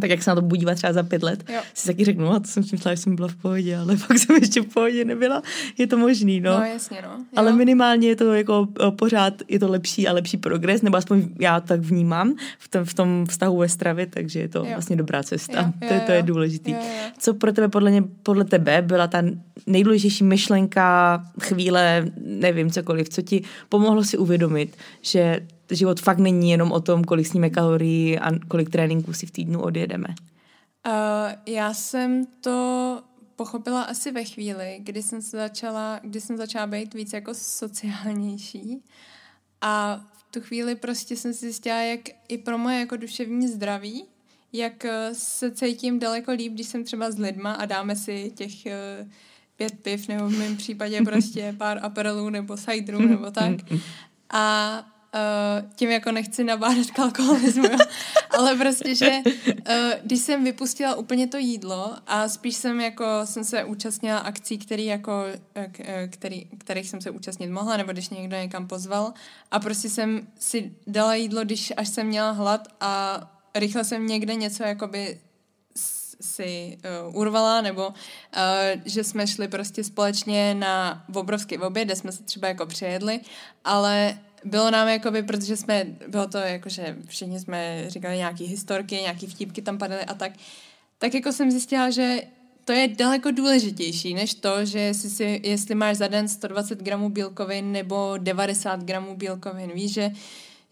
tak 0.00 0.10
jak 0.10 0.22
se 0.22 0.30
na 0.30 0.34
to 0.34 0.42
budu 0.42 0.56
dívat 0.56 0.74
třeba 0.74 0.92
za 0.92 1.02
pět 1.02 1.22
let, 1.22 1.44
Jo. 1.54 1.60
si 1.74 1.86
taky 1.86 2.04
řeknu, 2.04 2.24
no, 2.24 2.40
to 2.40 2.46
jsem 2.46 2.64
si 2.64 2.74
myslela, 2.76 2.94
že 2.94 3.02
jsem 3.02 3.16
byla 3.16 3.28
v 3.28 3.34
pohodě, 3.36 3.76
ale 3.76 3.96
fakt 4.06 4.18
jsem 4.18 4.36
ještě 4.36 4.60
v 4.62 4.66
pohodě 4.66 5.04
nebyla. 5.04 5.42
Je 5.78 5.86
to 5.86 5.96
možný, 5.96 6.40
no. 6.40 6.58
No, 6.58 6.64
jasně, 6.64 6.98
no. 7.02 7.08
Jo. 7.08 7.24
Ale 7.36 7.52
minimálně 7.52 8.08
je 8.08 8.16
to 8.16 8.34
jako 8.34 8.68
eh, 8.80 8.90
pořád, 8.90 9.34
je 9.48 9.58
to 9.58 9.68
lepší 9.68 10.08
a 10.08 10.12
lepší 10.12 10.36
progres, 10.36 10.82
nebo 10.82 10.96
aspoň 10.96 11.28
já 11.40 11.60
tak 11.60 11.80
vnímám 11.80 12.34
v 12.58 12.68
tom, 12.68 12.84
v 12.84 12.94
tom 12.94 13.26
vztahu 13.26 13.56
ve 13.58 13.68
stravě, 13.68 14.06
takže 14.06 14.40
je 14.40 14.48
to 14.48 14.58
Jo. 14.58 14.66
vlastně 14.72 14.96
dobrá 14.96 15.22
cesta. 15.22 15.60
Jo, 15.60 15.72
jo, 15.82 15.88
to, 15.88 15.94
je, 15.94 16.00
to 16.00 16.12
je 16.12 16.22
důležitý. 16.22 16.70
Jo, 16.70 16.78
jo. 16.82 17.10
Co 17.18 17.34
pro 17.34 17.52
tebe, 17.52 17.68
podle, 17.68 17.90
mě, 17.90 18.02
podle 18.22 18.44
tebe, 18.44 18.82
byla 18.82 19.06
ta 19.06 19.22
nejdůležitější 19.66 20.24
myšlenka, 20.24 21.22
chvíle, 21.42 22.04
nevím, 22.26 22.70
cokoliv, 22.70 23.08
co 23.08 23.22
ti 23.22 23.42
pomohlo 23.68 24.04
si 24.04 24.18
uvědomit, 24.18 24.76
že 25.02 25.40
život 25.72 26.00
fakt 26.00 26.18
není 26.18 26.50
jenom 26.50 26.72
o 26.72 26.80
tom, 26.80 27.04
kolik 27.04 27.26
sníme 27.26 27.50
kalorií 27.50 28.18
a 28.18 28.30
kolik 28.48 28.70
tréninků 28.70 29.12
si 29.12 29.26
v 29.26 29.30
týdnu 29.30 29.62
odjedeme. 29.62 30.08
Uh, 30.86 30.92
já 31.46 31.74
jsem 31.74 32.26
to 32.40 33.02
pochopila 33.36 33.82
asi 33.82 34.12
ve 34.12 34.24
chvíli, 34.24 34.76
kdy 34.78 35.02
jsem 35.02 35.22
se 35.22 35.36
začala, 35.36 36.00
kdy 36.02 36.20
jsem 36.20 36.36
začala 36.36 36.66
být 36.66 36.94
víc 36.94 37.12
jako 37.12 37.34
sociálnější 37.34 38.82
a 39.60 40.00
v 40.12 40.22
tu 40.30 40.40
chvíli 40.40 40.74
prostě 40.74 41.16
jsem 41.16 41.32
si 41.34 41.40
zjistila, 41.40 41.80
jak 41.80 42.00
i 42.28 42.38
pro 42.38 42.58
moje 42.58 42.78
jako 42.78 42.96
duševní 42.96 43.48
zdraví, 43.48 44.04
jak 44.52 44.84
eh, 44.84 45.14
se 45.14 45.50
cítím 45.50 45.98
daleko 45.98 46.32
líp, 46.32 46.52
když 46.52 46.66
jsem 46.66 46.84
třeba 46.84 47.10
s 47.10 47.18
lidma 47.18 47.52
a 47.52 47.64
dáme 47.64 47.96
si 47.96 48.32
těch 48.34 48.66
eh, 48.66 49.08
pět 49.56 49.82
piv, 49.82 50.08
nebo 50.08 50.28
v 50.28 50.38
mém 50.38 50.56
případě 50.56 51.02
prostě 51.04 51.54
pár 51.58 51.78
aperelů 51.82 52.30
nebo 52.30 52.56
ciderů 52.56 53.08
nebo 53.08 53.30
tak. 53.30 53.52
A 54.34 54.86
uh, 55.14 55.70
tím 55.74 55.90
jako 55.90 56.12
nechci 56.12 56.44
nabádat 56.44 56.90
k 56.90 56.98
alkoholismu, 56.98 57.64
jo. 57.64 57.78
ale 58.30 58.56
prostě, 58.56 58.94
že 58.94 59.10
uh, 59.26 59.74
když 60.04 60.20
jsem 60.20 60.44
vypustila 60.44 60.94
úplně 60.94 61.26
to 61.26 61.36
jídlo 61.36 61.94
a 62.06 62.28
spíš 62.28 62.56
jsem 62.56 62.80
jako, 62.80 63.04
jsem 63.24 63.44
se 63.44 63.64
účastnila 63.64 64.18
akcí, 64.18 64.58
který 64.58 64.86
jako, 64.86 65.24
eh, 65.54 65.68
k- 65.72 66.08
který, 66.10 66.44
kterých 66.58 66.88
jsem 66.88 67.00
se 67.00 67.10
účastnit 67.10 67.50
mohla, 67.50 67.76
nebo 67.76 67.92
když 67.92 68.10
mě 68.10 68.20
někdo 68.20 68.36
někam 68.36 68.68
pozval 68.68 69.12
a 69.50 69.58
prostě 69.60 69.90
jsem 69.90 70.26
si 70.38 70.72
dala 70.86 71.14
jídlo, 71.14 71.44
když 71.44 71.72
až 71.76 71.88
jsem 71.88 72.06
měla 72.06 72.30
hlad 72.30 72.68
a 72.80 73.20
rychle 73.54 73.84
jsem 73.84 74.06
někde 74.06 74.34
něco 74.34 74.62
jakoby 74.62 75.18
si 76.20 76.78
uh, 77.08 77.16
urvala, 77.16 77.60
nebo 77.60 77.88
uh, 77.88 77.94
že 78.84 79.04
jsme 79.04 79.26
šli 79.26 79.48
prostě 79.48 79.84
společně 79.84 80.54
na 80.54 81.04
obrovský 81.14 81.58
oběd, 81.58 81.84
kde 81.84 81.96
jsme 81.96 82.12
se 82.12 82.22
třeba 82.22 82.48
jako 82.48 82.66
přejedli, 82.66 83.20
ale 83.64 84.18
bylo 84.44 84.70
nám 84.70 84.88
jakoby, 84.88 85.22
protože 85.22 85.56
jsme, 85.56 85.86
bylo 86.08 86.26
to 86.26 86.38
jako, 86.38 86.68
že 86.68 86.96
všichni 87.06 87.40
jsme 87.40 87.84
říkali 87.88 88.16
nějaký 88.16 88.44
historky, 88.44 88.94
nějaký 88.94 89.26
vtípky 89.26 89.62
tam 89.62 89.78
padaly 89.78 90.04
a 90.04 90.14
tak, 90.14 90.32
tak 90.98 91.14
jako 91.14 91.32
jsem 91.32 91.50
zjistila, 91.50 91.90
že 91.90 92.22
to 92.64 92.72
je 92.72 92.88
daleko 92.88 93.30
důležitější, 93.30 94.14
než 94.14 94.34
to, 94.34 94.64
že 94.64 94.78
jestli, 94.78 95.10
si, 95.10 95.40
jestli 95.44 95.74
máš 95.74 95.96
za 95.96 96.08
den 96.08 96.28
120 96.28 96.82
gramů 96.82 97.08
bílkovin 97.08 97.72
nebo 97.72 98.14
90 98.18 98.84
gramů 98.84 99.16
bílkovin. 99.16 99.70
Víš, 99.74 99.92
že, 99.92 100.10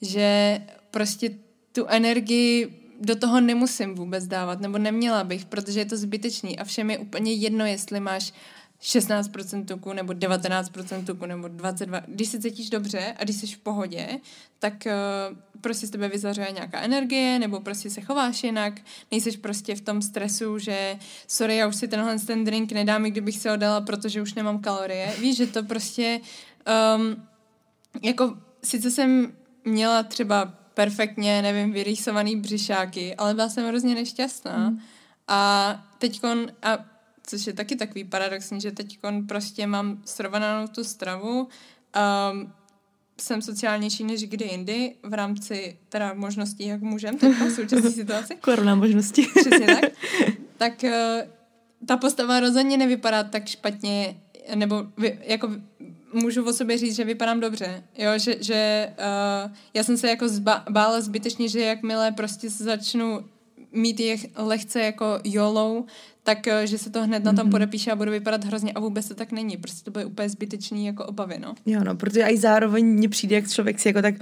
že 0.03 0.61
prostě 0.91 1.31
tu 1.73 1.87
energii 1.87 2.77
do 3.01 3.17
toho 3.17 3.41
nemusím 3.41 3.95
vůbec 3.95 4.27
dávat, 4.27 4.61
nebo 4.61 4.79
neměla 4.79 5.25
bych, 5.25 5.45
protože 5.45 5.81
je 5.81 5.85
to 5.85 5.97
zbytečný 5.97 6.59
a 6.59 6.65
všem 6.65 6.91
je 6.91 6.99
úplně 6.99 7.33
jedno, 7.33 7.67
jestli 7.67 8.01
máš 8.01 8.33
16% 8.83 9.65
tuku, 9.65 9.93
nebo 9.93 10.13
19% 10.13 11.07
tuku, 11.07 11.27
nebo 11.27 11.49
22%. 11.49 12.03
Když 12.07 12.29
se 12.29 12.41
cítíš 12.41 12.71
dobře 12.71 13.15
a 13.19 13.25
když 13.25 13.37
jsi 13.37 13.47
v 13.47 13.59
pohodě, 13.59 14.09
tak 14.59 14.75
uh, 14.87 15.37
prostě 15.61 15.87
z 15.87 15.91
tebe 15.91 16.09
vyzařuje 16.09 16.53
nějaká 16.53 16.81
energie, 16.81 17.39
nebo 17.39 17.61
prostě 17.61 17.91
se 17.91 18.01
chováš 18.01 18.45
jinak, 18.45 18.75
nejseš 19.11 19.37
prostě 19.37 19.75
v 19.77 19.81
tom 19.81 20.03
stresu, 20.03 20.59
že 20.59 20.99
sorry, 21.27 21.57
já 21.57 21.67
už 21.67 21.77
si 21.77 21.89
tenhle 21.89 22.19
ten 22.19 22.45
drink 22.45 22.73
nedám, 22.73 23.07
i 23.07 23.11
kdybych 23.11 23.39
se 23.39 23.51
ho 23.51 23.57
dala, 23.57 23.81
protože 23.81 24.23
už 24.23 24.35
nemám 24.35 24.59
kalorie. 24.59 25.13
Víš, 25.21 25.37
že 25.37 25.47
to 25.47 25.63
prostě 25.63 26.21
um, 26.97 27.27
jako 28.03 28.37
sice 28.63 28.91
jsem 28.91 29.33
měla 29.65 30.03
třeba 30.03 30.55
perfektně, 30.75 31.43
nevím, 31.43 31.73
vyrýsovaný 31.73 32.37
břišáky, 32.37 33.15
ale 33.17 33.35
byla 33.35 33.49
jsem 33.49 33.69
hrozně 33.69 33.95
nešťastná. 33.95 34.71
Mm. 34.71 34.81
A 35.29 35.83
teďkon, 35.99 36.47
a 36.63 36.79
což 37.31 37.47
je 37.47 37.53
taky 37.53 37.77
takový 37.77 38.05
paradoxní, 38.05 38.61
že 38.61 38.73
teďkon 38.73 39.27
prostě 39.27 39.67
mám 39.67 40.03
srovnanou 40.05 40.67
tu 40.67 40.85
stravu, 40.85 41.49
um, 42.33 42.53
jsem 43.21 43.43
sociálnější 43.43 44.05
než 44.05 44.25
kdy 44.25 44.45
jindy 44.45 44.95
v 45.03 45.15
rámci 45.15 45.79
teda 45.89 46.15
možností, 46.15 46.67
jak 46.67 46.81
můžem 46.81 47.19
teď 47.19 47.33
v 47.33 47.51
současné 47.51 47.91
situaci. 47.91 48.37
Korona 48.41 48.75
možnosti. 48.75 49.23
Přesně 49.41 49.67
tak. 49.67 49.93
Tak 50.57 50.85
uh, 50.85 50.91
ta 51.87 51.97
postava 51.97 52.41
rozhodně 52.41 52.77
nevypadá 52.77 53.25
tak 53.25 53.49
špatně, 53.49 54.21
nebo 54.55 54.87
vy, 54.97 55.19
jako 55.23 55.51
můžu 56.13 56.49
o 56.49 56.53
sobě 56.53 56.79
říct, 56.79 56.97
že 56.97 57.05
vypadám 57.05 57.41
dobře, 57.41 57.85
jo, 57.99 58.11
že, 58.17 58.37
že 58.41 58.93
uh, 58.99 59.53
já 59.75 59.85
jsem 59.85 59.97
se 59.97 60.09
jako 60.09 60.29
zba, 60.29 60.65
bála 60.71 61.01
zbytečně, 61.01 61.49
že 61.49 61.61
jakmile 61.61 62.13
prostě 62.13 62.51
se 62.51 62.65
začnu 62.65 63.25
mít 63.73 64.01
je 64.01 64.17
lehce 64.37 64.81
jako 64.81 65.19
YOLO, 65.25 65.85
tak 66.23 66.47
eh, 66.47 66.67
že 66.67 66.79
se 66.79 66.91
to 66.91 67.03
hned 67.03 67.25
na 67.25 67.33
tom 67.33 67.45
Mhm. 67.45 67.51
podepíše 67.51 67.93
a 67.93 67.97
budu 67.97 68.11
vypadat 68.11 68.45
hrozně 68.45 68.73
a 68.73 68.81
vůbec 68.81 69.09
to 69.09 69.15
tak 69.15 69.33
není. 69.33 69.57
Prostě 69.57 69.85
to 69.85 69.91
bude 69.91 70.05
úplně 70.05 70.29
zbytečný 70.29 70.87
jako 70.87 71.05
obavy, 71.07 71.39
no. 71.39 71.55
Jo, 71.67 71.81
no, 71.85 71.97
protože 71.97 72.23
i 72.23 72.39
zároveň 72.39 72.87
mně 72.87 73.09
přijde, 73.09 73.37
jak 73.37 73.49
člověk 73.51 73.79
si 73.81 73.89
jako 73.89 74.03
tak 74.03 74.15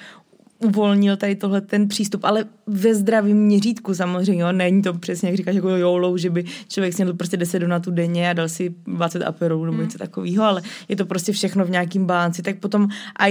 uvolnil 0.65 1.17
tady 1.17 1.37
tohle 1.37 1.61
ten 1.61 1.89
přístup, 1.89 2.25
ale 2.25 2.45
ve 2.67 2.95
zdravém 2.95 3.37
měřítku 3.39 3.95
samozřejmě, 3.95 4.43
jo, 4.43 4.53
není 4.53 4.83
to 4.83 4.95
přesně, 4.95 5.29
jak 5.29 5.37
říkáš, 5.37 5.55
jako 5.55 5.69
joulou, 5.77 6.17
že 6.17 6.31
by 6.31 6.45
člověk 6.69 6.95
snědl 6.95 7.15
prostě 7.15 7.37
10 7.37 7.59
donatů 7.59 7.91
denně 7.91 8.31
a 8.31 8.33
dal 8.33 8.49
si 8.49 8.75
20 8.87 9.23
aperolů 9.23 9.65
nebo 9.65 9.75
Hmm. 9.77 9.85
něco 9.85 9.99
takového, 9.99 10.45
ale 10.45 10.63
je 10.89 10.97
to 10.97 11.07
prostě 11.07 11.33
všechno 11.33 11.65
v 11.65 11.71
nějakým 11.71 12.07
balanci, 12.07 12.43
tak 12.43 12.59
potom 12.59 12.89
a 13.19 13.27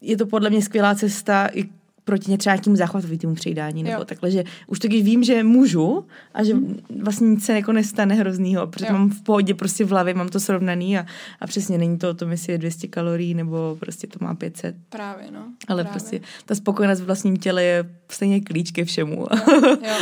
je 0.00 0.16
to 0.16 0.26
podle 0.26 0.50
mě 0.50 0.62
skvělá 0.62 0.94
cesta 0.94 1.48
i 1.52 1.64
proti 2.08 2.30
ně- 2.30 2.38
třeba 2.38 2.54
nějakému 2.54 2.76
záchvatovitému 2.76 3.34
přejídání, 3.34 3.82
nebo 3.82 3.98
Jo. 3.98 4.04
takhle, 4.04 4.30
že 4.30 4.44
už 4.66 4.78
to 4.78 4.88
když 4.88 5.02
vím, 5.02 5.24
že 5.24 5.42
můžu 5.42 6.04
a 6.34 6.44
že 6.44 6.54
vlastně 7.02 7.28
nic 7.28 7.44
se 7.44 7.52
jako 7.52 7.72
nestane 7.72 8.14
hroznýho, 8.14 8.66
protože 8.66 8.86
Jo. 8.86 8.92
mám 8.92 9.10
v 9.10 9.22
pohodě 9.22 9.54
prostě 9.54 9.84
v 9.84 9.90
hlavě, 9.90 10.14
mám 10.14 10.28
to 10.28 10.40
srovnaný 10.40 10.98
a, 10.98 11.06
a 11.40 11.46
přesně 11.46 11.78
není 11.78 11.98
to 11.98 12.10
o 12.10 12.14
tom, 12.14 12.30
jestli 12.30 12.52
je 12.52 12.58
200 12.58 12.88
kalorií 12.88 13.34
nebo 13.34 13.76
prostě 13.80 14.06
to 14.06 14.18
má 14.24 14.34
500. 14.34 14.76
Právě, 14.88 15.24
no. 15.30 15.40
Ale 15.68 15.82
Právě. 15.84 15.90
prostě 15.90 16.20
ta 16.46 16.54
spokojenost 16.54 17.00
v 17.00 17.04
vlastním 17.04 17.36
těle 17.36 17.62
je 17.64 17.90
stejně 18.10 18.40
klíč 18.40 18.70
ke 18.70 18.84
všemu. 18.84 19.14
jo, 19.20 19.26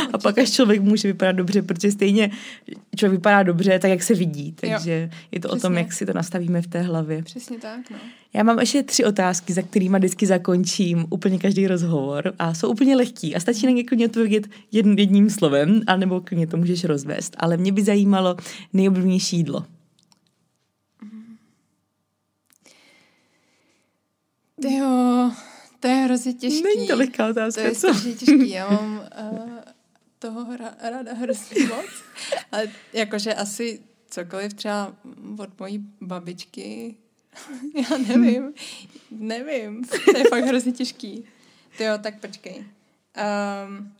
a 0.13 0.17
pak 0.17 0.37
až 0.37 0.51
člověk 0.51 0.81
může 0.81 1.07
vypadat 1.07 1.31
dobře, 1.35 1.61
protože 1.61 1.91
stejně 1.91 2.31
člověk 2.95 3.19
vypadá 3.19 3.43
dobře 3.43 3.79
tak, 3.79 3.91
jak 3.91 4.03
se 4.03 4.13
vidí. 4.15 4.51
Takže 4.51 5.09
je 5.31 5.39
to 5.39 5.47
o 5.47 5.51
tom, 5.51 5.59
Přesně. 5.59 5.77
jak 5.79 5.93
si 5.93 6.05
to 6.05 6.13
nastavíme 6.13 6.61
v 6.61 6.67
té 6.67 6.81
hlavě. 6.81 7.23
Přesně 7.23 7.57
tak, 7.57 7.89
no. 7.91 7.97
Já 8.33 8.43
mám 8.43 8.59
ještě 8.59 8.83
tři 8.83 9.05
otázky, 9.05 9.53
za 9.53 9.61
kterými 9.61 9.97
vždycky 9.97 10.27
zakončím 10.27 11.05
úplně 11.09 11.39
každý 11.39 11.67
rozhovor 11.67 12.33
a 12.39 12.53
jsou 12.53 12.69
úplně 12.71 12.95
lehký 12.95 13.35
a 13.35 13.39
stačí 13.39 13.65
na 13.65 13.71
ně 13.71 13.83
klidně 13.83 14.05
odpovědět 14.05 14.47
jedn, 14.71 14.93
jedním 14.97 15.29
slovem, 15.29 15.81
anebo 15.87 16.21
klidně 16.21 16.47
to 16.47 16.57
můžeš 16.57 16.83
rozvést. 16.83 17.35
Ale 17.39 17.57
mě 17.57 17.71
by 17.71 17.83
zajímalo 17.83 18.35
nejoblíbenější 18.73 19.37
jídlo. 19.37 19.65
Jo, 24.69 25.31
to 25.79 25.87
je 25.87 25.95
hrozně 25.95 26.33
těžký. 26.33 26.63
Není 26.63 26.87
to 26.87 26.95
lehká 26.95 27.25
To 27.25 27.31
otázka, 27.31 27.61
je 27.61 27.71
co? 27.71 27.77
strašně 27.77 28.13
těžký. 28.13 28.49
Já 28.49 28.69
mám 28.69 29.09
uh, 29.31 29.49
toho 30.19 30.57
ráda 30.81 31.13
hrozně 31.13 31.65
moc. 31.67 31.85
Ale 32.51 32.67
jakože 32.93 33.33
asi 33.33 33.79
cokoliv 34.09 34.53
třeba 34.53 34.95
od 35.39 35.59
mojí 35.59 35.85
babičky, 36.01 36.95
já 37.91 37.97
nevím, 37.97 38.53
nevím. 39.11 39.83
To 39.83 40.17
je 40.17 40.23
fakt 40.29 40.43
hrozně 40.43 40.71
těžký. 40.71 41.23
Ty 41.77 41.83
jo, 41.83 41.97
tak 42.01 42.19
počkej. 42.19 42.65
Um, 43.67 43.93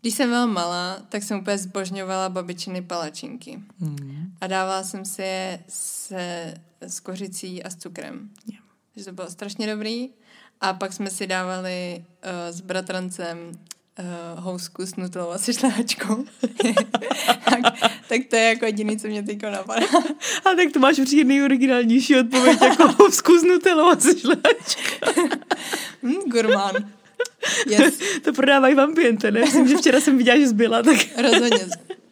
když 0.00 0.14
jsem 0.14 0.28
byla 0.28 0.46
malá, 0.46 1.02
tak 1.08 1.22
jsem 1.22 1.38
úplně 1.38 1.58
zbožňovala 1.58 2.28
babičiny 2.28 2.82
palačinky. 2.82 3.60
Hmm. 3.80 4.32
A 4.40 4.46
dávala 4.46 4.82
jsem 4.82 5.04
si 5.04 5.22
je 5.22 5.64
se, 5.68 6.54
s 6.80 7.00
kořicí 7.00 7.62
a 7.62 7.70
s 7.70 7.76
cukrem. 7.76 8.30
Jo. 8.46 8.58
Takže 8.94 9.04
to 9.04 9.12
bylo 9.12 9.30
strašně 9.30 9.66
dobrý. 9.66 10.08
A 10.60 10.72
pak 10.72 10.92
jsme 10.92 11.10
si 11.10 11.26
dávali 11.26 12.04
uh, 12.24 12.30
s 12.52 12.60
bratrancem 12.60 13.52
uh, 13.98 14.44
housku 14.44 14.86
s 14.86 14.96
nutelou 14.96 15.30
a 15.30 15.38
se 15.38 15.52
šlehačkou. 15.54 16.24
tak, 17.44 17.60
tak 18.08 18.20
to 18.30 18.36
je 18.36 18.42
jako 18.42 18.64
jediný, 18.64 18.98
co 18.98 19.08
mě 19.08 19.22
teďko 19.22 19.50
napadá. 19.50 19.86
A 20.44 20.54
tak 20.56 20.72
to 20.72 20.78
máš 20.78 20.98
určitě 20.98 21.24
nejoriginálnější 21.24 22.16
odpověď, 22.16 22.62
jako 22.62 22.88
housku 22.98 23.38
s 23.38 23.42
nutelou 23.44 23.84
a 23.88 24.00
se 24.00 24.18
šlehačkou. 24.18 25.28
hm, 26.02 26.30
gurmán. 26.30 26.74
Yes, 27.66 27.98
To 28.22 28.32
prodávají 28.32 28.74
v 28.74 28.80
ambiente, 28.80 29.30
ne? 29.30 29.40
Myslím, 29.40 29.68
že 29.68 29.76
včera 29.76 30.00
jsem 30.00 30.18
viděla, 30.18 30.38
že 30.38 30.48
zbyla, 30.48 30.82
tak 30.82 30.96
rozhodně. 31.16 31.66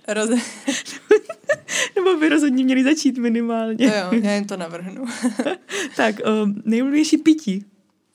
Rozhodně. 0.08 0.42
nebo 1.94 2.16
by 2.16 2.28
rozhodně 2.28 2.64
měli 2.64 2.84
začít 2.84 3.12
To 3.12 3.20
minimálně. 3.20 3.86
jo, 3.86 4.20
já 4.22 4.34
jim 4.34 4.44
to 4.44 4.56
navrhnu. 4.56 5.04
tak, 5.96 6.14
um, 6.44 6.62
nejoblíbenější 6.64 7.16
pití. 7.18 7.64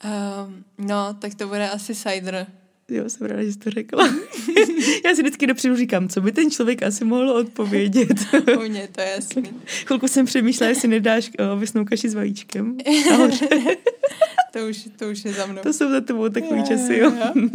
Um, 0.04 0.64
no, 0.78 1.14
tak 1.14 1.34
to 1.34 1.48
bude 1.48 1.70
asi 1.70 1.94
cider. 1.94 2.46
Jo, 2.90 3.10
jsem 3.10 3.26
ráda, 3.26 3.44
že 3.44 3.52
jsi 3.52 3.58
to 3.58 3.70
řekla. 3.70 4.06
Já 5.04 5.14
si 5.14 5.22
vždycky 5.22 5.46
dopředu 5.46 5.76
říkám, 5.76 6.08
co 6.08 6.20
by 6.20 6.32
ten 6.32 6.50
člověk 6.50 6.82
asi 6.82 7.04
mohl 7.04 7.30
odpovědět. 7.30 8.16
U 8.58 8.68
mě 8.68 8.88
to 8.92 9.00
je 9.00 9.08
jasný. 9.08 9.42
Chvilku 9.66 10.08
jsem 10.08 10.26
přemýšlela, 10.26 10.68
jestli 10.68 10.88
nedáš 10.88 11.30
ovesnou 11.52 11.84
kaši 11.84 12.08
s 12.08 12.14
vajíčkem. 12.14 12.76
to, 14.52 14.66
už, 14.68 14.88
to 14.96 15.10
už 15.10 15.24
je 15.24 15.32
za 15.32 15.46
mnou. 15.46 15.62
To 15.62 15.72
jsou 15.72 15.90
za 15.90 16.00
tebou 16.00 16.28
takový 16.28 16.60
jo, 16.60 16.66
časy, 16.68 16.98
jo. 16.98 17.12
jo. 17.12 17.50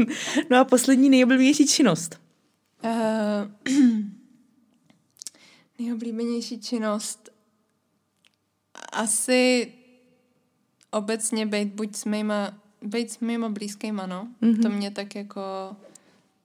no 0.50 0.58
a 0.58 0.64
poslední 0.64 1.10
nejoblíbenější 1.10 1.68
činnost. 1.68 2.20
Uh, 2.84 3.74
nejoblíbenější 5.80 6.62
činnost 6.62 7.30
asi 8.92 9.72
obecně 10.92 11.46
být 11.46 11.68
buď 11.68 11.96
s 11.96 12.06
mýma, 12.06 12.62
být 12.82 13.12
s 13.12 13.20
mýma 13.20 13.50
blízkýma, 13.50 14.06
no. 14.06 14.28
Mm-hmm. 14.42 14.62
To 14.62 14.70
mě 14.70 14.92
tak 14.92 15.16
jako, 15.16 15.42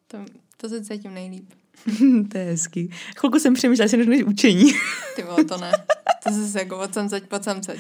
to, 0.08 0.18
to 0.56 0.68
se 0.68 0.84
cítím 0.84 1.14
nejlíp. 1.14 1.50
to 2.32 2.38
je 2.38 2.44
hezký. 2.44 2.90
Chvilku 3.18 3.38
jsem 3.38 3.54
přemýšlela, 3.54 3.84
jestli 3.84 4.06
než 4.06 4.22
učení. 4.22 4.72
Ty 5.16 5.22
vole, 5.22 5.44
to 5.44 5.56
ne. 5.56 5.72
To 6.22 6.32
zase 6.32 6.58
jako 6.58 6.78
od 6.78 6.94
samceť 6.94 7.24
po 7.24 7.42
samceť. 7.42 7.78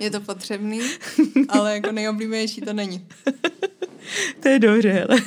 Je 0.00 0.10
to 0.10 0.20
potřebný, 0.20 0.80
ale 1.48 1.74
jako 1.74 1.92
nejoblíbenější 1.92 2.60
to 2.60 2.72
není. 2.72 3.06
to 4.42 4.48
je 4.48 4.58
dobře, 4.58 5.04
ale 5.04 5.20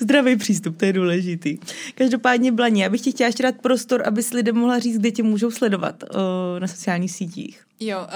zdravý 0.00 0.36
přístup, 0.36 0.76
to 0.76 0.84
je 0.84 0.92
důležitý. 0.92 1.58
Každopádně, 1.94 2.52
Blaní, 2.52 2.80
já 2.80 2.88
bych 2.88 3.00
ti 3.00 3.12
chtěla 3.12 3.26
ještě 3.26 3.42
dát 3.42 3.54
prostor, 3.62 4.02
aby 4.06 4.22
si 4.22 4.36
lidem 4.36 4.56
mohla 4.56 4.78
říct, 4.78 4.98
kde 4.98 5.10
tě 5.10 5.22
můžou 5.22 5.50
sledovat 5.50 6.02
o, 6.02 6.58
na 6.58 6.66
sociálních 6.66 7.12
sítích. 7.12 7.62
Jo, 7.80 7.98
uh, 7.98 8.06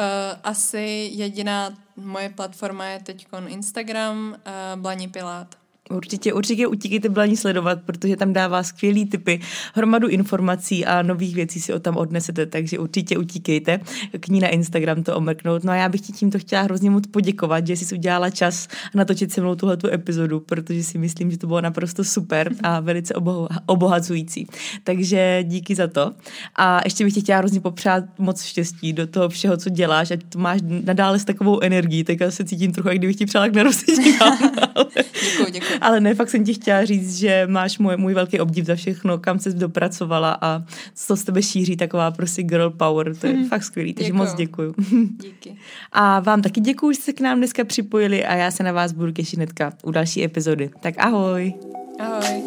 asi 0.44 1.10
jediná 1.12 1.78
moje 2.00 2.28
platforma 2.28 2.84
je 2.86 3.00
teď 3.02 3.26
Instagram, 3.46 4.36
uh, 4.46 4.80
Blaní 4.80 5.08
Pilát. 5.08 5.59
Určitě, 5.90 6.32
určitě 6.32 6.66
utíkejte 6.66 7.08
Blaní 7.08 7.36
sledovat, 7.36 7.78
protože 7.86 8.16
tam 8.16 8.32
dává 8.32 8.62
skvělý 8.62 9.06
typy, 9.06 9.40
hromadu 9.74 10.08
informací 10.08 10.86
a 10.86 11.02
nových 11.02 11.34
věcí 11.34 11.60
si 11.60 11.72
o 11.72 11.80
tam 11.80 11.96
odnesete, 11.96 12.46
takže 12.46 12.78
určitě 12.78 13.18
utíkejte 13.18 13.80
k 14.20 14.28
ní 14.28 14.40
na 14.40 14.48
Instagram 14.48 15.02
to 15.02 15.16
omrknout. 15.16 15.64
No 15.64 15.72
a 15.72 15.76
já 15.76 15.88
bych 15.88 16.00
ti 16.00 16.12
tímto 16.12 16.38
chtěla 16.38 16.62
hrozně 16.62 16.90
moc 16.90 17.06
poděkovat, 17.06 17.66
že 17.66 17.76
jsi 17.76 17.94
udělala 17.94 18.30
čas 18.30 18.68
natočit 18.94 19.32
se 19.32 19.40
mnou 19.40 19.54
tuhle 19.54 19.78
epizodu, 19.92 20.40
protože 20.40 20.82
si 20.82 20.98
myslím, 20.98 21.30
že 21.30 21.38
to 21.38 21.46
bylo 21.46 21.60
naprosto 21.60 22.04
super 22.04 22.52
a 22.62 22.80
velice 22.80 23.14
oboha- 23.14 23.48
obohacující. 23.66 24.46
Takže 24.84 25.44
díky 25.46 25.74
za 25.74 25.86
to. 25.86 26.12
A 26.56 26.80
ještě 26.84 27.04
bych 27.04 27.14
ti 27.14 27.20
chtěla 27.20 27.38
hrozně 27.38 27.60
popřát 27.60 28.04
moc 28.18 28.42
štěstí 28.42 28.92
do 28.92 29.06
toho 29.06 29.28
všeho, 29.28 29.56
co 29.56 29.70
děláš, 29.70 30.10
ať 30.10 30.20
to 30.28 30.38
máš 30.38 30.60
nadále 30.84 31.18
s 31.18 31.24
takovou 31.24 31.60
energií, 31.60 32.04
tak 32.04 32.20
já 32.20 32.30
se 32.30 32.44
cítím 32.44 32.72
trochu, 32.72 32.88
jak 32.88 32.98
kdybych 32.98 33.16
ti 33.16 33.26
přála 33.26 33.48
k 33.48 33.54
narozeninám. 33.54 34.38
děkuji, 34.94 35.50
děkuji. 35.52 35.78
Ale 35.80 36.00
ne, 36.00 36.14
fakt 36.14 36.30
jsem 36.30 36.44
ti 36.44 36.54
chtěla 36.54 36.84
říct, 36.84 37.16
že 37.18 37.46
máš 37.50 37.78
můj, 37.78 37.96
můj 37.96 38.14
velký 38.14 38.40
obdiv 38.40 38.64
za 38.64 38.74
všechno, 38.74 39.18
kam 39.18 39.38
se 39.38 39.52
dopracovala 39.52 40.38
a 40.40 40.62
co 40.94 41.16
z 41.16 41.24
tebe 41.24 41.42
šíří 41.42 41.76
taková 41.76 42.10
prostě 42.10 42.42
girl 42.42 42.70
power. 42.70 43.16
To 43.16 43.26
je 43.26 43.32
hmm. 43.32 43.48
fakt 43.48 43.62
skvělý, 43.62 43.94
takže 43.94 44.12
moc 44.12 44.34
děkuju. 44.34 44.74
Díky. 45.22 45.56
A 45.92 46.20
vám 46.20 46.42
taky 46.42 46.60
děkuji, 46.60 46.92
že 46.92 47.00
jste 47.00 47.12
k 47.12 47.20
nám 47.20 47.38
dneska 47.38 47.64
připojili 47.64 48.24
a 48.24 48.34
já 48.34 48.50
se 48.50 48.62
na 48.62 48.72
vás 48.72 48.92
budu 48.92 49.12
těšit 49.12 49.36
hnedka 49.36 49.72
u 49.82 49.90
další 49.90 50.24
epizody. 50.24 50.70
Tak 50.80 50.94
ahoj. 50.98 51.54
Ahoj. 52.00 52.42